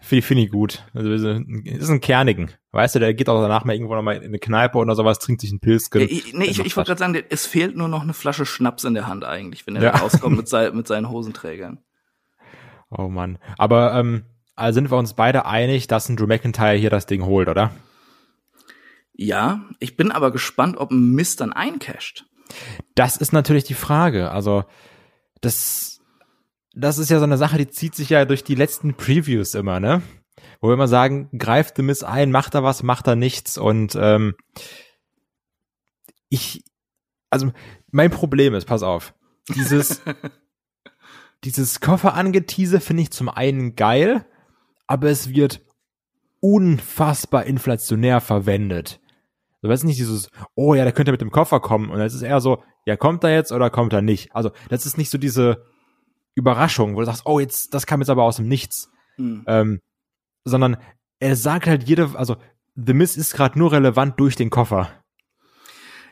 finde 0.02 0.22
find 0.22 0.42
ich 0.42 0.52
gut. 0.52 0.84
Also, 0.94 1.12
ist 1.12 1.90
ein 1.90 2.02
Kernigen. 2.02 2.52
Weißt 2.72 2.96
du, 2.96 3.00
der 3.00 3.14
geht 3.14 3.30
auch 3.30 3.42
danach 3.42 3.64
mal 3.64 3.74
irgendwo 3.74 3.96
noch 3.96 4.02
mal 4.02 4.18
in 4.18 4.24
eine 4.24 4.40
Kneipe 4.40 4.78
oder 4.78 4.96
sowas, 4.96 5.20
trinkt 5.20 5.42
sich 5.42 5.52
einen 5.52 5.60
Pilz. 5.60 5.90
Ja, 5.94 6.02
ich, 6.02 6.34
nee, 6.34 6.46
ich, 6.46 6.60
ich 6.60 6.76
wollte 6.76 6.90
gerade 6.90 7.00
sagen, 7.00 7.24
es 7.30 7.46
fehlt 7.46 7.78
nur 7.78 7.88
noch 7.88 8.02
eine 8.02 8.14
Flasche 8.14 8.46
Schnaps 8.46 8.84
in 8.84 8.96
der 8.96 9.08
Hand 9.08 9.24
eigentlich, 9.24 9.68
wenn 9.68 9.76
er 9.76 9.84
ja. 9.84 9.96
rauskommt 9.96 10.36
mit, 10.36 10.50
sein, 10.50 10.76
mit 10.76 10.88
seinen 10.88 11.10
Hosenträgern. 11.10 11.80
Oh 12.90 13.08
Mann. 13.08 13.38
Aber 13.58 13.94
ähm, 13.94 14.26
also 14.56 14.76
sind 14.76 14.92
wir 14.92 14.98
uns 14.98 15.14
beide 15.14 15.46
einig, 15.46 15.88
dass 15.88 16.10
ein 16.10 16.16
Drew 16.16 16.28
McIntyre 16.28 16.76
hier 16.76 16.90
das 16.90 17.06
Ding 17.06 17.24
holt, 17.26 17.48
oder? 17.48 17.72
Ja, 19.14 19.70
ich 19.80 19.96
bin 19.96 20.12
aber 20.12 20.32
gespannt, 20.32 20.78
ob 20.78 20.92
ein 20.92 21.12
Mist 21.12 21.42
dann 21.42 21.54
eincasht. 21.54 22.26
Das 22.96 23.18
ist 23.18 23.32
natürlich 23.32 23.64
die 23.64 23.74
Frage. 23.74 24.32
Also, 24.32 24.66
das, 25.42 26.02
das 26.74 26.98
ist 26.98 27.10
ja 27.10 27.20
so 27.20 27.26
eine 27.26 27.38
Sache, 27.38 27.58
die 27.58 27.70
zieht 27.70 27.96
sich 27.96 28.10
ja 28.10 28.26
durch 28.26 28.44
die 28.44 28.56
letzten 28.56 28.96
Previews 28.96 29.54
immer, 29.54 29.80
ne? 29.80 30.02
Wo 30.60 30.70
wir 30.70 30.74
immer 30.74 30.88
sagen, 30.88 31.30
greift 31.38 31.76
The 31.78 31.84
Miss 31.84 32.04
ein, 32.04 32.32
macht 32.32 32.56
er 32.56 32.64
was, 32.64 32.84
macht 32.84 33.08
er 33.08 33.16
nichts. 33.16 33.58
Und 33.58 33.96
ähm, 34.00 34.36
ich, 36.30 36.64
also 37.30 37.52
mein 37.92 38.10
Problem 38.10 38.56
ist, 38.56 38.66
pass 38.66 38.82
auf, 38.82 39.14
dieses, 39.56 40.02
dieses 41.44 41.80
Kofferangetease 41.82 42.80
finde 42.80 43.04
ich 43.04 43.12
zum 43.12 43.30
einen 43.30 43.76
geil, 43.76 44.26
aber 44.88 45.10
es 45.10 45.30
wird 45.30 45.62
unfassbar 46.40 47.46
inflationär 47.46 48.20
verwendet. 48.20 49.00
Du 49.64 49.70
weißt 49.70 49.86
nicht 49.86 49.98
dieses, 49.98 50.30
oh 50.56 50.74
ja, 50.74 50.84
der 50.84 50.92
könnte 50.92 51.14
mit 51.14 51.22
dem 51.22 51.32
Koffer 51.32 51.62
kommen. 51.62 51.90
Und 51.90 52.02
es 52.02 52.14
ist 52.14 52.22
eher 52.22 52.42
so, 52.42 52.62
ja, 52.86 52.98
kommt 52.98 53.24
er 53.24 53.34
jetzt 53.34 53.54
oder 53.54 53.70
kommt 53.70 53.94
er 53.94 54.02
nicht? 54.02 54.36
Also, 54.36 54.52
das 54.68 54.86
ist 54.86 54.98
nicht 54.98 55.10
so 55.10 55.18
diese 55.18 55.66
Überraschung, 56.36 56.96
wo 56.96 57.00
du 57.00 57.06
sagst, 57.06 57.26
oh, 57.26 57.40
jetzt, 57.40 57.74
das 57.74 57.86
kam 57.86 58.02
jetzt 58.02 58.10
aber 58.10 58.24
aus 58.24 58.36
dem 58.36 58.50
Nichts. 58.50 58.92
Mhm. 59.16 59.46
Ähm, 59.48 59.80
sondern 60.44 60.76
er 61.20 61.38
sagt 61.38 61.66
halt 61.66 61.88
jede, 61.88 62.12
also, 62.16 62.36
The 62.76 62.94
Miss 62.94 63.16
ist 63.16 63.36
gerade 63.36 63.58
nur 63.58 63.72
relevant 63.72 64.20
durch 64.20 64.36
den 64.36 64.50
Koffer. 64.50 64.92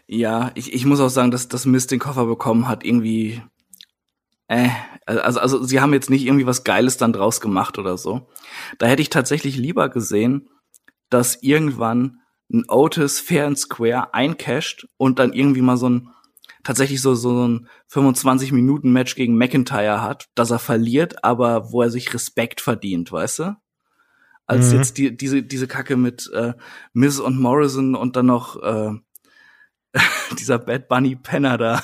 Ja, 0.07 0.51
ich, 0.55 0.71
ich 0.71 0.85
muss 0.85 1.01
auch 1.01 1.09
sagen, 1.09 1.31
dass 1.31 1.49
das 1.49 1.65
Miss 1.65 1.87
den 1.87 1.99
Koffer 1.99 2.27
bekommen 2.27 2.69
hat, 2.69 2.85
irgendwie, 2.85 3.41
äh, 4.47 4.69
also, 5.05 5.41
also, 5.41 5.61
sie 5.61 5.81
haben 5.81 5.91
jetzt 5.91 6.09
nicht 6.09 6.25
irgendwie 6.25 6.47
was 6.47 6.63
Geiles 6.63 6.95
dann 6.95 7.11
draus 7.11 7.41
gemacht 7.41 7.77
oder 7.77 7.97
so. 7.97 8.29
Da 8.77 8.85
hätte 8.85 9.01
ich 9.01 9.09
tatsächlich 9.09 9.57
lieber 9.57 9.89
gesehen, 9.89 10.47
dass 11.09 11.43
irgendwann 11.43 12.20
ein 12.51 12.65
Otis 12.67 13.19
fair 13.19 13.47
and 13.47 13.57
square 13.57 14.13
eincasht 14.13 14.87
und 14.97 15.19
dann 15.19 15.33
irgendwie 15.33 15.61
mal 15.61 15.77
so 15.77 15.89
ein 15.89 16.09
tatsächlich 16.63 17.01
so, 17.01 17.15
so 17.15 17.47
ein 17.47 17.67
25-Minuten-Match 17.91 19.15
gegen 19.15 19.37
McIntyre 19.37 20.01
hat, 20.01 20.29
dass 20.35 20.51
er 20.51 20.59
verliert, 20.59 21.23
aber 21.23 21.71
wo 21.71 21.81
er 21.81 21.89
sich 21.89 22.13
Respekt 22.13 22.61
verdient, 22.61 23.11
weißt 23.11 23.39
du? 23.39 23.55
Als 24.45 24.71
mhm. 24.71 24.77
jetzt 24.77 24.97
die, 24.97 25.15
diese, 25.15 25.43
diese 25.43 25.67
Kacke 25.67 25.97
mit 25.97 26.29
äh, 26.33 26.53
Miz 26.93 27.19
und 27.19 27.39
Morrison 27.39 27.95
und 27.95 28.15
dann 28.15 28.27
noch 28.27 28.61
äh, 28.61 28.91
dieser 30.39 30.59
Bad 30.59 30.87
Bunny 30.87 31.15
Penner 31.15 31.57
da, 31.57 31.83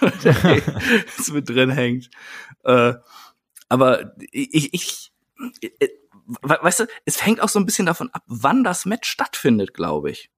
der 0.24 0.56
jetzt 1.16 1.32
mit 1.32 1.48
drin 1.48 1.70
hängt. 1.70 2.10
Äh, 2.64 2.94
aber 3.68 4.16
ich, 4.32 4.72
ich, 4.74 5.12
ich, 5.60 5.90
weißt 6.42 6.80
du, 6.80 6.86
es 7.04 7.24
hängt 7.24 7.40
auch 7.40 7.48
so 7.48 7.58
ein 7.58 7.66
bisschen 7.66 7.86
davon 7.86 8.10
ab, 8.12 8.22
wann 8.26 8.64
das 8.64 8.86
Match 8.86 9.08
stattfindet, 9.08 9.74
glaube 9.74 10.10
ich. 10.10 10.30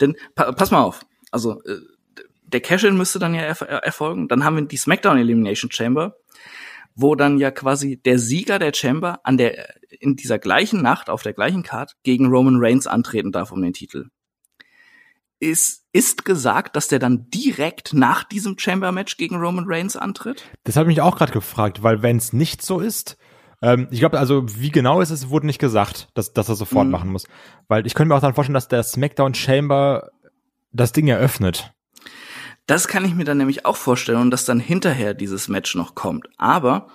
Denn 0.00 0.16
pa 0.34 0.52
pass 0.52 0.70
mal 0.70 0.82
auf, 0.82 1.06
also 1.30 1.62
äh, 1.64 1.80
der 2.44 2.60
Cash-In 2.60 2.96
müsste 2.96 3.18
dann 3.18 3.34
ja 3.34 3.42
er 3.42 3.60
erfolgen. 3.84 4.28
Dann 4.28 4.44
haben 4.44 4.56
wir 4.56 4.62
die 4.62 4.76
SmackDown 4.76 5.18
Elimination 5.18 5.70
Chamber, 5.70 6.16
wo 6.94 7.14
dann 7.14 7.38
ja 7.38 7.50
quasi 7.50 7.96
der 7.96 8.18
Sieger 8.18 8.58
der 8.58 8.72
Chamber 8.72 9.20
an 9.24 9.36
der 9.36 9.74
in 9.90 10.16
dieser 10.16 10.38
gleichen 10.38 10.82
Nacht 10.82 11.10
auf 11.10 11.22
der 11.22 11.32
gleichen 11.32 11.62
Card 11.62 11.96
gegen 12.02 12.26
Roman 12.26 12.56
Reigns 12.58 12.86
antreten 12.86 13.32
darf 13.32 13.52
um 13.52 13.62
den 13.62 13.72
Titel. 13.72 14.08
Ist, 15.38 15.84
ist 15.92 16.24
gesagt, 16.24 16.76
dass 16.76 16.88
der 16.88 16.98
dann 16.98 17.28
direkt 17.28 17.92
nach 17.92 18.24
diesem 18.24 18.58
Chamber-Match 18.58 19.18
gegen 19.18 19.36
Roman 19.36 19.66
Reigns 19.66 19.94
antritt? 19.94 20.44
Das 20.64 20.76
habe 20.76 20.90
ich 20.90 20.96
mich 20.96 21.02
auch 21.02 21.16
gerade 21.16 21.32
gefragt, 21.32 21.82
weil 21.82 22.02
wenn 22.02 22.16
es 22.16 22.32
nicht 22.32 22.62
so 22.62 22.80
ist, 22.80 23.18
ähm, 23.62 23.88
ich 23.90 24.00
glaube, 24.00 24.18
also 24.18 24.44
wie 24.60 24.70
genau 24.70 25.00
ist 25.00 25.10
es, 25.10 25.30
wurde 25.30 25.46
nicht 25.46 25.58
gesagt, 25.58 26.08
dass, 26.14 26.32
dass 26.32 26.48
er 26.48 26.54
sofort 26.54 26.86
mhm. 26.86 26.92
machen 26.92 27.10
muss. 27.10 27.26
Weil 27.68 27.86
ich 27.86 27.94
könnte 27.94 28.08
mir 28.08 28.16
auch 28.16 28.20
dann 28.20 28.34
vorstellen, 28.34 28.54
dass 28.54 28.68
der 28.68 28.82
SmackDown 28.82 29.34
Chamber 29.34 30.10
das 30.72 30.92
Ding 30.92 31.08
eröffnet. 31.08 31.72
Das 32.66 32.88
kann 32.88 33.04
ich 33.04 33.14
mir 33.14 33.24
dann 33.24 33.38
nämlich 33.38 33.64
auch 33.64 33.76
vorstellen 33.76 34.20
und 34.20 34.30
dass 34.30 34.44
dann 34.44 34.60
hinterher 34.60 35.14
dieses 35.14 35.48
Match 35.48 35.74
noch 35.74 35.94
kommt. 35.94 36.28
Aber 36.36 36.88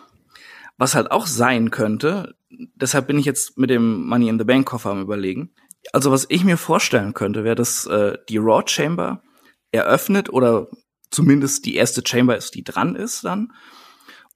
was 0.78 0.95
halt 0.95 1.12
auch 1.12 1.28
sein 1.28 1.71
könnte, 1.71 2.36
deshalb 2.76 3.08
bin 3.08 3.17
ich 3.17 3.26
jetzt 3.26 3.58
mit 3.58 3.69
dem 3.69 4.06
Money 4.06 4.28
in 4.28 4.38
the 4.38 4.45
Bank 4.45 4.67
Koffer 4.67 4.91
am 4.91 5.02
überlegen. 5.02 5.52
Also 5.93 6.12
was 6.12 6.26
ich 6.30 6.43
mir 6.43 6.58
vorstellen 6.58 7.13
könnte, 7.13 7.43
wäre, 7.43 7.56
dass 7.56 7.86
äh, 7.88 8.17
die 8.30 8.38
Raw 8.38 8.63
Chamber 8.65 9.24
eröffnet 9.71 10.32
oder 10.32 10.67
zumindest 11.10 11.65
die 11.65 11.76
erste 11.76 12.04
Chamber 12.06 12.38
ist, 12.38 12.56
die 12.56 12.63
dran 12.63 12.95
ist 12.95 13.24
dann 13.24 13.52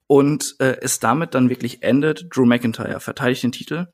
und 0.06 0.56
äh, 0.58 0.76
es 0.80 1.00
damit 1.00 1.34
dann 1.34 1.50
wirklich 1.50 1.82
endet. 1.82 2.26
Drew 2.30 2.46
McIntyre 2.46 3.00
verteidigt 3.00 3.42
den 3.42 3.52
Titel. 3.52 3.88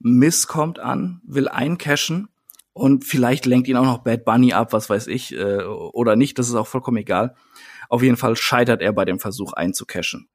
Miss 0.00 0.46
kommt 0.46 0.78
an, 0.78 1.20
will 1.24 1.48
eincashen 1.48 2.28
und 2.72 3.04
vielleicht 3.04 3.46
lenkt 3.46 3.68
ihn 3.68 3.76
auch 3.76 3.84
noch 3.84 4.04
Bad 4.04 4.24
Bunny 4.24 4.52
ab, 4.52 4.72
was 4.72 4.88
weiß 4.88 5.08
ich, 5.08 5.34
äh, 5.34 5.62
oder 5.64 6.14
nicht, 6.16 6.38
das 6.38 6.48
ist 6.48 6.54
auch 6.54 6.66
vollkommen 6.66 6.98
egal. 6.98 7.34
Auf 7.88 8.02
jeden 8.02 8.16
Fall 8.16 8.36
scheitert 8.36 8.80
er 8.80 8.92
bei 8.92 9.04
dem 9.04 9.18
Versuch 9.18 9.52
einzucashen. 9.52 10.28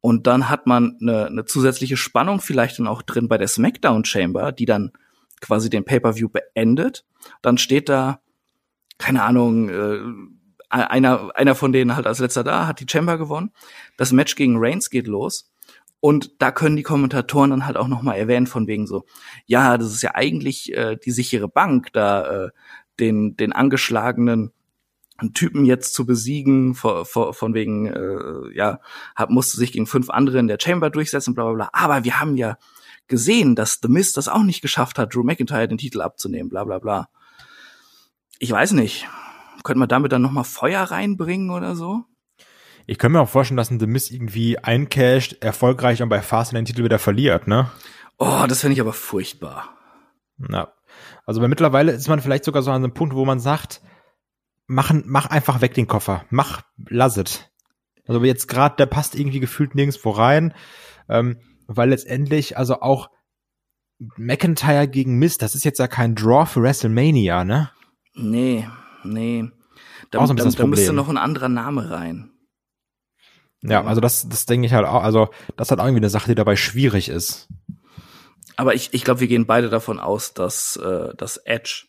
Und 0.00 0.28
dann 0.28 0.48
hat 0.48 0.66
man 0.66 0.96
eine, 1.00 1.26
eine 1.26 1.44
zusätzliche 1.44 1.96
Spannung 1.96 2.40
vielleicht 2.40 2.78
dann 2.78 2.86
auch 2.86 3.02
drin 3.02 3.26
bei 3.26 3.38
der 3.38 3.48
SmackDown 3.48 4.04
Chamber, 4.04 4.52
die 4.52 4.66
dann 4.66 4.92
quasi 5.40 5.70
den 5.70 5.84
Pay-per-View 5.84 6.28
beendet. 6.28 7.04
Dann 7.42 7.58
steht 7.58 7.88
da, 7.88 8.20
keine 8.98 9.24
Ahnung, 9.24 9.68
äh, 9.68 9.98
einer, 10.68 11.30
einer 11.34 11.54
von 11.54 11.72
denen 11.72 11.96
halt 11.96 12.06
als 12.06 12.18
letzter 12.18 12.44
da, 12.44 12.66
hat 12.66 12.80
die 12.80 12.86
Chamber 12.88 13.18
gewonnen. 13.18 13.52
Das 13.96 14.12
Match 14.12 14.36
gegen 14.36 14.56
Reigns 14.58 14.90
geht 14.90 15.06
los. 15.06 15.50
Und 16.00 16.40
da 16.40 16.52
können 16.52 16.76
die 16.76 16.82
Kommentatoren 16.84 17.50
dann 17.50 17.66
halt 17.66 17.76
auch 17.76 17.88
noch 17.88 18.02
mal 18.02 18.14
erwähnen 18.14 18.46
von 18.46 18.66
wegen 18.66 18.86
so, 18.86 19.04
ja, 19.46 19.76
das 19.78 19.92
ist 19.92 20.02
ja 20.02 20.14
eigentlich 20.14 20.72
äh, 20.72 20.96
die 20.96 21.10
sichere 21.10 21.48
Bank, 21.48 21.92
da 21.92 22.44
äh, 22.44 22.50
den 23.00 23.36
den 23.36 23.52
angeschlagenen 23.52 24.52
Typen 25.34 25.64
jetzt 25.64 25.94
zu 25.94 26.06
besiegen, 26.06 26.76
von, 26.76 27.04
von 27.04 27.54
wegen, 27.54 27.86
äh, 27.86 28.56
ja, 28.56 28.80
hat, 29.16 29.30
musste 29.30 29.56
sich 29.56 29.72
gegen 29.72 29.86
fünf 29.86 30.10
andere 30.10 30.38
in 30.38 30.46
der 30.46 30.58
Chamber 30.60 30.90
durchsetzen, 30.90 31.34
bla 31.34 31.44
bla 31.44 31.54
bla. 31.54 31.70
Aber 31.72 32.04
wir 32.04 32.20
haben 32.20 32.36
ja 32.36 32.56
gesehen, 33.08 33.56
dass 33.56 33.80
The 33.82 33.88
Mist 33.88 34.16
das 34.16 34.28
auch 34.28 34.44
nicht 34.44 34.62
geschafft 34.62 34.98
hat, 34.98 35.14
Drew 35.14 35.24
McIntyre 35.24 35.66
den 35.66 35.78
Titel 35.78 36.02
abzunehmen, 36.02 36.48
bla 36.48 36.62
bla 36.62 36.78
bla. 36.78 37.08
Ich 38.38 38.52
weiß 38.52 38.72
nicht. 38.72 39.08
Könnte 39.64 39.78
man 39.78 39.88
damit 39.88 40.12
dann 40.12 40.22
noch 40.22 40.30
mal 40.30 40.44
Feuer 40.44 40.82
reinbringen 40.82 41.50
oder 41.50 41.74
so? 41.74 42.04
Ich 42.86 42.98
könnte 42.98 43.18
mir 43.18 43.22
auch 43.22 43.28
vorstellen, 43.28 43.58
dass 43.58 43.70
ein 43.70 43.80
The 43.80 43.86
Miz 43.86 44.10
irgendwie 44.10 44.58
eincasht, 44.58 45.42
erfolgreich 45.42 46.02
und 46.02 46.08
bei 46.08 46.22
Fast 46.22 46.52
den 46.52 46.64
Titel 46.64 46.84
wieder 46.84 46.98
verliert, 46.98 47.46
ne? 47.46 47.70
Oh, 48.18 48.46
das 48.48 48.62
finde 48.62 48.74
ich 48.74 48.80
aber 48.80 48.94
furchtbar. 48.94 49.76
Ja. 50.50 50.72
Also 51.26 51.40
bei 51.40 51.48
mittlerweile 51.48 51.92
ist 51.92 52.08
man 52.08 52.20
vielleicht 52.20 52.44
sogar 52.44 52.62
so 52.62 52.70
an 52.70 52.82
einem 52.82 52.94
Punkt, 52.94 53.14
wo 53.14 53.26
man 53.26 53.40
sagt, 53.40 53.82
mach, 54.66 54.92
mach 55.04 55.26
einfach 55.26 55.60
weg 55.60 55.74
den 55.74 55.86
Koffer. 55.86 56.24
Mach, 56.30 56.62
lass 56.88 57.18
it. 57.18 57.50
Also 58.06 58.24
jetzt 58.24 58.48
gerade, 58.48 58.76
der 58.76 58.86
passt 58.86 59.14
irgendwie 59.14 59.40
gefühlt 59.40 59.74
nirgendwo 59.74 60.10
rein, 60.10 60.54
ähm, 61.10 61.40
weil 61.66 61.90
letztendlich, 61.90 62.56
also 62.56 62.80
auch 62.80 63.10
McIntyre 64.16 64.88
gegen 64.88 65.18
Miz, 65.18 65.36
das 65.36 65.54
ist 65.54 65.64
jetzt 65.64 65.78
ja 65.78 65.88
kein 65.88 66.14
Draw 66.14 66.46
für 66.46 66.62
WrestleMania, 66.62 67.44
ne? 67.44 67.70
Nee, 68.14 68.66
nee. 69.08 69.50
Da, 70.10 70.24
da, 70.24 70.34
da 70.34 70.66
müsste 70.66 70.92
noch 70.92 71.08
ein 71.08 71.18
anderer 71.18 71.48
Name 71.48 71.90
rein. 71.90 72.30
Ja, 73.62 73.84
also 73.84 74.00
das, 74.00 74.28
das 74.28 74.46
denke 74.46 74.66
ich 74.66 74.72
halt 74.72 74.86
auch, 74.86 75.02
also 75.02 75.30
das 75.56 75.70
hat 75.70 75.78
irgendwie 75.80 75.96
eine 75.98 76.10
Sache, 76.10 76.28
die 76.28 76.34
dabei 76.34 76.56
schwierig 76.56 77.08
ist. 77.08 77.48
Aber 78.56 78.74
ich, 78.74 78.90
ich 78.92 79.04
glaube, 79.04 79.20
wir 79.20 79.28
gehen 79.28 79.46
beide 79.46 79.68
davon 79.68 79.98
aus, 79.98 80.34
dass, 80.34 80.76
äh, 80.76 81.14
dass 81.16 81.38
Edge 81.38 81.86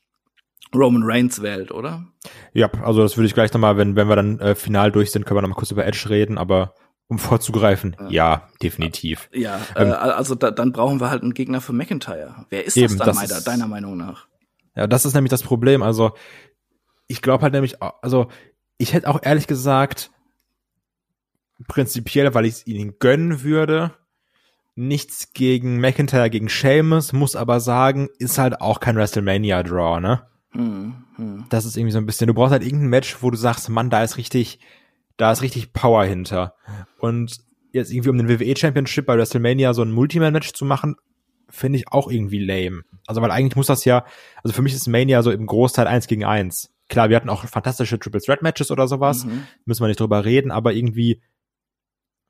Roman 0.73 1.03
Reigns 1.03 1.41
wählt, 1.41 1.71
oder? 1.71 2.05
Ja, 2.53 2.69
also 2.83 3.01
das 3.01 3.17
würde 3.17 3.27
ich 3.27 3.33
gleich 3.33 3.51
nochmal, 3.53 3.77
wenn, 3.77 3.95
wenn 3.95 4.07
wir 4.07 4.15
dann 4.15 4.39
äh, 4.39 4.55
final 4.55 4.91
durch 4.91 5.11
sind, 5.11 5.25
können 5.25 5.37
wir 5.37 5.41
nochmal 5.41 5.57
kurz 5.57 5.71
über 5.71 5.85
Edge 5.85 6.09
reden, 6.09 6.37
aber 6.37 6.75
um 7.07 7.17
vorzugreifen, 7.17 7.95
ja, 8.01 8.09
ja 8.09 8.49
definitiv. 8.61 9.29
Ja, 9.33 9.59
ähm, 9.75 9.89
äh, 9.89 9.93
also 9.93 10.35
da, 10.35 10.51
dann 10.51 10.71
brauchen 10.71 10.99
wir 10.99 11.09
halt 11.09 11.23
einen 11.23 11.33
Gegner 11.33 11.59
für 11.59 11.73
McIntyre. 11.73 12.45
Wer 12.49 12.65
ist 12.65 12.77
eben, 12.77 12.89
das 12.89 12.97
dann 12.97 13.07
das 13.07 13.15
meiner, 13.15 13.37
ist, 13.37 13.47
deiner 13.47 13.67
Meinung 13.67 13.97
nach? 13.97 14.27
Ja, 14.75 14.85
das 14.85 15.05
ist 15.05 15.15
nämlich 15.15 15.31
das 15.31 15.41
Problem. 15.41 15.81
Also 15.81 16.11
ich 17.09 17.21
glaube 17.21 17.43
halt 17.43 17.53
nämlich, 17.53 17.81
also 17.81 18.29
ich 18.77 18.93
hätte 18.93 19.09
auch 19.09 19.19
ehrlich 19.21 19.47
gesagt 19.47 20.11
prinzipiell, 21.67 22.33
weil 22.33 22.45
ich 22.45 22.53
es 22.53 22.67
ihnen 22.67 22.99
gönnen 22.99 23.43
würde. 23.43 23.91
Nichts 24.75 25.33
gegen 25.33 25.81
McIntyre, 25.81 26.29
gegen 26.29 26.47
Sheamus, 26.47 27.11
muss 27.11 27.35
aber 27.35 27.59
sagen, 27.59 28.07
ist 28.17 28.37
halt 28.37 28.61
auch 28.61 28.79
kein 28.79 28.95
WrestleMania-Draw, 28.95 29.99
ne? 29.99 30.21
Hm, 30.51 31.03
hm. 31.15 31.45
Das 31.49 31.65
ist 31.65 31.75
irgendwie 31.75 31.91
so 31.91 31.97
ein 31.97 32.05
bisschen, 32.05 32.27
du 32.27 32.33
brauchst 32.33 32.53
halt 32.53 32.63
irgendein 32.63 32.89
Match, 32.89 33.17
wo 33.21 33.29
du 33.29 33.37
sagst, 33.37 33.67
Mann, 33.67 33.89
da 33.89 34.03
ist 34.03 34.15
richtig, 34.15 34.59
da 35.17 35.33
ist 35.33 35.41
richtig 35.41 35.73
Power 35.73 36.05
hinter. 36.05 36.55
Und 36.99 37.39
jetzt 37.73 37.91
irgendwie 37.91 38.09
um 38.09 38.17
den 38.17 38.29
WWE 38.29 38.55
Championship 38.55 39.05
bei 39.05 39.17
WrestleMania 39.17 39.73
so 39.73 39.81
ein 39.81 39.91
Multiman-Match 39.91 40.53
zu 40.53 40.63
machen, 40.63 40.95
finde 41.49 41.79
ich 41.79 41.91
auch 41.91 42.09
irgendwie 42.09 42.39
lame. 42.39 42.83
Also, 43.05 43.21
weil 43.21 43.31
eigentlich 43.31 43.55
muss 43.57 43.67
das 43.67 43.83
ja, 43.83 44.05
also 44.43 44.53
für 44.53 44.61
mich 44.61 44.73
ist 44.73 44.87
Mania 44.87 45.23
so 45.23 45.31
im 45.31 45.45
Großteil 45.45 45.87
eins 45.87 46.07
gegen 46.07 46.23
eins. 46.23 46.71
Klar, 46.89 47.09
wir 47.09 47.15
hatten 47.15 47.29
auch 47.29 47.45
fantastische 47.45 47.99
Triple 47.99 48.21
Threat 48.21 48.41
Matches 48.41 48.71
oder 48.71 48.87
sowas, 48.87 49.25
mhm. 49.25 49.45
müssen 49.65 49.81
wir 49.83 49.87
nicht 49.87 49.99
drüber 49.99 50.25
reden, 50.25 50.51
aber 50.51 50.73
irgendwie 50.73 51.21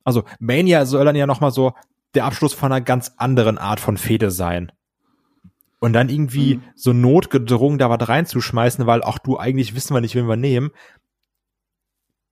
also 0.04 0.24
Mania 0.39 0.86
soll 0.86 1.06
dann 1.06 1.15
ja 1.15 1.28
nochmal 1.28 1.52
so 1.52 1.74
der 2.15 2.26
Abschluss 2.26 2.54
von 2.54 2.72
einer 2.72 2.82
ganz 2.82 3.13
anderen 3.17 3.58
Art 3.58 3.80
von 3.80 3.98
Fehde 3.98 4.32
sein. 4.32 4.72
Und 5.80 5.93
dann 5.93 6.10
irgendwie 6.10 6.56
mhm. 6.56 6.63
so 6.76 6.93
notgedrungen 6.93 7.78
da 7.78 7.89
was 7.89 8.10
reinzuschmeißen, 8.10 8.86
weil 8.86 9.02
auch 9.04 9.17
du 9.17 9.38
eigentlich 9.38 9.76
wissen 9.76 9.93
wir 9.93 10.02
nicht, 10.02 10.15
wen 10.15 10.28
wir 10.28 10.36
nehmen. 10.36 10.72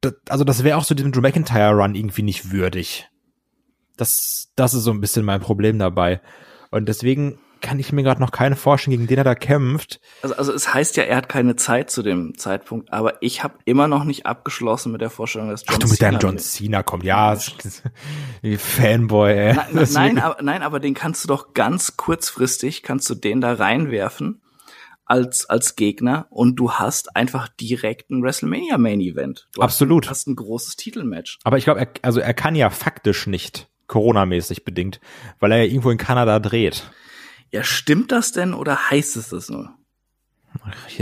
Das, 0.01 0.13
also 0.27 0.43
das 0.43 0.63
wäre 0.63 0.77
auch 0.77 0.83
so 0.83 0.95
diesem 0.95 1.11
Drew 1.11 1.21
McIntyre 1.21 1.73
Run 1.73 1.95
irgendwie 1.95 2.23
nicht 2.23 2.51
würdig. 2.51 3.09
Das, 3.95 4.51
das 4.55 4.73
ist 4.73 4.83
so 4.83 4.91
ein 4.91 4.99
bisschen 4.99 5.23
mein 5.23 5.39
Problem 5.39 5.79
dabei. 5.79 6.19
Und 6.71 6.89
deswegen 6.89 7.39
kann 7.61 7.79
ich 7.79 7.91
mir 7.91 8.03
gerade 8.03 8.21
noch 8.21 8.31
keine 8.31 8.55
vorstellen, 8.55 8.97
gegen 8.97 9.07
den 9.07 9.17
er 9.17 9.23
da 9.23 9.35
kämpft. 9.35 9.99
Also, 10.21 10.35
also 10.35 10.53
es 10.53 10.73
heißt 10.73 10.97
ja, 10.97 11.03
er 11.03 11.17
hat 11.17 11.29
keine 11.29 11.55
Zeit 11.55 11.89
zu 11.89 12.03
dem 12.03 12.37
Zeitpunkt, 12.37 12.91
aber 12.91 13.21
ich 13.21 13.43
habe 13.43 13.55
immer 13.65 13.87
noch 13.87 14.03
nicht 14.03 14.25
abgeschlossen 14.25 14.91
mit 14.91 15.01
der 15.01 15.09
Vorstellung, 15.09 15.49
dass 15.49 15.65
John 15.67 15.75
Ach, 15.75 15.79
du 15.79 15.87
mit 15.89 16.01
deinem 16.01 16.19
John 16.19 16.37
Cena 16.37 16.83
kommt, 16.83 17.03
ja, 17.03 17.35
Fanboy. 18.57 19.31
Ey. 19.31 19.53
Na, 19.53 19.67
na, 19.71 19.83
nein, 19.91 20.19
aber, 20.19 20.41
nein, 20.41 20.61
aber 20.61 20.79
den 20.79 20.93
kannst 20.93 21.23
du 21.23 21.27
doch 21.27 21.53
ganz 21.53 21.97
kurzfristig, 21.97 22.83
kannst 22.83 23.09
du 23.09 23.15
den 23.15 23.41
da 23.41 23.53
reinwerfen 23.53 24.41
als 25.07 25.49
als 25.49 25.75
Gegner 25.75 26.27
und 26.29 26.57
du 26.57 26.73
hast 26.73 27.15
einfach 27.15 27.47
direkt 27.47 28.11
ein 28.11 28.21
WrestleMania 28.21 28.77
Main 28.77 28.99
Event. 28.99 29.47
Du 29.53 29.61
Absolut. 29.61 30.05
Hast, 30.05 30.11
hast 30.11 30.27
ein 30.27 30.35
großes 30.35 30.75
Titelmatch. 30.75 31.39
Aber 31.43 31.57
ich 31.57 31.63
glaube, 31.63 31.79
er, 31.79 31.87
also 32.01 32.19
er 32.19 32.33
kann 32.33 32.55
ja 32.55 32.69
faktisch 32.69 33.27
nicht 33.27 33.69
Corona-mäßig 33.87 34.65
bedingt, 34.65 34.99
weil 35.39 35.51
er 35.51 35.59
ja 35.59 35.63
irgendwo 35.63 35.89
in 35.89 35.97
Kanada 35.97 36.39
dreht. 36.39 36.91
Ja, 37.51 37.63
stimmt 37.63 38.11
das 38.11 38.31
denn 38.31 38.53
oder 38.53 38.89
heißt 38.89 39.15
es 39.15 39.29
das 39.29 39.49
nur? 39.49 39.73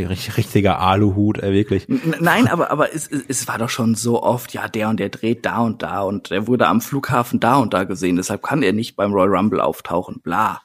richtiger 0.10 0.80
Aluhut, 0.80 1.42
äh, 1.42 1.54
wirklich. 1.54 1.86
Nein, 1.88 2.48
aber, 2.48 2.72
aber 2.72 2.94
es, 2.94 3.08
es 3.08 3.48
war 3.48 3.58
doch 3.58 3.70
schon 3.70 3.96
so 3.96 4.22
oft, 4.22 4.54
ja, 4.54 4.68
der 4.68 4.90
und 4.90 5.00
der 5.00 5.10
dreht 5.10 5.46
da 5.46 5.60
und 5.60 5.82
da 5.82 6.02
und 6.02 6.32
er 6.32 6.48
wurde 6.48 6.68
am 6.68 6.82
Flughafen 6.82 7.40
da 7.40 7.56
und 7.56 7.74
da 7.74 7.84
gesehen, 7.84 8.16
deshalb 8.18 8.44
kann 8.44 8.64
er 8.64 8.74
nicht 8.74 8.96
beim 8.96 9.14
Royal 9.14 9.36
Rumble 9.36 9.62
auftauchen, 9.62 10.22
bla. 10.22 10.62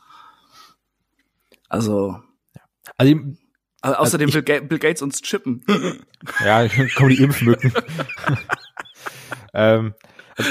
Also. 1.68 2.20
Also, 2.98 3.16
Also 3.80 3.96
außerdem 3.96 4.28
also 4.28 4.38
ich, 4.40 4.48
will 4.48 4.60
Bill 4.62 4.78
Gates 4.78 5.02
uns 5.02 5.22
chippen. 5.22 5.64
Ja, 6.44 6.68
kommen 6.96 7.10
die 7.10 7.22
Impfmücken. 7.22 7.72
ähm, 9.54 9.94
also 10.36 10.50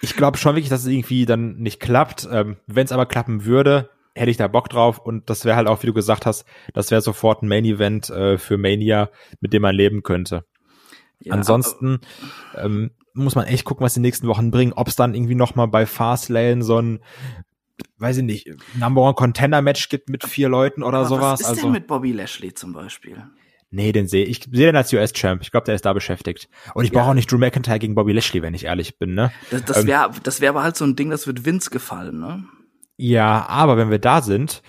ich 0.00 0.16
glaube 0.16 0.38
schon 0.38 0.54
wirklich, 0.54 0.70
dass 0.70 0.80
es 0.80 0.86
irgendwie 0.86 1.26
dann 1.26 1.56
nicht 1.56 1.80
klappt. 1.80 2.26
Ähm, 2.30 2.56
Wenn 2.66 2.86
es 2.86 2.92
aber 2.92 3.04
klappen 3.04 3.44
würde, 3.44 3.90
hätte 4.16 4.30
ich 4.30 4.36
da 4.36 4.48
Bock 4.48 4.68
drauf 4.68 4.98
und 4.98 5.28
das 5.30 5.44
wäre 5.44 5.56
halt 5.56 5.68
auch, 5.68 5.82
wie 5.82 5.86
du 5.86 5.92
gesagt 5.92 6.26
hast, 6.26 6.44
das 6.74 6.90
wäre 6.90 7.02
sofort 7.02 7.42
ein 7.42 7.48
Main-Event 7.48 8.10
äh, 8.10 8.38
für 8.38 8.56
Mania, 8.56 9.10
mit 9.40 9.52
dem 9.52 9.62
man 9.62 9.74
leben 9.74 10.02
könnte. 10.02 10.44
Ja, 11.20 11.34
Ansonsten 11.34 12.00
ähm, 12.56 12.90
muss 13.14 13.34
man 13.34 13.46
echt 13.46 13.64
gucken, 13.64 13.84
was 13.84 13.94
die 13.94 14.00
nächsten 14.00 14.26
Wochen 14.26 14.50
bringen. 14.50 14.72
Ob 14.74 14.88
es 14.88 14.96
dann 14.96 15.14
irgendwie 15.14 15.34
noch 15.34 15.54
mal 15.54 15.66
bei 15.66 15.86
Fastlane 15.86 16.62
so 16.62 16.80
ein 16.80 17.00
weiß 17.98 18.18
ich 18.18 18.22
nicht, 18.22 18.48
Number 18.74 19.02
One 19.02 19.14
Contender 19.14 19.62
Match 19.62 19.88
gibt 19.88 20.08
mit 20.08 20.24
vier 20.24 20.48
Leuten 20.48 20.82
oder 20.82 20.98
Aber 20.98 21.08
sowas. 21.08 21.32
Was 21.32 21.40
ist 21.40 21.46
also, 21.46 21.62
denn 21.62 21.72
mit 21.72 21.86
Bobby 21.86 22.12
Lashley 22.12 22.54
zum 22.54 22.72
Beispiel? 22.72 23.22
Nee, 23.70 23.92
den 23.92 24.06
sehe 24.06 24.24
ich. 24.24 24.44
sehe 24.50 24.66
den 24.66 24.76
als 24.76 24.92
US-Champ. 24.92 25.42
Ich 25.42 25.50
glaube, 25.50 25.64
der 25.66 25.74
ist 25.74 25.84
da 25.84 25.92
beschäftigt. 25.92 26.48
Und 26.74 26.84
ich 26.84 26.92
ja. 26.92 27.00
brauche 27.00 27.10
auch 27.10 27.14
nicht 27.14 27.30
Drew 27.30 27.38
McIntyre 27.38 27.78
gegen 27.78 27.94
Bobby 27.94 28.12
Lashley, 28.12 28.40
wenn 28.42 28.54
ich 28.54 28.64
ehrlich 28.64 28.98
bin, 28.98 29.14
ne? 29.14 29.32
Das, 29.50 29.64
das 29.64 29.86
wäre 29.86 30.06
ähm, 30.06 30.20
das 30.22 30.40
wäre 30.40 30.50
aber 30.50 30.62
halt 30.62 30.76
so 30.76 30.84
ein 30.84 30.96
Ding, 30.96 31.10
das 31.10 31.26
wird 31.26 31.44
Vince 31.44 31.70
gefallen, 31.70 32.18
ne? 32.18 32.44
Ja, 32.96 33.46
aber 33.48 33.76
wenn 33.76 33.90
wir 33.90 33.98
da 33.98 34.22
sind, 34.22 34.62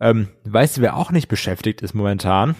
ähm, 0.00 0.28
weißt 0.44 0.76
du, 0.78 0.80
wer 0.80 0.96
auch 0.96 1.10
nicht 1.10 1.28
beschäftigt 1.28 1.82
ist 1.82 1.94
momentan? 1.94 2.56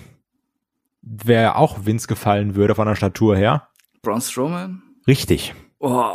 Wer 1.03 1.57
auch 1.57 1.87
Vince 1.87 2.07
gefallen 2.07 2.55
würde 2.55 2.75
von 2.75 2.87
der 2.87 2.95
Statur 2.95 3.37
her? 3.37 3.69
Braun 4.03 4.21
Strowman? 4.21 4.83
Richtig. 5.07 5.55
Oh. 5.79 6.15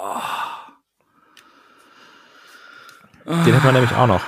Den 3.25 3.55
hat 3.55 3.63
man 3.63 3.73
nämlich 3.73 3.93
auch 3.93 4.07
noch. 4.07 4.21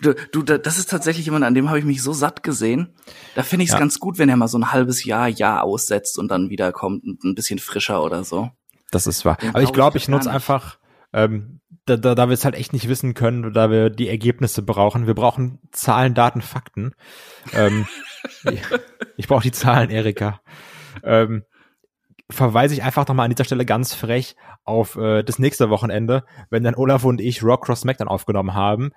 Du, 0.00 0.14
du, 0.32 0.42
das 0.42 0.78
ist 0.78 0.90
tatsächlich 0.90 1.26
jemand, 1.26 1.44
an 1.44 1.54
dem 1.54 1.68
habe 1.68 1.78
ich 1.78 1.84
mich 1.84 2.02
so 2.02 2.12
satt 2.12 2.42
gesehen. 2.42 2.94
Da 3.34 3.42
finde 3.42 3.64
ich 3.64 3.70
es 3.70 3.74
ja. 3.74 3.78
ganz 3.78 3.98
gut, 3.98 4.18
wenn 4.18 4.28
er 4.28 4.36
mal 4.36 4.48
so 4.48 4.58
ein 4.58 4.72
halbes 4.72 5.04
Jahr, 5.04 5.28
Jahr 5.28 5.64
aussetzt 5.64 6.18
und 6.18 6.28
dann 6.28 6.50
wiederkommt, 6.50 7.04
ein 7.04 7.34
bisschen 7.34 7.58
frischer 7.58 8.02
oder 8.02 8.24
so. 8.24 8.50
Das 8.90 9.06
ist 9.06 9.24
wahr. 9.24 9.36
Den 9.36 9.50
Aber 9.50 9.62
ich 9.62 9.72
glaube, 9.72 9.98
ich, 9.98 10.04
ich 10.04 10.08
nutze 10.08 10.30
einfach, 10.30 10.78
ähm, 11.12 11.60
da, 11.86 11.96
da, 11.96 12.14
da 12.14 12.28
wir 12.28 12.34
es 12.34 12.44
halt 12.44 12.56
echt 12.56 12.72
nicht 12.72 12.88
wissen 12.88 13.14
können, 13.14 13.52
da 13.52 13.70
wir 13.70 13.90
die 13.90 14.08
Ergebnisse 14.08 14.62
brauchen. 14.62 15.06
Wir 15.06 15.14
brauchen 15.14 15.60
Zahlen, 15.70 16.14
Daten, 16.14 16.42
Fakten. 16.42 16.92
ähm, 17.52 17.86
ich 18.50 18.60
ich 19.16 19.28
brauche 19.28 19.42
die 19.42 19.52
Zahlen, 19.52 19.90
Erika. 19.90 20.40
Ähm, 21.02 21.44
verweise 22.28 22.74
ich 22.74 22.82
einfach 22.82 23.06
nochmal 23.06 23.24
an 23.24 23.30
dieser 23.30 23.44
Stelle 23.44 23.64
ganz 23.64 23.94
frech 23.94 24.36
auf 24.64 24.96
äh, 24.96 25.22
das 25.22 25.38
nächste 25.38 25.70
Wochenende, 25.70 26.24
wenn 26.50 26.64
dann 26.64 26.74
Olaf 26.74 27.04
und 27.04 27.20
ich 27.20 27.42
Rock 27.42 27.64
Cross 27.66 27.82
SmackDown 27.82 28.08
aufgenommen 28.08 28.54
haben. 28.54 28.90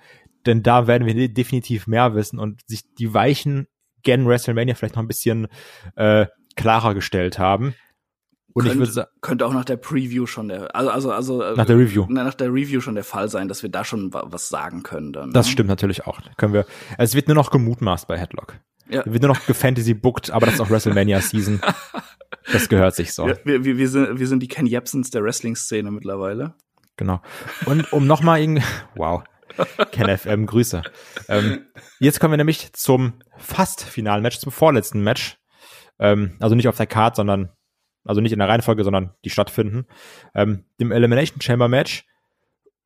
Denn 0.45 0.63
da 0.63 0.87
werden 0.87 1.05
wir 1.05 1.33
definitiv 1.33 1.85
mehr 1.85 2.15
wissen 2.15 2.39
und 2.39 2.61
sich 2.67 2.93
die 2.95 3.13
Weichen 3.13 3.67
gen 4.01 4.25
WrestleMania 4.25 4.73
vielleicht 4.75 4.95
noch 4.95 5.03
ein 5.03 5.07
bisschen 5.07 5.47
äh, 5.95 6.25
klarer 6.55 6.95
gestellt 6.95 7.37
haben. 7.37 7.75
Und 8.59 8.65
könnte, 8.65 8.73
ich 8.73 8.79
würde 8.79 8.91
sagen, 8.91 9.09
könnte 9.21 9.45
auch 9.45 9.53
nach 9.53 9.65
der 9.65 9.77
Preview 9.77 10.25
schon 10.25 10.49
der, 10.49 10.75
also, 10.75 10.91
also, 10.91 11.11
also 11.11 11.41
äh, 11.41 11.55
nach 11.55 11.65
der 11.65 11.77
Review, 11.77 12.05
nach 12.09 12.33
der 12.33 12.49
Review 12.49 12.81
schon 12.81 12.95
der 12.95 13.03
Fall 13.03 13.29
sein, 13.29 13.47
dass 13.47 13.63
wir 13.63 13.69
da 13.69 13.83
schon 13.83 14.13
was 14.13 14.49
sagen 14.49 14.83
können 14.83 15.13
dann. 15.13 15.31
Das 15.31 15.47
ne? 15.47 15.51
stimmt 15.53 15.69
natürlich 15.69 16.05
auch. 16.05 16.19
Können 16.37 16.53
wir. 16.53 16.65
Es 16.97 17.15
wird 17.15 17.27
nur 17.27 17.35
noch 17.35 17.51
gemutmaßt 17.51 18.07
bei 18.07 18.17
Headlock. 18.17 18.59
Ja. 18.89 19.03
Wird 19.05 19.21
nur 19.21 19.33
noch 19.33 19.45
gefantasy 19.45 19.93
booked, 19.93 20.31
aber 20.31 20.47
das 20.47 20.55
ist 20.55 20.61
auch 20.61 20.69
WrestleMania 20.69 21.21
Season. 21.21 21.61
Das 22.51 22.67
gehört 22.67 22.95
sich 22.95 23.13
so. 23.13 23.27
Wir, 23.27 23.63
wir, 23.63 23.77
wir, 23.77 23.89
sind, 23.89 24.19
wir 24.19 24.27
sind 24.27 24.41
die 24.41 24.47
Ken 24.47 24.65
Jebsens 24.65 25.11
der 25.11 25.23
Wrestling-Szene 25.23 25.91
mittlerweile. 25.91 26.55
Genau. 26.97 27.21
Und 27.65 27.93
um 27.93 28.07
nochmal 28.07 28.39
irgendwie, 28.39 28.63
wow. 28.95 29.23
Ken 29.91 30.17
FM, 30.17 30.45
Grüße. 30.45 30.81
Ähm, 31.27 31.65
jetzt 31.99 32.19
kommen 32.19 32.33
wir 32.33 32.37
nämlich 32.37 32.73
zum 32.73 33.13
fast 33.37 33.83
finalen 33.83 34.23
Match, 34.23 34.39
zum 34.39 34.51
vorletzten 34.51 35.01
Match. 35.01 35.37
Ähm, 35.99 36.37
also 36.39 36.55
nicht 36.55 36.67
auf 36.67 36.77
der 36.77 36.87
Card, 36.87 37.15
sondern, 37.15 37.49
also 38.09 38.21
nicht 38.21 38.31
in 38.31 38.39
der 38.39 38.49
Reihenfolge, 38.49 38.83
sondern 38.83 39.11
die 39.23 39.29
stattfinden. 39.29 39.85
Ähm, 40.33 40.65
dem 40.79 40.91
Elimination 40.91 41.41
Chamber 41.41 41.67
Match 41.67 42.05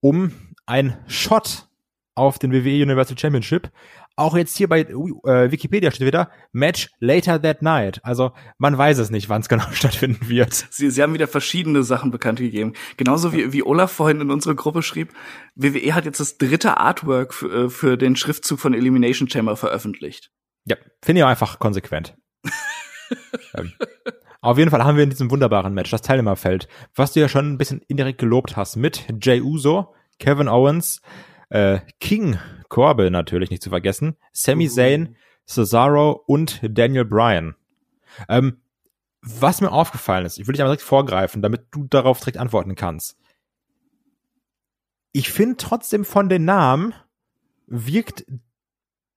um 0.02 0.34
ein 0.66 0.98
Shot 1.08 1.70
auf 2.14 2.40
den 2.40 2.52
WWE 2.52 2.84
Universal 2.84 3.18
Championship. 3.18 3.72
Auch 4.18 4.36
jetzt 4.36 4.58
hier 4.58 4.68
bei 4.68 4.82
äh, 4.82 5.50
Wikipedia 5.50 5.92
steht 5.92 6.06
wieder 6.06 6.30
Match 6.52 6.90
later 7.00 7.42
that 7.42 7.62
night. 7.62 8.02
Also 8.04 8.34
man 8.58 8.78
weiß 8.78 8.98
es 8.98 9.12
nicht, 9.12 9.30
wann 9.30 9.40
es 9.40 9.48
genau 9.48 9.64
stattfinden 9.72 10.28
wird. 10.28 10.54
Sie, 10.72 10.90
Sie 10.90 11.02
haben 11.02 11.14
wieder 11.14 11.30
verschiedene 11.30 11.84
Sachen 11.84 12.12
bekannt 12.12 12.40
gegeben. 12.40 12.74
Genauso 12.98 13.32
wie, 13.32 13.54
wie 13.54 13.64
Olaf 13.64 13.94
vorhin 13.94 14.20
in 14.20 14.30
unsere 14.30 14.56
Gruppe 14.56 14.84
schrieb, 14.84 15.14
WWE 15.56 15.96
hat 15.96 16.04
jetzt 16.04 16.20
das 16.20 16.38
dritte 16.38 16.76
Artwork 16.76 17.34
für, 17.34 17.68
äh, 17.68 17.70
für 17.70 17.98
den 17.98 18.18
Schriftzug 18.18 18.60
von 18.60 18.74
Elimination 18.74 19.30
Chamber 19.30 19.56
veröffentlicht. 19.56 20.32
Ja, 20.66 20.76
finde 21.02 21.22
ich 21.22 21.24
auch 21.24 21.30
einfach 21.30 21.60
konsequent. 21.60 22.18
ähm, 23.56 23.72
auf 24.44 24.58
jeden 24.58 24.72
Fall 24.72 24.84
haben 24.84 24.98
wir 24.98 25.06
in 25.06 25.10
diesem 25.10 25.32
wunderbaren 25.32 25.74
Match 25.74 25.90
das 25.90 26.02
Teilnehmerfeld, 26.02 26.68
was 26.96 27.14
du 27.14 27.22
ja 27.22 27.30
schon 27.30 27.54
ein 27.54 27.58
bisschen 27.58 27.82
indirekt 27.88 28.20
gelobt 28.20 28.58
hast, 28.58 28.76
mit 28.76 29.06
Jay 29.22 29.40
Uso, 29.42 29.96
Kevin 30.20 30.50
Owens, 30.50 31.02
äh, 31.50 31.80
King 32.02 32.38
Corbin 32.68 33.14
natürlich 33.14 33.52
nicht 33.52 33.64
zu 33.64 33.70
vergessen, 33.70 34.18
Sami 34.34 34.68
Zayn, 34.68 35.16
Cesaro 35.48 36.24
und 36.28 36.60
Daniel 36.62 37.06
Bryan. 37.06 37.56
Ähm, 38.28 38.62
was 39.22 39.62
mir 39.62 39.72
aufgefallen 39.72 40.26
ist, 40.26 40.38
ich 40.38 40.46
will 40.46 40.54
dich 40.54 40.62
aber 40.62 40.72
direkt 40.72 40.82
vorgreifen, 40.82 41.42
damit 41.42 41.68
du 41.72 41.86
darauf 41.86 42.20
direkt 42.20 42.38
antworten 42.38 42.76
kannst. 42.76 43.18
Ich 45.14 45.32
finde 45.32 45.56
trotzdem 45.56 46.04
von 46.04 46.28
den 46.28 46.44
Namen 46.44 46.94
wirkt 47.66 48.26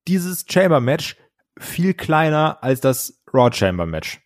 dieses 0.06 0.44
Chamber 0.48 0.80
Match 0.80 1.16
viel 1.58 1.94
kleiner 1.94 2.62
als 2.62 2.80
das 2.80 3.20
Raw 3.34 3.52
Chamber 3.52 3.86
Match. 3.86 4.20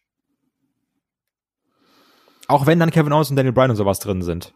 Auch 2.50 2.66
wenn 2.66 2.80
dann 2.80 2.90
Kevin 2.90 3.12
Owens 3.12 3.30
und 3.30 3.36
Daniel 3.36 3.52
Bryan 3.52 3.70
und 3.70 3.76
sowas 3.76 4.00
drin 4.00 4.22
sind. 4.22 4.52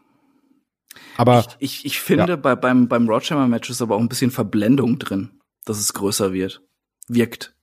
Aber 1.15 1.45
ich, 1.59 1.79
ich, 1.79 1.85
ich 1.85 1.99
finde, 2.01 2.33
ja. 2.33 2.35
bei, 2.35 2.53
beim, 2.53 2.89
beim 2.89 3.07
Roadhammer 3.07 3.47
Match 3.47 3.69
ist 3.69 3.81
aber 3.81 3.95
auch 3.95 4.01
ein 4.01 4.09
bisschen 4.09 4.31
Verblendung 4.31 4.99
drin, 4.99 5.39
dass 5.63 5.79
es 5.79 5.93
größer 5.93 6.33
wird. 6.33 6.61
Wirkt. 7.07 7.55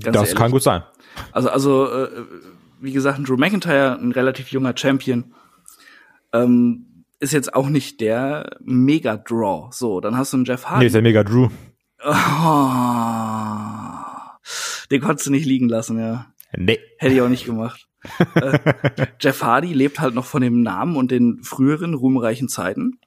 Ganz 0.00 0.14
das 0.14 0.28
ehrlich. 0.28 0.34
kann 0.34 0.50
gut 0.50 0.62
sein. 0.62 0.82
Also, 1.32 1.50
also, 1.50 1.92
äh, 1.92 2.08
wie 2.80 2.92
gesagt, 2.92 3.20
Drew 3.28 3.36
McIntyre, 3.36 3.98
ein 4.00 4.12
relativ 4.12 4.48
junger 4.48 4.72
Champion, 4.74 5.34
ähm, 6.32 7.04
ist 7.18 7.34
jetzt 7.34 7.52
auch 7.52 7.68
nicht 7.68 8.00
der 8.00 8.56
Mega-Draw. 8.60 9.72
So, 9.72 10.00
dann 10.00 10.16
hast 10.16 10.32
du 10.32 10.38
einen 10.38 10.46
Jeff 10.46 10.64
Hardy. 10.64 10.80
Nee, 10.80 10.86
ist 10.86 10.94
der 10.94 11.02
Mega-Drew. 11.02 11.48
Oh, 12.02 12.10
den 14.90 15.02
konntest 15.02 15.26
du 15.26 15.32
nicht 15.32 15.44
liegen 15.44 15.68
lassen, 15.68 15.98
ja. 15.98 16.32
Nee. 16.56 16.78
Hätte 16.96 17.12
ich 17.12 17.20
auch 17.20 17.28
nicht 17.28 17.44
gemacht 17.44 17.89
äh, 18.34 18.58
Jeff 19.20 19.42
Hardy 19.42 19.72
lebt 19.72 20.00
halt 20.00 20.14
noch 20.14 20.24
von 20.24 20.42
dem 20.42 20.62
Namen 20.62 20.96
und 20.96 21.10
den 21.10 21.42
früheren 21.42 21.94
ruhmreichen 21.94 22.48
Zeiten. 22.48 22.98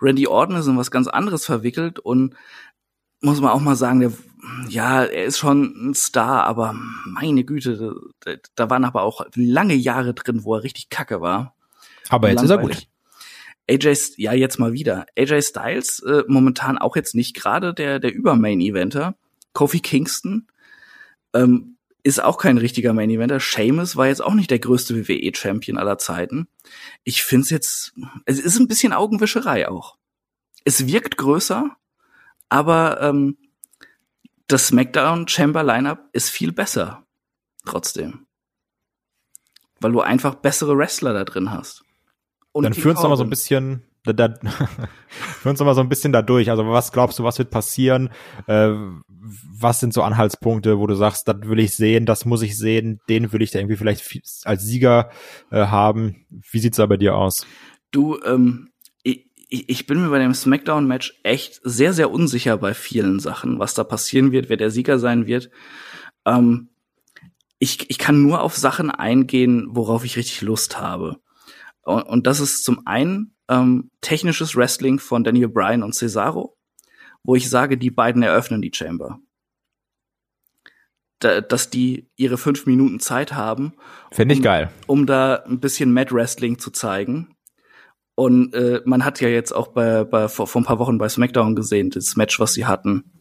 Randy 0.00 0.26
Orton 0.26 0.56
ist 0.56 0.66
in 0.66 0.76
was 0.76 0.90
ganz 0.90 1.08
anderes 1.08 1.44
verwickelt 1.44 1.98
und 1.98 2.34
muss 3.20 3.40
man 3.40 3.50
auch 3.50 3.60
mal 3.60 3.76
sagen, 3.76 4.00
der, 4.00 4.12
ja, 4.68 5.04
er 5.04 5.24
ist 5.24 5.38
schon 5.38 5.90
ein 5.90 5.94
Star, 5.94 6.44
aber 6.44 6.74
meine 7.06 7.44
Güte, 7.44 7.94
da, 8.20 8.34
da 8.54 8.70
waren 8.70 8.84
aber 8.84 9.02
auch 9.02 9.26
lange 9.34 9.74
Jahre 9.74 10.14
drin, 10.14 10.44
wo 10.44 10.54
er 10.54 10.62
richtig 10.62 10.90
kacke 10.90 11.20
war. 11.20 11.54
Aber 12.08 12.30
jetzt 12.30 12.44
langweilig. 12.44 12.78
ist 12.78 12.82
er 13.68 13.78
gut. 13.78 13.84
AJ, 13.84 13.96
ja, 14.18 14.32
jetzt 14.32 14.58
mal 14.58 14.72
wieder. 14.72 15.06
AJ 15.18 15.42
Styles, 15.42 16.00
äh, 16.00 16.22
momentan 16.28 16.78
auch 16.78 16.94
jetzt 16.94 17.14
nicht 17.14 17.34
gerade 17.34 17.74
der, 17.74 17.98
der 17.98 18.14
Über-Main-Eventer. 18.14 19.16
Kofi 19.52 19.80
Kingston, 19.80 20.46
ähm, 21.32 21.75
ist 22.06 22.22
auch 22.22 22.38
kein 22.38 22.56
richtiger 22.56 22.92
Main 22.92 23.10
Eventer. 23.10 23.40
Seamus 23.40 23.96
war 23.96 24.06
jetzt 24.06 24.22
auch 24.22 24.34
nicht 24.34 24.52
der 24.52 24.60
größte 24.60 25.08
WWE 25.08 25.32
Champion 25.34 25.76
aller 25.76 25.98
Zeiten. 25.98 26.46
Ich 27.02 27.24
finde 27.24 27.42
es 27.42 27.50
jetzt, 27.50 27.94
es 28.26 28.38
ist 28.38 28.60
ein 28.60 28.68
bisschen 28.68 28.92
Augenwischerei 28.92 29.68
auch. 29.68 29.96
Es 30.64 30.86
wirkt 30.86 31.16
größer, 31.16 31.76
aber 32.48 33.00
ähm, 33.00 33.36
das 34.46 34.68
SmackDown 34.68 35.26
Chamber 35.26 35.64
Lineup 35.64 36.08
ist 36.12 36.30
viel 36.30 36.52
besser. 36.52 37.04
Trotzdem. 37.64 38.26
Weil 39.80 39.90
du 39.90 40.00
einfach 40.00 40.36
bessere 40.36 40.78
Wrestler 40.78 41.12
da 41.12 41.24
drin 41.24 41.50
hast. 41.50 41.82
Und 42.52 42.62
Dann 42.62 42.74
führ 42.74 42.92
uns 42.92 43.00
doch 43.00 43.08
mal 43.08 43.16
so 43.16 43.24
ein 43.24 43.30
bisschen 43.30 43.82
da, 44.12 44.28
da, 44.28 44.34
führ 45.08 45.50
uns 45.50 45.60
mal 45.60 45.74
so 45.74 45.80
ein 45.80 45.88
bisschen 45.88 46.12
da 46.12 46.22
durch. 46.22 46.50
Also 46.50 46.66
was 46.66 46.92
glaubst 46.92 47.18
du, 47.18 47.24
was 47.24 47.38
wird 47.38 47.50
passieren? 47.50 48.10
Äh, 48.46 48.72
was 49.58 49.80
sind 49.80 49.92
so 49.92 50.02
Anhaltspunkte, 50.02 50.78
wo 50.78 50.86
du 50.86 50.94
sagst, 50.94 51.28
das 51.28 51.36
will 51.42 51.58
ich 51.58 51.74
sehen, 51.74 52.06
das 52.06 52.24
muss 52.24 52.42
ich 52.42 52.56
sehen, 52.56 53.00
den 53.08 53.32
will 53.32 53.42
ich 53.42 53.50
da 53.50 53.58
irgendwie 53.58 53.76
vielleicht 53.76 54.20
als 54.44 54.62
Sieger 54.62 55.10
äh, 55.50 55.66
haben. 55.66 56.26
Wie 56.50 56.58
sieht's 56.58 56.76
da 56.76 56.86
bei 56.86 56.96
dir 56.96 57.16
aus? 57.16 57.46
Du, 57.90 58.18
ähm, 58.24 58.70
ich, 59.48 59.68
ich 59.68 59.86
bin 59.86 60.00
mir 60.00 60.10
bei 60.10 60.18
dem 60.18 60.34
Smackdown-Match 60.34 61.20
echt 61.22 61.60
sehr, 61.62 61.92
sehr 61.92 62.10
unsicher 62.10 62.56
bei 62.58 62.74
vielen 62.74 63.20
Sachen, 63.20 63.58
was 63.58 63.74
da 63.74 63.84
passieren 63.84 64.32
wird, 64.32 64.48
wer 64.48 64.56
der 64.56 64.70
Sieger 64.70 64.98
sein 64.98 65.26
wird. 65.26 65.50
Ähm, 66.24 66.70
ich, 67.58 67.88
ich 67.88 67.98
kann 67.98 68.22
nur 68.22 68.42
auf 68.42 68.56
Sachen 68.56 68.90
eingehen, 68.90 69.66
worauf 69.70 70.04
ich 70.04 70.16
richtig 70.16 70.42
Lust 70.42 70.80
habe. 70.80 71.20
Und, 71.86 72.02
und 72.02 72.26
das 72.26 72.40
ist 72.40 72.64
zum 72.64 72.86
einen 72.86 73.34
ähm, 73.48 73.90
technisches 74.02 74.54
Wrestling 74.54 74.98
von 74.98 75.24
Daniel 75.24 75.48
Bryan 75.48 75.82
und 75.82 75.94
Cesaro 75.94 76.56
wo 77.26 77.34
ich 77.34 77.50
sage, 77.50 77.76
die 77.76 77.90
beiden 77.90 78.22
eröffnen 78.22 78.62
die 78.62 78.72
Chamber. 78.72 79.18
da, 81.18 81.40
dass 81.40 81.70
die 81.70 82.08
ihre 82.16 82.38
fünf 82.38 82.66
Minuten 82.66 83.00
Zeit 83.00 83.32
haben. 83.32 83.72
Finde 84.12 84.34
ich 84.34 84.40
um, 84.40 84.44
geil. 84.44 84.70
Um 84.86 85.06
da 85.06 85.36
ein 85.46 85.60
bisschen 85.60 85.92
Mad 85.92 86.14
Wrestling 86.14 86.58
zu 86.58 86.70
zeigen. 86.70 87.34
Und 88.14 88.54
äh, 88.54 88.80
man 88.84 89.04
hat 89.04 89.20
ja 89.20 89.28
jetzt 89.28 89.52
auch 89.52 89.68
bei, 89.68 90.04
bei 90.04 90.28
vor, 90.28 90.46
vor 90.46 90.62
ein 90.62 90.64
paar 90.64 90.78
Wochen 90.78 90.98
bei 90.98 91.08
SmackDown 91.08 91.56
gesehen, 91.56 91.90
das 91.90 92.16
Match, 92.16 92.38
was 92.38 92.54
sie 92.54 92.64
hatten, 92.64 93.12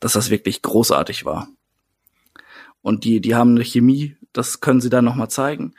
dass 0.00 0.12
das 0.12 0.30
wirklich 0.30 0.60
großartig 0.62 1.24
war. 1.24 1.48
Und 2.82 3.04
die, 3.04 3.20
die 3.20 3.34
haben 3.34 3.50
eine 3.50 3.64
Chemie, 3.64 4.16
das 4.32 4.60
können 4.60 4.80
sie 4.80 4.90
dann 4.90 5.04
noch 5.04 5.14
mal 5.14 5.28
zeigen. 5.28 5.74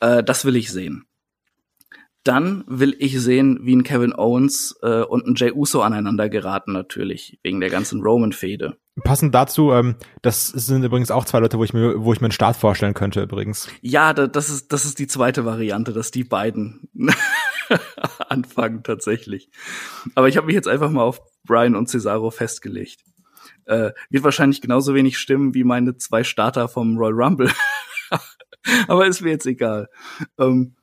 Äh, 0.00 0.22
das 0.22 0.44
will 0.44 0.56
ich 0.56 0.70
sehen. 0.70 1.06
Dann 2.24 2.62
will 2.68 2.94
ich 2.98 3.20
sehen, 3.20 3.58
wie 3.62 3.74
ein 3.74 3.82
Kevin 3.82 4.14
Owens 4.14 4.76
äh, 4.82 5.02
und 5.02 5.26
ein 5.26 5.34
Jay 5.34 5.50
Uso 5.52 5.82
aneinander 5.82 6.28
geraten, 6.28 6.72
natürlich, 6.72 7.40
wegen 7.42 7.60
der 7.60 7.70
ganzen 7.70 8.00
Roman-Fehde. 8.00 8.76
Passend 9.02 9.34
dazu, 9.34 9.72
ähm, 9.72 9.96
das 10.20 10.48
sind 10.48 10.84
übrigens 10.84 11.10
auch 11.10 11.24
zwei 11.24 11.40
Leute, 11.40 11.58
wo 11.58 11.64
ich 11.64 11.72
mir, 11.72 12.04
wo 12.04 12.12
ich 12.12 12.20
mir 12.20 12.26
einen 12.26 12.32
Start 12.32 12.56
vorstellen 12.56 12.94
könnte, 12.94 13.22
übrigens. 13.22 13.68
Ja, 13.80 14.12
da, 14.12 14.28
das 14.28 14.50
ist, 14.50 14.72
das 14.72 14.84
ist 14.84 14.98
die 14.98 15.08
zweite 15.08 15.44
Variante, 15.44 15.92
dass 15.92 16.10
die 16.10 16.24
beiden 16.24 16.88
anfangen 18.28 18.82
tatsächlich. 18.84 19.50
Aber 20.14 20.28
ich 20.28 20.36
habe 20.36 20.46
mich 20.46 20.54
jetzt 20.54 20.68
einfach 20.68 20.90
mal 20.90 21.02
auf 21.02 21.22
Brian 21.44 21.74
und 21.74 21.88
Cesaro 21.88 22.30
festgelegt. 22.30 23.00
Äh, 23.64 23.92
wird 24.10 24.24
wahrscheinlich 24.24 24.60
genauso 24.60 24.94
wenig 24.94 25.18
stimmen 25.18 25.54
wie 25.54 25.64
meine 25.64 25.96
zwei 25.96 26.22
Starter 26.22 26.68
vom 26.68 26.96
Royal 26.98 27.14
Rumble. 27.14 27.50
Aber 28.88 29.06
ist 29.06 29.22
mir 29.22 29.30
jetzt 29.30 29.46
egal. 29.46 29.88
Ähm, 30.38 30.76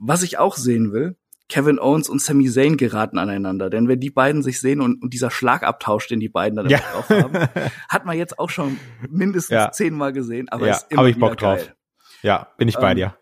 was 0.00 0.22
ich 0.22 0.38
auch 0.38 0.56
sehen 0.56 0.92
will, 0.92 1.16
Kevin 1.48 1.78
Owens 1.78 2.08
und 2.10 2.20
Sami 2.20 2.50
Zayn 2.50 2.76
geraten 2.76 3.16
aneinander. 3.18 3.70
Denn 3.70 3.88
wenn 3.88 4.00
die 4.00 4.10
beiden 4.10 4.42
sich 4.42 4.60
sehen 4.60 4.80
und, 4.82 5.02
und 5.02 5.14
dieser 5.14 5.30
Schlagabtausch, 5.30 6.06
den 6.06 6.20
die 6.20 6.28
beiden 6.28 6.56
dann 6.56 6.68
Ja. 6.68 6.78
drauf 6.78 7.08
haben, 7.08 7.32
hat 7.88 8.04
man 8.04 8.18
jetzt 8.18 8.38
auch 8.38 8.50
schon 8.50 8.78
mindestens 9.08 9.56
Ja. 9.56 9.72
zehnmal 9.72 10.12
gesehen. 10.12 10.48
Aber 10.50 10.66
Ja, 10.66 10.74
ist 10.74 10.86
immer 10.90 11.02
hab 11.02 11.08
ich 11.08 11.18
Bock 11.18 11.36
drauf. 11.38 11.60
geil. 11.64 11.74
Ja, 12.22 12.48
bin 12.58 12.68
ich 12.68 12.76
bei 12.76 12.90
Ähm, 12.90 12.96
dir. 12.96 13.16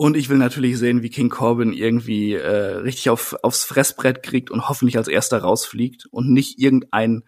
Und 0.00 0.16
ich 0.16 0.28
will 0.28 0.38
natürlich 0.38 0.78
sehen, 0.78 1.02
wie 1.02 1.10
King 1.10 1.28
Corbin 1.28 1.72
irgendwie 1.72 2.34
äh, 2.34 2.76
richtig 2.76 3.10
auf, 3.10 3.34
aufs 3.42 3.64
Fressbrett 3.64 4.22
kriegt 4.22 4.48
und 4.50 4.68
hoffentlich 4.68 4.96
als 4.96 5.08
erster 5.08 5.38
rausfliegt 5.38 6.06
und 6.12 6.32
nicht 6.32 6.60
irgendeinen 6.60 7.24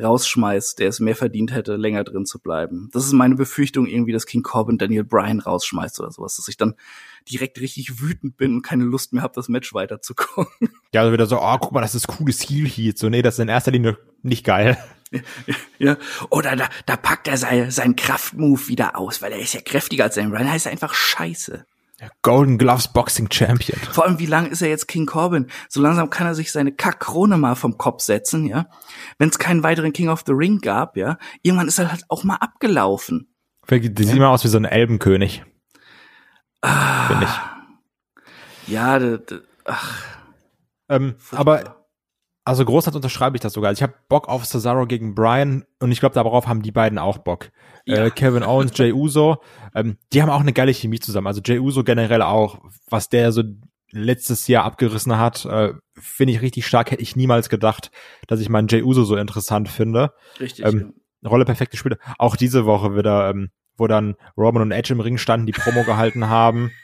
rausschmeißt, 0.00 0.78
der 0.78 0.88
es 0.88 1.00
mehr 1.00 1.16
verdient 1.16 1.52
hätte, 1.52 1.74
länger 1.76 2.04
drin 2.04 2.24
zu 2.24 2.38
bleiben. 2.40 2.88
Das 2.92 3.04
ist 3.04 3.12
meine 3.12 3.34
Befürchtung 3.34 3.86
irgendwie, 3.86 4.12
dass 4.12 4.26
King 4.26 4.42
Corbin 4.42 4.78
Daniel 4.78 5.02
Bryan 5.04 5.40
rausschmeißt 5.40 5.98
oder 6.00 6.12
sowas, 6.12 6.36
dass 6.36 6.46
ich 6.46 6.56
dann 6.56 6.74
direkt 7.30 7.60
richtig 7.60 8.00
wütend 8.00 8.36
bin 8.36 8.54
und 8.56 8.62
keine 8.62 8.84
Lust 8.84 9.12
mehr 9.12 9.22
habe, 9.22 9.34
das 9.34 9.48
Match 9.48 9.72
weiter 9.74 10.00
zu 10.00 10.14
gucken. 10.14 10.70
Ja, 10.94 11.00
also 11.00 11.12
wieder 11.14 11.24
so, 11.24 11.40
oh, 11.40 11.56
guck 11.58 11.72
mal, 11.72 11.80
das 11.80 11.94
ist 11.94 12.06
cooles 12.06 12.42
Heel 12.42 12.68
Heat. 12.68 12.98
So, 12.98 13.08
nee, 13.08 13.22
das 13.22 13.34
ist 13.34 13.38
in 13.38 13.48
erster 13.48 13.70
Linie 13.70 13.96
nicht 14.22 14.44
geil. 14.44 14.76
ja. 15.78 15.96
Oder 16.28 16.54
da, 16.54 16.68
da 16.84 16.96
packt 16.96 17.28
er 17.28 17.38
sein, 17.38 17.70
seinen 17.70 17.96
Kraftmove 17.96 18.68
wieder 18.68 18.98
aus, 18.98 19.22
weil 19.22 19.32
er 19.32 19.38
ist 19.38 19.54
ja 19.54 19.62
kräftiger 19.62 20.04
als 20.04 20.16
Daniel 20.16 20.34
Bryan. 20.34 20.48
Er 20.48 20.56
ist 20.56 20.66
einfach 20.66 20.92
scheiße. 20.92 21.64
Golden 22.22 22.58
Gloves 22.58 22.88
Boxing 22.88 23.30
Champion. 23.30 23.78
Vor 23.78 24.04
allem, 24.04 24.18
wie 24.18 24.26
lang 24.26 24.46
ist 24.46 24.60
er 24.60 24.68
jetzt 24.68 24.88
King 24.88 25.06
Corbin? 25.06 25.46
So 25.68 25.80
langsam 25.80 26.10
kann 26.10 26.26
er 26.26 26.34
sich 26.34 26.50
seine 26.50 26.72
Kackkrone 26.72 27.36
mal 27.38 27.54
vom 27.54 27.78
Kopf 27.78 28.02
setzen, 28.02 28.46
ja. 28.46 28.66
Wenn 29.18 29.28
es 29.28 29.38
keinen 29.38 29.62
weiteren 29.62 29.92
King 29.92 30.08
of 30.08 30.24
the 30.26 30.32
Ring 30.32 30.58
gab, 30.60 30.96
ja, 30.96 31.16
irgendwann 31.42 31.68
ist 31.68 31.78
er 31.78 31.92
halt 31.92 32.04
auch 32.08 32.24
mal 32.24 32.36
abgelaufen. 32.36 33.28
Die 33.70 34.04
sieht 34.04 34.16
immer 34.16 34.30
aus 34.30 34.42
wie 34.42 34.48
so 34.48 34.58
ein 34.58 34.64
Elbenkönig. 34.64 35.44
Finde 36.64 37.24
ich. 37.26 38.72
Ja, 38.72 38.98
d- 38.98 39.18
d- 39.18 39.40
ach, 39.64 40.04
Ähm, 40.88 41.14
aber 41.32 41.86
also 42.44 42.64
großartig 42.64 42.96
unterschreibe 42.96 43.36
ich 43.36 43.40
das 43.40 43.52
sogar. 43.52 43.68
Also 43.68 43.78
ich 43.78 43.82
habe 43.82 43.94
Bock 44.08 44.28
auf 44.28 44.44
Cesaro 44.46 44.86
gegen 44.86 45.14
Brian 45.14 45.64
und 45.80 45.92
ich 45.92 46.00
glaube, 46.00 46.14
darauf 46.14 46.46
haben 46.46 46.62
die 46.62 46.72
beiden 46.72 46.98
auch 46.98 47.18
Bock. 47.18 47.50
Ja. 47.86 48.04
Äh, 48.06 48.10
Kevin 48.10 48.42
Owens, 48.42 48.76
Jay 48.76 48.92
Uso, 48.92 49.38
ähm, 49.74 49.96
die 50.12 50.22
haben 50.22 50.30
auch 50.30 50.40
eine 50.40 50.52
geile 50.52 50.72
Chemie 50.72 51.00
zusammen. 51.00 51.26
Also 51.26 51.40
Jay 51.44 51.58
Uso 51.58 51.84
generell 51.84 52.22
auch, 52.22 52.58
was 52.88 53.08
der 53.08 53.32
so 53.32 53.42
letztes 53.90 54.46
Jahr 54.48 54.64
abgerissen 54.64 55.18
hat, 55.18 55.44
äh, 55.44 55.72
finde 55.98 56.32
ich 56.32 56.40
richtig 56.42 56.66
stark. 56.66 56.90
Hätte 56.90 57.02
ich 57.02 57.14
niemals 57.16 57.48
gedacht, 57.48 57.90
dass 58.26 58.40
ich 58.40 58.48
meinen 58.48 58.68
Jay 58.68 58.82
Uso 58.82 59.04
so 59.04 59.16
interessant 59.16 59.68
finde. 59.68 60.12
richtig. 60.40 60.64
Ähm, 60.64 60.94
Rolle 61.24 61.44
perfekte 61.44 61.76
Spiele. 61.76 61.98
Auch 62.18 62.34
diese 62.34 62.64
Woche 62.64 62.96
wieder, 62.96 63.30
ähm, 63.30 63.50
wo 63.82 63.86
dann 63.88 64.14
Roman 64.38 64.62
und 64.62 64.70
Edge 64.72 64.92
im 64.94 65.00
Ring 65.00 65.18
standen, 65.18 65.46
die 65.46 65.52
Promo 65.52 65.82
gehalten 65.84 66.28
haben. 66.28 66.70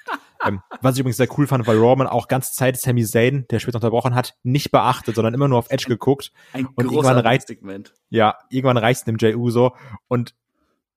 Ähm, 0.46 0.60
was 0.82 0.94
ich 0.94 1.00
übrigens 1.00 1.16
sehr 1.16 1.26
cool 1.36 1.48
fand, 1.48 1.66
weil 1.66 1.76
Roman 1.76 2.06
auch 2.06 2.28
ganze 2.28 2.52
Zeit 2.52 2.78
Sami 2.78 3.04
Zayn, 3.04 3.44
der 3.50 3.58
später 3.58 3.78
unterbrochen 3.78 4.14
hat, 4.14 4.36
nicht 4.44 4.70
beachtet, 4.70 5.16
sondern 5.16 5.34
immer 5.34 5.48
nur 5.48 5.58
auf 5.58 5.68
Edge 5.68 5.86
geguckt. 5.88 6.30
Ein 6.52 6.68
und 6.76 6.84
irgendwann 6.84 7.18
reizt- 7.18 7.48
Segment. 7.48 7.92
Ja, 8.08 8.36
irgendwann 8.48 8.76
reißt 8.76 9.04
dem 9.08 9.16
Jay 9.18 9.34
Uso 9.34 9.74
und 10.06 10.36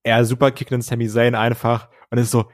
er 0.04 0.26
super 0.26 0.52
kickt 0.52 0.70
den 0.70 0.84
Sami 0.84 1.08
Zayn 1.10 1.34
einfach 1.34 1.90
und 2.12 2.20
ist 2.20 2.30
so, 2.30 2.52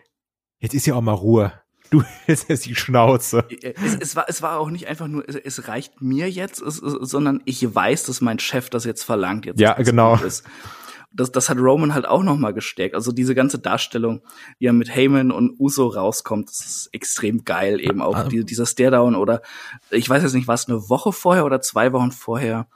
jetzt 0.60 0.74
ist 0.74 0.86
ja 0.86 0.96
auch 0.96 1.02
mal 1.02 1.12
Ruhe. 1.12 1.52
Du, 1.90 2.04
jetzt 2.28 2.50
ist 2.50 2.66
die 2.66 2.76
Schnauze. 2.76 3.46
Es, 3.62 3.96
es, 4.00 4.16
war, 4.16 4.24
es 4.30 4.42
war 4.42 4.58
auch 4.58 4.70
nicht 4.70 4.88
einfach 4.88 5.08
nur, 5.08 5.28
es, 5.28 5.36
es 5.36 5.68
reicht 5.68 6.02
mir 6.02 6.30
jetzt, 6.30 6.62
es, 6.62 6.82
es, 6.82 6.94
sondern 7.10 7.42
ich 7.44 7.76
weiß, 7.76 8.06
dass 8.06 8.22
mein 8.22 8.40
Chef 8.40 8.70
das 8.70 8.86
jetzt 8.86 9.04
verlangt. 9.04 9.46
Jetzt, 9.46 9.60
Ja, 9.60 9.76
es 9.78 9.86
genau. 9.86 10.16
Ist. 10.16 10.46
Das, 11.12 11.32
das 11.32 11.50
hat 11.50 11.58
Roman 11.58 11.94
halt 11.94 12.06
auch 12.06 12.22
noch 12.24 12.38
mal 12.38 12.54
gestärkt. 12.54 12.94
Also 12.94 13.12
diese 13.12 13.34
ganze 13.34 13.60
Darstellung, 13.60 14.22
wie 14.60 14.66
er 14.68 14.74
mit 14.74 14.94
Heyman 14.94 15.32
und 15.32 15.60
Uso 15.60 15.88
rauskommt, 15.88 16.50
das 16.50 16.60
ist 16.60 16.90
extrem 16.94 17.44
geil. 17.46 17.80
Eben 17.80 18.02
auch 18.02 18.16
Ah. 18.16 18.24
die, 18.26 18.44
dieser 18.46 18.66
Staredown 18.66 19.16
oder 19.16 19.42
ich 19.90 20.08
weiß 20.10 20.22
jetzt 20.24 20.34
nicht, 20.34 20.48
was 20.48 20.68
eine 20.68 20.90
Woche 20.90 21.14
vorher 21.14 21.46
oder 21.46 21.62
zwei 21.62 21.94
Wochen 21.94 22.12
vorher, 22.12 22.68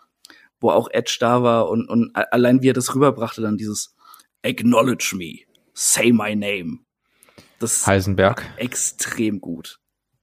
wo 0.59 0.71
auch 0.71 0.89
Edge 0.91 1.17
da 1.19 1.43
war 1.43 1.69
und, 1.69 1.87
und 1.89 2.15
allein 2.15 2.61
wie 2.61 2.69
er 2.69 2.73
das 2.73 2.95
rüberbrachte, 2.95 3.41
dann 3.41 3.57
dieses 3.57 3.95
Acknowledge 4.43 5.13
me, 5.15 5.39
say 5.73 6.11
my 6.11 6.35
name. 6.35 6.79
Das 7.59 7.77
ist 7.77 7.87
Heisenberg. 7.87 8.43
extrem 8.57 9.39
gut. 9.41 9.79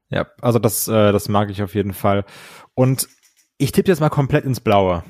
Ja, 0.09 0.27
also 0.41 0.59
das, 0.59 0.89
äh, 0.89 1.13
das 1.13 1.29
mag 1.29 1.51
ich 1.51 1.63
auf 1.63 1.75
jeden 1.75 1.93
Fall. 1.93 2.25
Und 2.75 3.09
ich 3.59 3.71
tippe 3.73 3.91
jetzt 3.91 4.01
mal 4.01 4.09
komplett 4.09 4.45
ins 4.45 4.61
Blaue. 4.61 5.05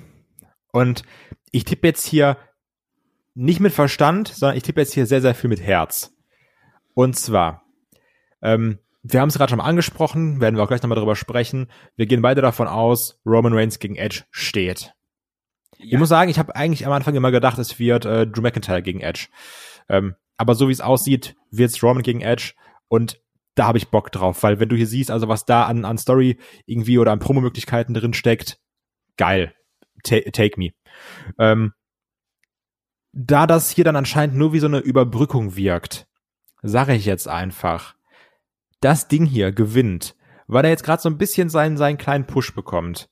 Und 0.72 1.04
ich 1.52 1.64
tippe 1.64 1.86
jetzt 1.86 2.04
hier 2.04 2.36
nicht 3.38 3.60
mit 3.60 3.72
Verstand, 3.72 4.28
sondern 4.28 4.56
ich 4.56 4.64
tippe 4.64 4.80
jetzt 4.80 4.94
hier 4.94 5.06
sehr, 5.06 5.20
sehr 5.20 5.34
viel 5.34 5.48
mit 5.48 5.60
Herz. 5.60 6.12
Und 6.94 7.16
zwar, 7.16 7.62
ähm, 8.42 8.80
wir 9.04 9.20
haben 9.20 9.28
es 9.28 9.36
gerade 9.38 9.50
schon 9.50 9.58
mal 9.58 9.64
angesprochen, 9.64 10.40
werden 10.40 10.56
wir 10.56 10.64
auch 10.64 10.68
gleich 10.68 10.82
nochmal 10.82 10.98
drüber 10.98 11.14
sprechen. 11.14 11.70
Wir 11.94 12.06
gehen 12.06 12.20
beide 12.20 12.42
davon 12.42 12.66
aus, 12.66 13.20
Roman 13.24 13.52
Reigns 13.52 13.78
gegen 13.78 13.94
Edge 13.94 14.24
steht. 14.32 14.92
Ich 15.78 15.96
muss 15.96 16.08
sagen, 16.08 16.30
ich 16.30 16.40
habe 16.40 16.56
eigentlich 16.56 16.84
am 16.84 16.92
Anfang 16.92 17.14
immer 17.14 17.30
gedacht, 17.30 17.58
es 17.58 17.78
wird 17.78 18.04
äh, 18.04 18.26
Drew 18.26 18.42
McIntyre 18.42 18.82
gegen 18.82 19.00
Edge. 19.00 19.28
Ähm, 19.88 20.16
aber 20.36 20.56
so 20.56 20.66
wie 20.66 20.72
es 20.72 20.80
aussieht, 20.80 21.36
wird's 21.52 21.80
Roman 21.80 22.02
gegen 22.02 22.22
Edge 22.22 22.54
und 22.88 23.20
da 23.54 23.68
habe 23.68 23.78
ich 23.78 23.88
Bock 23.88 24.10
drauf, 24.10 24.42
weil 24.42 24.58
wenn 24.58 24.68
du 24.68 24.74
hier 24.74 24.88
siehst, 24.88 25.12
also 25.12 25.28
was 25.28 25.44
da 25.44 25.66
an, 25.66 25.84
an 25.84 25.98
Story 25.98 26.38
irgendwie 26.66 26.98
oder 26.98 27.12
an 27.12 27.20
Promomöglichkeiten 27.20 27.94
drin 27.94 28.14
steckt, 28.14 28.58
geil. 29.16 29.54
Ta 30.02 30.16
take 30.32 30.58
me. 30.58 30.70
Ähm, 31.38 31.72
da 33.18 33.48
das 33.48 33.70
hier 33.70 33.82
dann 33.84 33.96
anscheinend 33.96 34.36
nur 34.36 34.52
wie 34.52 34.60
so 34.60 34.68
eine 34.68 34.78
Überbrückung 34.78 35.56
wirkt, 35.56 36.06
sage 36.62 36.94
ich 36.94 37.04
jetzt 37.04 37.26
einfach, 37.26 37.96
das 38.80 39.08
Ding 39.08 39.26
hier 39.26 39.50
gewinnt, 39.50 40.14
weil 40.46 40.64
er 40.64 40.70
jetzt 40.70 40.84
gerade 40.84 41.02
so 41.02 41.08
ein 41.08 41.18
bisschen 41.18 41.48
seinen, 41.48 41.76
seinen 41.76 41.98
kleinen 41.98 42.26
Push 42.26 42.54
bekommt. 42.54 43.10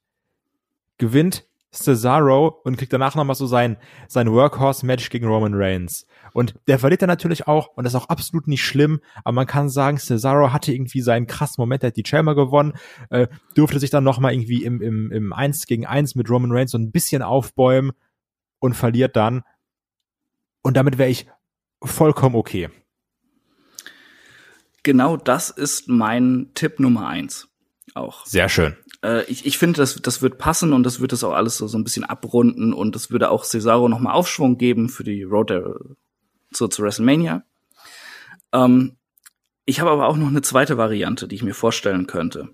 Gewinnt 0.99 1.45
Cesaro 1.73 2.61
und 2.63 2.79
kriegt 2.79 2.93
danach 2.93 3.17
nochmal 3.17 3.35
so 3.35 3.47
sein, 3.47 3.77
sein 4.07 4.31
Workhorse-Match 4.31 5.11
gegen 5.11 5.27
Roman 5.27 5.55
Reigns. 5.55 6.07
Und 6.33 6.55
der 6.69 6.79
verliert 6.79 7.03
dann 7.03 7.09
natürlich 7.09 7.49
auch, 7.49 7.77
und 7.77 7.83
das 7.85 7.93
ist 7.93 8.01
auch 8.01 8.09
absolut 8.09 8.47
nicht 8.47 8.65
schlimm, 8.65 9.01
aber 9.25 9.35
man 9.35 9.47
kann 9.47 9.69
sagen, 9.69 9.99
Cesaro 9.99 10.53
hatte 10.53 10.73
irgendwie 10.73 11.01
seinen 11.01 11.27
krassen 11.27 11.61
Moment, 11.61 11.83
der 11.83 11.89
hat 11.89 11.97
die 11.97 12.07
Chamber 12.07 12.37
gewonnen, 12.37 12.75
äh, 13.11 13.27
durfte 13.55 13.81
sich 13.81 13.91
dann 13.91 14.05
nochmal 14.05 14.33
irgendwie 14.33 14.63
im, 14.63 14.81
im, 14.81 15.11
im 15.11 15.33
1 15.33 15.67
gegen 15.67 15.85
1 15.85 16.15
mit 16.15 16.31
Roman 16.31 16.53
Reigns 16.53 16.71
so 16.71 16.79
ein 16.79 16.93
bisschen 16.93 17.23
aufbäumen 17.23 17.91
und 18.61 18.75
verliert 18.75 19.17
dann. 19.17 19.43
Und 20.67 20.77
damit 20.77 20.99
wäre 20.99 21.09
ich 21.09 21.29
vollkommen 21.81 22.35
okay. 22.35 22.71
Genau 24.83 25.17
das 25.17 25.49
ist 25.51 25.87
mein 25.87 26.51
Tipp 26.55 26.81
Nummer 26.81 27.07
eins. 27.07 27.47
Auch. 27.95 28.27
Sehr 28.27 28.49
schön. 28.49 28.77
Äh, 29.01 29.23
ich 29.27 29.47
ich 29.47 29.59
finde, 29.59 29.77
das, 29.77 29.95
das 30.03 30.23
wird 30.23 30.39
passen 30.39 30.73
und 30.73 30.83
das 30.83 30.99
wird 30.99 31.13
das 31.13 31.23
auch 31.23 31.35
alles 31.35 31.57
so, 31.57 31.69
so 31.69 31.79
ein 31.79 31.85
bisschen 31.85 32.03
abrunden 32.03 32.73
und 32.73 32.97
das 32.97 33.13
würde 33.13 33.31
auch 33.31 33.45
Cesaro 33.45 33.89
nochmal 33.89 34.15
Aufschwung 34.15 34.59
geben 34.59 34.89
für 34.89 35.05
die 35.05 35.23
Road 35.23 35.53
zu, 36.53 36.67
zu 36.67 36.83
WrestleMania. 36.83 37.45
Ähm, 38.53 38.97
ich 39.67 39.79
habe 39.79 39.93
aber 39.93 40.09
auch 40.09 40.17
noch 40.17 40.27
eine 40.27 40.43
zweite 40.43 40.77
Variante, 40.77 41.29
die 41.29 41.37
ich 41.37 41.45
mir 41.45 41.55
vorstellen 41.55 42.09
könnte. 42.09 42.49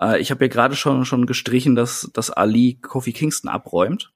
Äh, 0.00 0.18
ich 0.18 0.30
habe 0.30 0.46
ja 0.46 0.48
gerade 0.48 0.76
schon, 0.76 1.04
schon 1.04 1.26
gestrichen, 1.26 1.74
dass, 1.74 2.10
dass 2.14 2.30
Ali 2.30 2.78
Kofi 2.80 3.12
Kingston 3.12 3.50
abräumt. 3.50 4.13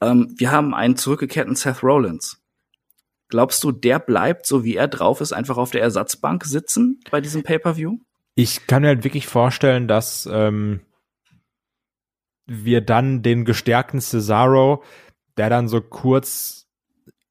Ähm, 0.00 0.34
wir 0.36 0.52
haben 0.52 0.74
einen 0.74 0.96
zurückgekehrten 0.96 1.54
Seth 1.54 1.82
Rollins. 1.82 2.42
Glaubst 3.28 3.64
du, 3.64 3.72
der 3.72 3.98
bleibt, 3.98 4.46
so 4.46 4.64
wie 4.64 4.76
er 4.76 4.88
drauf 4.88 5.20
ist, 5.20 5.32
einfach 5.32 5.56
auf 5.56 5.70
der 5.70 5.82
Ersatzbank 5.82 6.44
sitzen 6.44 7.00
bei 7.10 7.20
diesem 7.20 7.42
Pay-Per-View? 7.42 7.98
Ich 8.36 8.66
kann 8.66 8.82
mir 8.82 8.88
halt 8.88 9.04
wirklich 9.04 9.26
vorstellen, 9.26 9.88
dass 9.88 10.28
ähm, 10.30 10.80
wir 12.46 12.82
dann 12.82 13.22
den 13.22 13.44
gestärkten 13.44 14.00
Cesaro, 14.00 14.84
der 15.36 15.50
dann 15.50 15.68
so 15.68 15.80
kurz 15.80 16.66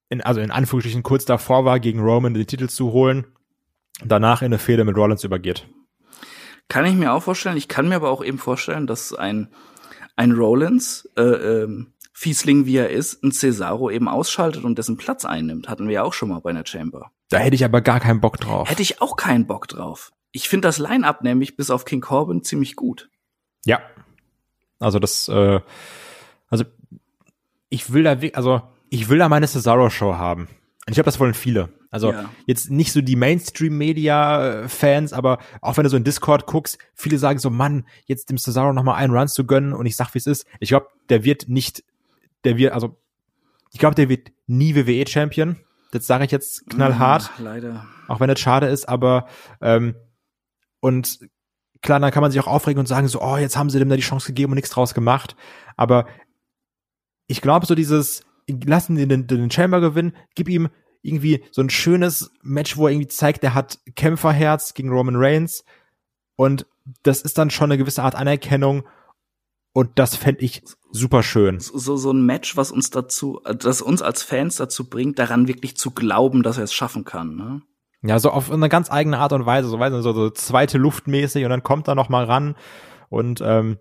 in, 0.09 0.21
also 0.21 0.41
in 0.41 0.51
Anführungsstrichen 0.51 1.03
kurz 1.03 1.25
davor 1.25 1.65
war, 1.65 1.79
gegen 1.79 1.99
Roman 1.99 2.33
den 2.33 2.47
Titel 2.47 2.67
zu 2.67 2.91
holen, 2.91 3.25
danach 4.03 4.41
in 4.41 4.47
eine 4.47 4.59
Fehde 4.59 4.83
mit 4.83 4.97
Rollins 4.97 5.23
übergeht. 5.23 5.67
Kann 6.67 6.85
ich 6.85 6.95
mir 6.95 7.13
auch 7.13 7.23
vorstellen. 7.23 7.57
Ich 7.57 7.67
kann 7.67 7.87
mir 7.87 7.95
aber 7.95 8.09
auch 8.09 8.23
eben 8.23 8.37
vorstellen, 8.37 8.87
dass 8.87 9.13
ein, 9.13 9.49
ein 10.15 10.31
Rollins, 10.31 11.09
äh, 11.15 11.21
ähm, 11.21 11.93
Fiesling 12.17 12.65
wie 12.65 12.77
er 12.77 12.91
ist, 12.91 13.21
ein 13.23 13.33
Cesaro 13.33 13.91
eben 13.91 14.07
ausschaltet 14.07 14.63
und 14.63 14.77
dessen 14.77 14.95
Platz 14.95 15.25
einnimmt. 15.25 15.67
Hatten 15.67 15.87
wir 15.87 15.95
ja 15.95 16.03
auch 16.03 16.13
schon 16.13 16.29
mal 16.29 16.39
bei 16.39 16.49
einer 16.49 16.65
Chamber. 16.65 17.11
Da 17.29 17.39
hätte 17.39 17.55
ich 17.55 17.65
aber 17.65 17.81
gar 17.81 17.99
keinen 17.99 18.21
Bock 18.21 18.39
drauf. 18.39 18.69
Hätte 18.69 18.81
ich 18.81 19.01
auch 19.01 19.17
keinen 19.17 19.47
Bock 19.47 19.67
drauf. 19.67 20.13
Ich 20.31 20.47
finde 20.47 20.69
das 20.69 20.79
Line-Up 20.79 21.23
nämlich 21.23 21.57
bis 21.57 21.69
auf 21.69 21.83
King 21.83 21.99
Corbin 21.99 22.41
ziemlich 22.41 22.77
gut. 22.77 23.09
Ja. 23.65 23.81
Also 24.79 24.99
das, 24.99 25.27
äh, 25.27 25.59
also 26.47 26.63
ich 27.67 27.91
will 27.91 28.03
da, 28.03 28.17
also 28.33 28.61
ich 28.89 29.09
will 29.09 29.17
da 29.17 29.27
meine 29.27 29.47
Cesaro-Show 29.47 30.15
haben. 30.15 30.43
Und 30.43 30.91
ich 30.91 30.93
glaube, 30.93 31.05
das 31.05 31.19
wollen 31.19 31.33
viele. 31.33 31.69
Also 31.91 32.13
ja. 32.13 32.29
jetzt 32.45 32.71
nicht 32.71 32.93
so 32.93 33.01
die 33.01 33.17
Mainstream-Media-Fans, 33.17 35.11
aber 35.11 35.39
auch 35.61 35.75
wenn 35.75 35.83
du 35.83 35.89
so 35.89 35.97
in 35.97 36.05
Discord 36.05 36.45
guckst, 36.45 36.77
viele 36.93 37.17
sagen 37.17 37.39
so, 37.39 37.49
Mann, 37.49 37.85
jetzt 38.05 38.29
dem 38.29 38.37
Cesaro 38.37 38.71
noch 38.71 38.83
mal 38.83 38.95
einen 38.95 39.13
Run 39.13 39.27
zu 39.27 39.45
gönnen 39.45 39.73
und 39.73 39.85
ich 39.85 39.97
sag, 39.97 40.13
wie 40.13 40.19
es 40.19 40.27
ist. 40.27 40.45
Ich 40.61 40.69
glaube, 40.69 40.87
der 41.09 41.25
wird 41.25 41.49
nicht, 41.49 41.83
der 42.45 42.57
wird, 42.57 42.73
also 42.73 42.97
ich 43.71 43.79
glaube, 43.79 43.95
der 43.95 44.09
wird 44.09 44.31
nie 44.47 44.75
WWE-Champion. 44.75 45.57
Das 45.91 46.07
sage 46.07 46.25
ich 46.25 46.31
jetzt 46.31 46.69
knallhart. 46.69 47.31
Ja, 47.37 47.43
leider. 47.43 47.85
Auch 48.07 48.19
wenn 48.19 48.27
das 48.27 48.39
schade 48.39 48.67
ist, 48.67 48.87
aber 48.87 49.27
ähm, 49.61 49.95
und 50.79 51.19
klar, 51.81 51.99
dann 51.99 52.11
kann 52.11 52.21
man 52.21 52.31
sich 52.31 52.39
auch 52.39 52.47
aufregen 52.47 52.79
und 52.79 52.87
sagen 52.87 53.07
so, 53.07 53.21
oh, 53.21 53.37
jetzt 53.37 53.57
haben 53.57 53.69
sie 53.69 53.79
dem 53.79 53.89
da 53.89 53.95
die 53.95 54.01
Chance 54.01 54.27
gegeben 54.27 54.51
und 54.51 54.55
nichts 54.55 54.71
draus 54.71 54.93
gemacht. 54.93 55.35
Aber 55.77 56.07
ich 57.27 57.41
glaube, 57.41 57.65
so 57.65 57.75
dieses, 57.75 58.23
lassen 58.47 58.95
den, 58.95 59.09
den, 59.09 59.27
den 59.27 59.51
Chamber 59.51 59.81
gewinnen, 59.81 60.15
gib 60.35 60.49
ihm 60.49 60.69
irgendwie 61.01 61.43
so 61.51 61.61
ein 61.61 61.69
schönes 61.69 62.31
Match, 62.41 62.77
wo 62.77 62.87
er 62.87 62.93
irgendwie 62.93 63.07
zeigt, 63.07 63.43
der 63.43 63.53
hat 63.53 63.79
Kämpferherz 63.95 64.73
gegen 64.73 64.89
Roman 64.89 65.15
Reigns 65.15 65.63
und 66.35 66.65
das 67.03 67.21
ist 67.21 67.37
dann 67.37 67.49
schon 67.49 67.71
eine 67.71 67.77
gewisse 67.77 68.03
Art 68.03 68.15
Anerkennung 68.15 68.83
und 69.75 69.99
das 69.99 70.15
fände 70.15 70.39
ich 70.39 70.63
super 70.91 71.21
schön. 71.21 71.59
So, 71.59 71.97
so 71.97 72.13
ein 72.13 72.25
Match, 72.25 72.55
was 72.55 72.71
uns 72.71 72.91
dazu, 72.91 73.41
das 73.43 73.81
uns 73.81 74.01
als 74.01 74.23
Fans 74.23 74.55
dazu 74.55 74.89
bringt, 74.89 75.19
daran 75.19 75.49
wirklich 75.49 75.75
zu 75.75 75.91
glauben, 75.91 76.43
dass 76.43 76.57
er 76.57 76.63
es 76.63 76.73
schaffen 76.73 77.03
kann, 77.03 77.35
ne? 77.35 77.61
Ja, 78.01 78.17
so 78.19 78.29
auf 78.29 78.49
eine 78.49 78.69
ganz 78.69 78.89
eigene 78.89 79.17
Art 79.17 79.33
und 79.33 79.45
Weise, 79.45 79.67
so, 79.67 79.77
weiß 79.77 79.91
nicht, 79.91 80.03
so, 80.03 80.13
so 80.13 80.29
zweite 80.29 80.77
Luftmäßig 80.77 81.43
und 81.43 81.49
dann 81.49 81.61
kommt 81.61 81.89
er 81.89 81.95
noch 81.95 82.07
mal 82.07 82.23
ran 82.23 82.55
und 83.09 83.41
ähm, 83.43 83.77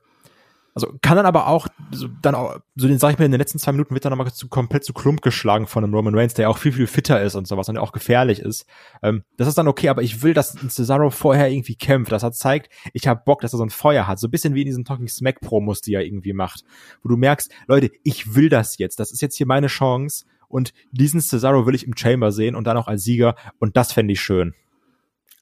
also 0.75 0.93
kann 1.03 1.17
dann 1.17 1.27
aber 1.27 1.47
auch 1.47 1.69
so, 1.93 2.09
dann 2.21 2.35
auch, 2.35 2.59
so 2.75 2.89
den 2.89 2.99
sag 2.99 3.13
ich 3.13 3.19
mir, 3.19 3.25
in 3.25 3.31
den 3.31 3.39
letzten 3.39 3.61
zwei 3.61 3.71
Minuten 3.71 3.95
wird 3.95 4.05
dann 4.05 4.11
nochmal 4.11 4.33
zu, 4.33 4.49
komplett 4.49 4.85
zu 4.85 4.93
Klump 4.93 5.23
geschlagen 5.23 5.69
von 5.69 5.85
einem 5.85 5.95
Roman 5.95 6.17
Reigns, 6.17 6.35
der 6.35 6.45
ja 6.45 6.49
auch 6.49 6.59
viel, 6.59 6.73
viel 6.73 6.89
fitter 6.89 7.23
ist 7.23 7.37
und 7.37 7.47
sowas 7.47 7.69
und 7.69 7.77
der 7.77 7.83
auch 7.83 7.93
gefährlich 7.93 8.41
ist. 8.41 8.67
Ähm, 9.01 9.23
das 9.37 9.47
ist 9.47 9.57
dann 9.57 9.69
okay, 9.69 9.89
aber 9.89 10.03
ich 10.03 10.23
will, 10.23 10.35
dass 10.35 10.57
Cesaro 10.69 11.11
vorher 11.11 11.49
irgendwie 11.49 11.77
kämpft, 11.77 12.11
dass 12.11 12.25
er 12.25 12.33
zeigt, 12.33 12.73
ich 12.93 13.07
habe 13.07 13.23
Bock, 13.25 13.41
dass 13.41 13.55
er 13.55 13.59
so 13.59 13.65
ein 13.65 13.71
Feuer 13.71 14.09
hat. 14.09 14.19
So 14.19 14.27
ein 14.27 14.33
bisschen 14.33 14.55
wie 14.55 14.63
in 14.63 14.67
diesen 14.67 14.85
Talking 14.85 15.09
Smack 15.09 15.41
Promos, 15.41 15.81
die 15.81 15.95
er 15.95 16.05
irgendwie 16.05 16.33
macht. 16.33 16.65
Wo 17.03 17.09
du 17.09 17.17
merkst, 17.17 17.53
Leute, 17.69 17.93
ich 18.03 18.35
will 18.35 18.49
das 18.49 18.77
jetzt. 18.79 18.99
Das 18.99 19.13
ist 19.13 19.23
jetzt 19.23 19.37
hier 19.37 19.47
meine 19.47 19.69
Chance. 19.69 20.25
Und 20.49 20.73
diesen 20.91 21.21
Cesaro 21.21 21.67
will 21.67 21.75
ich 21.75 21.87
im 21.87 21.97
Chamber 21.97 22.33
sehen 22.33 22.57
und 22.57 22.65
dann 22.65 22.77
auch 22.77 22.89
als 22.89 23.05
Sieger. 23.05 23.37
Und 23.59 23.77
das 23.77 23.93
fände 23.93 24.13
ich 24.13 24.21
schön. 24.21 24.55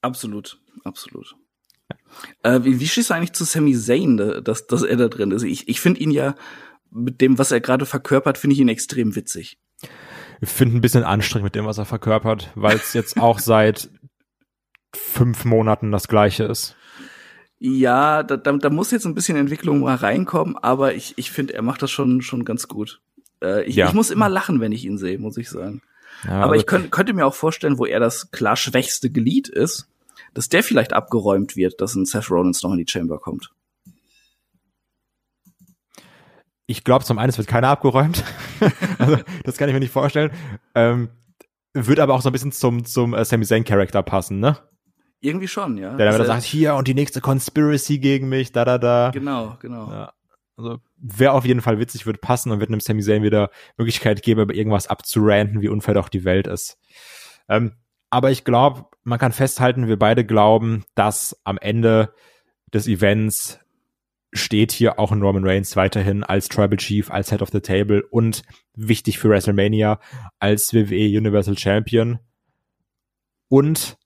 Absolut, 0.03 0.61
absolut. 0.85 1.37
Äh, 2.43 2.61
wie, 2.63 2.81
wie 2.81 2.89
stehst 2.89 3.11
du 3.11 3.15
eigentlich 3.15 3.33
zu 3.33 3.45
Sami 3.45 3.75
Zayn, 3.75 4.17
dass, 4.17 4.67
dass 4.67 4.83
er 4.83 4.97
da 4.97 5.09
drin 5.09 5.31
ist? 5.31 5.43
Ich, 5.43 5.69
ich 5.69 5.81
finde 5.81 6.01
ihn 6.01 6.11
ja, 6.11 6.35
mit 6.91 7.21
dem, 7.21 7.39
was 7.39 7.51
er 7.53 7.61
gerade 7.61 7.87
verkörpert, 7.87 8.39
finde 8.39 8.55
ich 8.55 8.61
ihn 8.61 8.69
extrem 8.69 9.17
witzig. 9.17 9.59
Ich 10.41 10.49
finde 10.49 10.77
ein 10.77 10.81
bisschen 10.81 11.05
anstrengend 11.05 11.45
mit 11.45 11.55
dem, 11.55 11.67
was 11.67 11.79
er 11.79 11.85
verkörpert, 11.85 12.51
weil 12.55 12.77
es 12.77 12.93
jetzt 12.93 13.17
auch 13.17 13.39
seit 13.39 13.91
fünf 14.95 15.45
Monaten 15.45 15.93
das 15.93 16.09
gleiche 16.09 16.45
ist. 16.45 16.77
Ja, 17.59 18.25
da, 18.25 18.37
da, 18.37 18.53
da 18.53 18.71
muss 18.71 18.91
jetzt 18.91 19.07
ein 19.07 19.15
bisschen 19.15 19.37
Entwicklung 19.37 19.81
mal 19.81 19.95
reinkommen, 19.95 20.57
aber 20.59 20.95
ich, 20.95 21.17
ich 21.17 21.31
finde, 21.31 21.55
er 21.55 21.63
macht 21.63 21.81
das 21.81 21.93
schon, 21.93 22.21
schon 22.21 22.45
ganz 22.45 22.67
gut. 22.67 23.01
Äh, 23.41 23.65
ich, 23.65 23.77
ja. 23.77 23.87
ich 23.87 23.95
muss 23.95 24.11
immer 24.11 24.29
lachen, 24.29 24.61
wenn 24.61 24.73
ich 24.73 24.85
ihn 24.85 24.99
sehe, 24.99 25.19
muss 25.19 25.37
ich 25.37 25.49
sagen. 25.49 25.81
Ja, 26.25 26.31
aber 26.33 26.53
also 26.53 26.55
ich 26.57 26.67
könnt, 26.67 26.91
könnte 26.91 27.13
mir 27.13 27.25
auch 27.25 27.35
vorstellen, 27.35 27.79
wo 27.79 27.87
er 27.87 28.01
das 28.01 28.33
klar 28.33 28.57
schwächste 28.57 29.11
Glied 29.11 29.49
ist, 29.49 29.89
dass 30.35 30.49
der 30.49 30.63
vielleicht 30.63 30.93
abgeräumt 30.93 31.57
wird, 31.57 31.81
dass 31.81 31.95
ein 31.95 32.07
Seth 32.07 32.31
Rollins 32.31 32.63
noch 32.63 32.73
in 32.73 32.79
die 32.79 32.91
Chamber 32.91 33.19
kommt. 33.19 33.51
Ich 36.67 36.85
glaube, 36.85 37.05
zum 37.05 37.19
einen, 37.19 37.29
es 37.29 37.39
wird 37.39 37.49
keiner 37.49 37.69
abgeräumt. 37.69 38.25
also, 38.99 39.19
das 39.45 39.57
kann 39.57 39.69
ich 39.69 39.75
mir 39.75 39.81
nicht 39.81 39.93
vorstellen. 39.93 40.31
Ähm, 40.75 41.11
wird 41.75 42.01
aber 42.01 42.15
auch 42.15 42.23
so 42.23 42.29
ein 42.29 42.33
bisschen 42.33 42.53
zum, 42.53 42.85
zum 42.85 43.15
äh, 43.15 43.25
Sami 43.25 43.45
Zayn 43.45 43.65
Charakter 43.65 44.03
passen, 44.03 44.41
ne? 44.41 44.59
Irgendwie 45.21 45.49
schon, 45.49 45.77
ja. 45.77 45.97
Der 45.97 46.07
dann 46.07 46.21
also, 46.21 46.25
sagt, 46.25 46.43
hier 46.43 46.75
und 46.75 46.89
die 46.89 46.95
nächste 46.95 47.21
Conspiracy 47.21 47.99
gegen 47.99 48.29
mich, 48.29 48.53
da, 48.53 48.65
da, 48.65 48.79
da. 48.79 49.11
Genau, 49.13 49.57
genau. 49.61 49.91
Ja. 49.91 50.13
Also, 50.57 50.79
wäre 50.97 51.33
auf 51.33 51.45
jeden 51.45 51.61
Fall 51.61 51.79
witzig, 51.79 52.07
wird 52.07 52.21
passen 52.21 52.51
und 52.53 52.61
wird 52.61 52.71
einem 52.71 52.81
Sami 52.81 53.03
Zayn 53.03 53.23
wieder 53.23 53.51
Möglichkeit 53.77 54.23
geben, 54.23 54.41
über 54.41 54.55
irgendwas 54.55 54.87
abzuranten, 54.87 55.61
wie 55.61 55.69
unfair 55.69 55.95
doch 55.95 56.09
die 56.09 56.25
Welt 56.25 56.47
ist. 56.47 56.79
Ähm, 57.49 57.73
aber 58.11 58.31
ich 58.31 58.45
glaube, 58.45 58.87
man 59.05 59.19
kann 59.19 59.33
festhalten, 59.33 59.89
wir 59.89 59.99
beide 59.99 60.25
glauben, 60.25 60.85
dass 60.95 61.39
am 61.45 61.59
Ende 61.59 62.15
des 62.73 62.87
Events 62.87 63.59
steht 64.33 64.73
hier 64.73 64.99
auch 64.99 65.13
ein 65.13 65.23
Roman 65.23 65.47
Reigns 65.47 65.77
weiterhin 65.77 66.25
als 66.25 66.49
Tribal 66.49 66.79
Chief, 66.79 67.11
als 67.11 67.31
Head 67.31 67.43
of 67.43 67.51
the 67.51 67.61
Table 67.61 68.03
und 68.11 68.43
wichtig 68.75 69.19
für 69.19 69.29
WrestleMania 69.29 70.01
als 70.39 70.73
WWE 70.73 71.19
Universal 71.19 71.59
Champion. 71.59 72.19
Und 73.49 73.99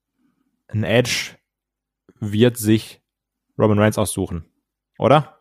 ein 0.68 0.82
Edge 0.82 1.36
wird 2.18 2.56
sich 2.56 3.00
Roman 3.56 3.78
Reigns 3.78 3.98
aussuchen, 3.98 4.46
oder? 4.98 5.40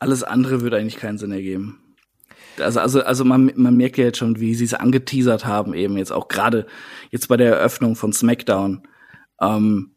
Alles 0.00 0.24
andere 0.24 0.62
würde 0.62 0.76
eigentlich 0.76 0.96
keinen 0.96 1.18
Sinn 1.18 1.30
ergeben. 1.30 1.89
Also, 2.60 2.80
also, 2.80 3.02
also 3.02 3.24
man, 3.24 3.52
man 3.56 3.76
merkt 3.76 3.98
ja 3.98 4.04
jetzt 4.04 4.18
schon, 4.18 4.40
wie 4.40 4.54
sie 4.54 4.64
es 4.64 4.74
angeteasert 4.74 5.44
haben, 5.46 5.74
eben 5.74 5.96
jetzt 5.96 6.12
auch 6.12 6.28
gerade 6.28 6.66
jetzt 7.10 7.28
bei 7.28 7.36
der 7.36 7.56
Eröffnung 7.56 7.96
von 7.96 8.12
SmackDown. 8.12 8.82
Ähm, 9.40 9.94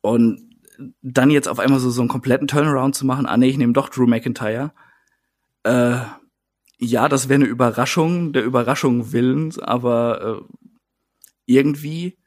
und 0.00 0.50
dann 1.02 1.30
jetzt 1.30 1.48
auf 1.48 1.58
einmal 1.58 1.80
so, 1.80 1.90
so 1.90 2.00
einen 2.00 2.08
kompletten 2.08 2.48
Turnaround 2.48 2.94
zu 2.94 3.06
machen, 3.06 3.26
ah 3.26 3.36
nee, 3.36 3.48
ich 3.48 3.58
nehme 3.58 3.72
doch 3.72 3.88
Drew 3.88 4.06
McIntyre. 4.06 4.72
Äh, 5.62 5.98
ja, 6.78 7.08
das 7.08 7.28
wäre 7.28 7.40
eine 7.40 7.50
Überraschung, 7.50 8.32
der 8.32 8.44
Überraschung 8.44 9.12
willens, 9.12 9.58
aber 9.58 10.40
äh, 10.40 10.54
irgendwie 11.44 12.18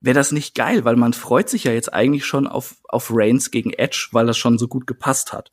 wäre 0.00 0.14
das 0.14 0.32
nicht 0.32 0.54
geil, 0.54 0.84
weil 0.84 0.96
man 0.96 1.12
freut 1.12 1.48
sich 1.48 1.64
ja 1.64 1.72
jetzt 1.72 1.92
eigentlich 1.92 2.24
schon 2.24 2.46
auf, 2.46 2.76
auf 2.84 3.10
Reigns 3.12 3.50
gegen 3.50 3.70
Edge, 3.70 4.08
weil 4.12 4.26
das 4.26 4.38
schon 4.38 4.58
so 4.58 4.68
gut 4.68 4.86
gepasst 4.86 5.32
hat, 5.32 5.52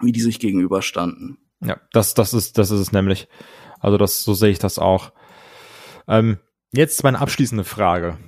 wie 0.00 0.12
die 0.12 0.20
sich 0.20 0.40
gegenüberstanden. 0.40 1.38
Ja, 1.60 1.80
das, 1.92 2.14
das 2.14 2.34
ist, 2.34 2.58
das 2.58 2.70
ist 2.70 2.80
es 2.80 2.92
nämlich. 2.92 3.28
Also 3.80 3.98
das, 3.98 4.22
so 4.22 4.34
sehe 4.34 4.50
ich 4.50 4.58
das 4.58 4.78
auch. 4.78 5.12
Ähm, 6.08 6.38
jetzt 6.72 7.02
meine 7.04 7.20
abschließende 7.20 7.64
Frage, 7.64 8.18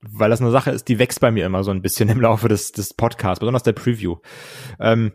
weil 0.00 0.30
das 0.30 0.40
eine 0.40 0.50
Sache 0.50 0.70
ist, 0.70 0.88
die 0.88 0.98
wächst 0.98 1.20
bei 1.20 1.30
mir 1.30 1.46
immer 1.46 1.64
so 1.64 1.70
ein 1.70 1.82
bisschen 1.82 2.08
im 2.10 2.20
Laufe 2.20 2.48
des, 2.48 2.72
des 2.72 2.94
Podcasts, 2.94 3.40
besonders 3.40 3.62
der 3.62 3.72
Preview. 3.72 4.16
Ähm, 4.80 5.12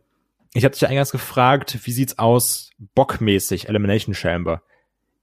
ich 0.53 0.66
habe 0.66 0.74
dich 0.74 0.82
ja 0.82 0.89
eingangs 0.89 1.12
gefragt, 1.12 1.80
wie 1.84 1.91
sieht's 1.91 2.20
aus 2.20 2.72
bockmäßig 2.95 3.70
Elimination 3.70 4.14
Chamber? 4.14 4.62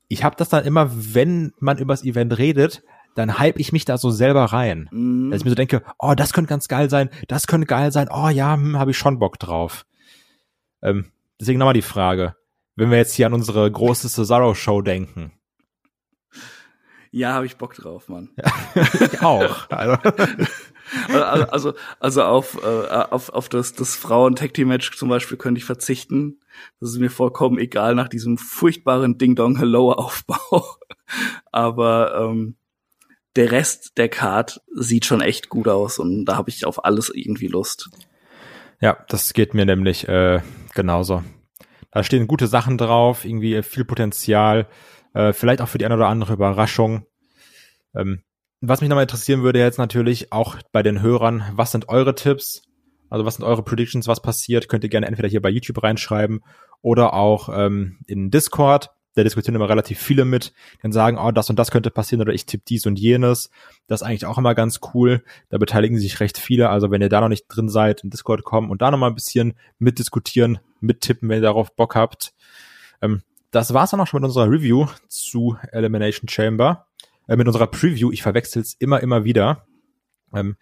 Ich 0.08 0.24
habe 0.24 0.36
das 0.36 0.48
dann 0.48 0.64
immer, 0.64 0.90
wenn 0.90 1.52
man 1.58 1.76
übers 1.76 2.02
Event 2.02 2.38
redet, 2.38 2.82
dann 3.14 3.38
hype 3.38 3.58
ich 3.58 3.72
mich 3.72 3.84
da 3.84 3.98
so 3.98 4.10
selber 4.10 4.44
rein. 4.44 4.88
Mhm. 4.90 5.30
Dass 5.30 5.40
ich 5.40 5.44
mir 5.44 5.50
so 5.50 5.56
denke, 5.56 5.82
oh, 5.98 6.14
das 6.16 6.32
könnte 6.32 6.48
ganz 6.48 6.68
geil 6.68 6.88
sein, 6.88 7.10
das 7.26 7.46
könnte 7.46 7.66
geil 7.66 7.92
sein, 7.92 8.08
oh 8.10 8.28
ja, 8.28 8.54
hm, 8.54 8.78
habe 8.78 8.92
ich 8.92 8.98
schon 8.98 9.18
Bock 9.18 9.38
drauf. 9.38 9.84
Ähm, 10.82 11.10
Deswegen 11.40 11.58
nochmal 11.58 11.74
die 11.74 11.82
Frage, 11.82 12.36
wenn 12.76 12.90
wir 12.90 12.98
jetzt 12.98 13.14
hier 13.14 13.26
an 13.26 13.34
unsere 13.34 13.70
große 13.70 14.08
Cesaro-Show 14.08 14.82
denken. 14.82 15.32
Ja, 17.10 17.32
habe 17.32 17.46
ich 17.46 17.56
Bock 17.56 17.74
drauf, 17.74 18.08
Mann. 18.08 18.30
ich 19.00 19.22
auch. 19.22 19.68
Also, 21.06 21.22
also, 21.22 21.44
also, 21.50 21.74
also 22.00 22.22
auf, 22.22 22.62
äh, 22.62 22.86
auf, 22.88 23.28
auf 23.28 23.50
das, 23.50 23.74
das 23.74 23.94
Frauen-Tag-Team-Match 23.94 24.96
zum 24.96 25.10
Beispiel 25.10 25.36
könnte 25.36 25.58
ich 25.58 25.66
verzichten. 25.66 26.40
Das 26.80 26.90
ist 26.90 26.98
mir 26.98 27.10
vollkommen 27.10 27.58
egal 27.58 27.94
nach 27.94 28.08
diesem 28.08 28.38
furchtbaren 28.38 29.18
Ding-Dong-Hello-Aufbau. 29.18 30.78
Aber 31.52 32.14
ähm, 32.18 32.56
der 33.36 33.52
Rest 33.52 33.98
der 33.98 34.08
Card 34.08 34.62
sieht 34.74 35.04
schon 35.04 35.20
echt 35.20 35.48
gut 35.48 35.68
aus 35.68 35.98
und 35.98 36.24
da 36.24 36.36
habe 36.36 36.48
ich 36.48 36.64
auf 36.64 36.84
alles 36.84 37.10
irgendwie 37.10 37.48
Lust. 37.48 37.90
Ja, 38.80 39.04
das 39.08 39.32
geht 39.32 39.54
mir 39.54 39.66
nämlich 39.66 40.08
äh, 40.08 40.40
genauso. 40.74 41.22
Da 41.90 42.04
stehen 42.04 42.26
gute 42.26 42.46
Sachen 42.46 42.78
drauf, 42.78 43.24
irgendwie 43.24 43.62
viel 43.62 43.84
Potenzial, 43.84 44.68
äh, 45.14 45.32
vielleicht 45.32 45.60
auch 45.60 45.68
für 45.68 45.78
die 45.78 45.86
eine 45.86 45.96
oder 45.96 46.08
andere 46.08 46.34
Überraschung. 46.34 47.06
Ähm, 47.94 48.22
was 48.60 48.80
mich 48.80 48.90
nochmal 48.90 49.04
interessieren 49.04 49.42
würde 49.42 49.60
jetzt 49.60 49.78
natürlich 49.78 50.32
auch 50.32 50.56
bei 50.72 50.82
den 50.82 51.00
Hörern, 51.00 51.44
was 51.52 51.72
sind 51.72 51.88
eure 51.88 52.14
Tipps? 52.14 52.62
Also 53.10 53.24
was 53.24 53.36
sind 53.36 53.44
eure 53.44 53.62
Predictions, 53.62 54.06
was 54.06 54.20
passiert? 54.20 54.68
Könnt 54.68 54.84
ihr 54.84 54.90
gerne 54.90 55.06
entweder 55.06 55.28
hier 55.28 55.40
bei 55.40 55.48
YouTube 55.48 55.82
reinschreiben 55.82 56.40
oder 56.82 57.14
auch 57.14 57.48
ähm, 57.52 57.98
in 58.06 58.30
Discord. 58.30 58.90
Da 59.18 59.24
diskutieren 59.24 59.54
immer 59.54 59.68
relativ 59.68 59.98
viele 59.98 60.24
mit, 60.24 60.52
dann 60.82 60.92
sagen, 60.92 61.18
oh, 61.18 61.30
das 61.30 61.50
und 61.50 61.58
das 61.58 61.70
könnte 61.70 61.90
passieren 61.90 62.22
oder 62.22 62.32
ich 62.32 62.46
tippe 62.46 62.64
dies 62.66 62.86
und 62.86 62.98
jenes. 62.98 63.50
Das 63.86 64.00
ist 64.00 64.06
eigentlich 64.06 64.26
auch 64.26 64.38
immer 64.38 64.54
ganz 64.54 64.80
cool. 64.94 65.22
Da 65.50 65.58
beteiligen 65.58 65.98
sich 65.98 66.20
recht 66.20 66.38
viele. 66.38 66.70
Also 66.70 66.90
wenn 66.90 67.02
ihr 67.02 67.08
da 67.08 67.20
noch 67.20 67.28
nicht 67.28 67.46
drin 67.48 67.68
seid, 67.68 68.02
in 68.02 68.10
Discord 68.10 68.44
kommen 68.44 68.70
und 68.70 68.82
da 68.82 68.90
noch 68.90 68.98
mal 68.98 69.08
ein 69.08 69.14
bisschen 69.14 69.54
mitdiskutieren, 69.78 70.58
mittippen, 70.80 71.28
wenn 71.28 71.38
ihr 71.38 71.42
darauf 71.42 71.74
Bock 71.74 71.94
habt. 71.94 72.32
Ähm, 73.02 73.22
das 73.50 73.72
war's 73.74 73.90
dann 73.90 74.00
auch 74.00 74.06
schon 74.06 74.20
mit 74.20 74.28
unserer 74.28 74.50
Review 74.50 74.86
zu 75.08 75.56
Elimination 75.72 76.28
Chamber. 76.28 76.86
Äh, 77.28 77.36
mit 77.36 77.46
unserer 77.46 77.66
Preview. 77.66 78.10
Ich 78.10 78.22
verwechsel 78.22 78.62
es 78.62 78.74
immer, 78.74 79.00
immer 79.00 79.24
wieder. 79.24 79.66
Ähm, 80.34 80.56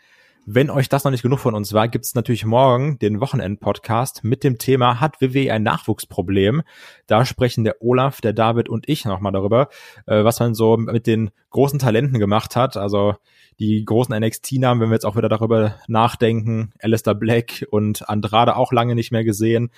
wenn 0.48 0.70
euch 0.70 0.88
das 0.88 1.02
noch 1.02 1.10
nicht 1.10 1.24
genug 1.24 1.40
von 1.40 1.56
uns 1.56 1.72
war, 1.72 1.88
gibt 1.88 2.04
es 2.04 2.14
natürlich 2.14 2.46
morgen 2.46 3.00
den 3.00 3.20
Wochenend-Podcast 3.20 4.22
mit 4.22 4.44
dem 4.44 4.58
Thema 4.58 5.00
Hat 5.00 5.20
WWE 5.20 5.52
ein 5.52 5.64
Nachwuchsproblem? 5.64 6.62
Da 7.08 7.24
sprechen 7.24 7.64
der 7.64 7.82
Olaf, 7.82 8.20
der 8.20 8.32
David 8.32 8.68
und 8.68 8.88
ich 8.88 9.04
nochmal 9.04 9.32
darüber, 9.32 9.68
äh, 10.06 10.22
was 10.22 10.38
man 10.38 10.54
so 10.54 10.76
mit 10.76 11.08
den 11.08 11.30
großen 11.50 11.80
Talenten 11.80 12.20
gemacht 12.20 12.54
hat. 12.54 12.76
Also 12.76 13.16
die 13.58 13.84
großen 13.84 14.16
NXT-Namen, 14.16 14.80
wenn 14.80 14.90
wir 14.90 14.94
jetzt 14.94 15.04
auch 15.04 15.16
wieder 15.16 15.28
darüber 15.28 15.74
nachdenken, 15.88 16.72
Alistair 16.80 17.16
Black 17.16 17.66
und 17.72 18.08
Andrade 18.08 18.54
auch 18.54 18.70
lange 18.70 18.94
nicht 18.94 19.10
mehr 19.10 19.24
gesehen 19.24 19.70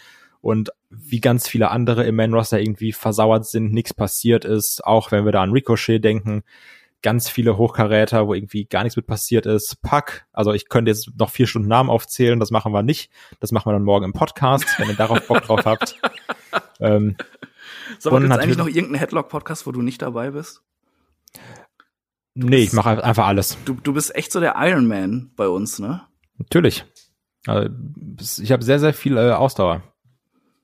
und 0.43 0.71
wie 0.91 1.21
ganz 1.21 1.49
viele 1.49 1.71
andere 1.71 2.05
im 2.05 2.17
Main-Roster 2.17 2.61
irgendwie 2.61 2.93
versauert 2.93 3.47
sind, 3.47 3.73
nichts 3.73 3.95
passiert 3.95 4.45
ist, 4.45 4.85
auch 4.85 5.13
wenn 5.13 5.25
wir 5.25 5.33
da 5.33 5.43
an 5.43 5.53
Ricochet 5.53 6.05
denken, 6.05 6.43
ganz 7.03 7.29
viele 7.29 7.57
Hochkaräter, 7.57 8.27
wo 8.27 8.35
irgendwie 8.35 8.65
gar 8.65 8.83
nichts 8.83 8.97
mit 8.97 9.07
passiert 9.07 9.47
ist. 9.47 9.81
Pack, 9.83 10.27
also 10.33 10.53
ich 10.53 10.69
könnte 10.69 10.91
jetzt 10.91 11.11
noch 11.19 11.31
vier 11.31 11.47
Stunden 11.47 11.69
Namen 11.69 11.91
aufzählen, 11.91 12.41
das 12.41 12.51
machen 12.51 12.73
wir 12.73 12.83
nicht. 12.83 13.11
Das 13.41 13.53
machen 13.53 13.69
wir 13.69 13.73
dann 13.73 13.85
morgen 13.85 14.05
im 14.05 14.13
Podcast, 14.13 14.67
wenn 14.79 14.89
ihr 14.89 14.97
darauf 14.97 15.27
Bock 15.27 15.43
drauf 15.43 15.65
habt. 15.65 16.01
Ähm, 16.81 17.17
Sag 17.99 18.13
mal, 18.13 18.21
gibt's 18.21 18.39
eigentlich 18.39 18.57
noch 18.57 18.69
irgendeinen 18.69 19.01
Headlock-Podcast, 19.01 19.67
wo 19.67 19.73
du 19.73 19.83
nicht 19.83 20.01
dabei 20.01 20.31
bist? 20.31 20.63
Du 22.35 22.47
nee, 22.47 22.59
bist, 22.59 22.69
ich 22.69 22.73
mache 22.73 23.03
einfach 23.03 23.27
alles. 23.27 23.59
Du, 23.65 23.75
du 23.75 23.93
bist 23.93 24.15
echt 24.15 24.31
so 24.31 24.39
der 24.39 24.55
Iron 24.59 24.87
Man 24.87 25.33
bei 25.35 25.49
uns, 25.49 25.81
ne? 25.81 26.03
Natürlich. 26.39 26.85
Also, 27.47 27.69
ich 28.41 28.53
habe 28.53 28.63
sehr, 28.63 28.79
sehr 28.79 28.95
viel 28.95 29.17
äh, 29.17 29.33
Ausdauer. 29.33 29.83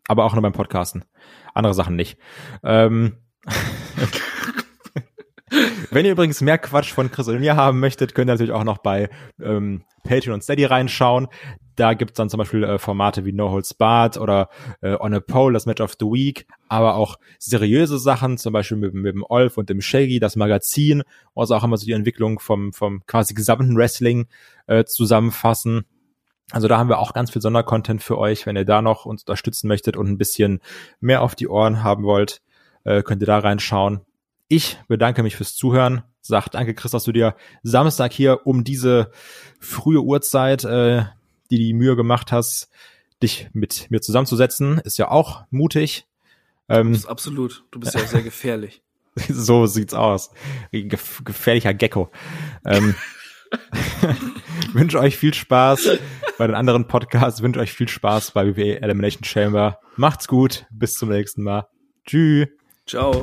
Aber 0.07 0.25
auch 0.25 0.35
nur 0.35 0.43
beim 0.43 0.53
Podcasten. 0.53 1.05
Andere 1.53 1.75
Sachen 1.75 1.97
nicht. 1.97 2.17
Ähm, 2.63 3.17
Wenn 5.95 6.05
ihr 6.07 6.11
übrigens 6.11 6.41
mehr 6.41 6.59
Quatsch 6.59 6.93
von 6.93 7.09
Chris 7.09 7.29
und 7.29 7.39
mir 7.39 7.55
haben 7.55 7.79
möchtet, 7.79 8.17
könnt 8.17 8.29
ihr 8.29 8.33
natürlich 8.33 8.53
auch 8.53 8.65
noch 8.65 8.79
bei 8.79 9.11
ähm, 9.41 9.85
Patreon 10.03 10.35
und 10.35 10.43
Steady 10.43 10.65
reinschauen. 10.65 11.29
Da 11.77 11.95
gibt's 11.95 12.17
dann 12.17 12.29
zum 12.29 12.39
Beispiel 12.39 12.65
äh, 12.65 12.81
Formate 12.81 13.25
wie 13.25 13.33
No 13.33 13.53
Holds 13.53 13.75
Barred 13.75 14.19
oder 14.19 14.49
äh, 14.81 14.97
On 14.99 15.15
a 15.15 15.21
Pole, 15.21 15.53
das 15.53 15.67
Match 15.67 15.81
of 15.81 15.95
the 16.01 16.07
Week, 16.07 16.49
aber 16.69 16.97
auch 16.97 17.15
seriöse 17.39 18.01
Sachen, 18.01 18.39
zum 18.39 18.53
Beispiel 18.53 18.77
mit, 18.77 18.93
mit 18.93 19.15
dem 19.15 19.23
Olf 19.23 19.57
und 19.57 19.71
dem 19.71 19.81
Shaggy, 19.81 20.19
das 20.19 20.35
Magazin, 20.35 21.05
also 21.37 21.55
auch 21.55 21.63
immer 21.63 21.77
so 21.77 21.87
die 21.87 21.93
Entwicklung 21.93 22.41
vom, 22.41 22.73
vom 22.73 23.07
quasi 23.07 23.33
gesamten 23.33 23.77
Wrestling 23.77 24.27
äh, 24.67 24.83
zusammenfassen. 24.83 25.85
Also 26.51 26.67
da 26.67 26.77
haben 26.77 26.89
wir 26.89 26.99
auch 26.99 27.13
ganz 27.13 27.31
viel 27.31 27.41
Sondercontent 27.41 28.03
für 28.03 28.19
euch. 28.19 28.47
Wenn 28.47 28.57
ihr 28.57 28.65
da 28.65 28.83
noch 28.83 29.07
uns 29.07 29.23
unterstützen 29.23 29.69
möchtet 29.69 29.97
und 29.97 30.09
ein 30.09 30.19
bisschen 30.19 30.59
mehr 30.99 31.23
auf 31.23 31.37
die 31.37 31.47
Ohren 31.47 31.85
haben 31.85 32.03
wollt, 32.03 32.43
äh, 32.83 33.05
könnt 33.05 33.23
ihr 33.23 33.27
da 33.27 33.39
reinschauen. 33.39 34.01
Ich 34.49 34.79
bedanke 34.89 35.23
mich 35.23 35.37
fürs 35.37 35.55
Zuhören. 35.57 36.03
Sag 36.21 36.49
danke, 36.49 36.75
Chris, 36.75 36.93
dass 36.93 37.05
du 37.05 37.13
dir 37.13 37.37
Samstag 37.63 38.13
hier 38.13 38.47
um 38.47 38.65
diese 38.65 39.11
frühe 39.61 40.03
Uhrzeit 40.03 40.65
äh, 40.65 41.05
die 41.51 41.59
die 41.59 41.75
Mühe 41.75 41.97
gemacht 41.97 42.33
hast, 42.33 42.69
dich 43.23 43.49
mit 43.53 43.91
mir 43.91 44.01
zusammenzusetzen. 44.01 44.79
Ist 44.79 44.99
ja 44.99 45.11
auch 45.11 45.45
mutig. 45.51 46.07
Ähm, 46.69 46.99
absolut. 47.07 47.65
Du 47.71 47.81
bist 47.81 47.95
ja 47.95 48.05
sehr 48.05 48.23
gefährlich. 48.23 48.83
so 49.29 49.67
sieht's 49.67 49.95
aus. 49.95 50.31
Gef 50.73 51.23
gefährlicher 51.25 51.75
Gecko. 51.75 52.11
ähm, 52.65 52.95
wünsche 54.73 54.99
euch 54.99 55.17
viel 55.17 55.35
Spaß 55.35 55.89
bei 56.39 56.47
den 56.47 56.57
anderen 56.57 56.89
Podcasts. 56.89 57.43
Wünsche 57.43 57.61
euch 57.61 57.73
viel 57.73 57.89
Spaß 57.89 58.33
bei 58.33 58.47
WWE 58.47 58.81
Elimination 58.81 59.25
Chamber. 59.25 59.79
Macht's 59.97 60.27
gut. 60.27 60.67
Bis 60.71 60.95
zum 60.95 61.11
nächsten 61.11 61.43
Mal. 61.43 61.69
Tschüss. 62.05 62.49
Ciao. 62.87 63.23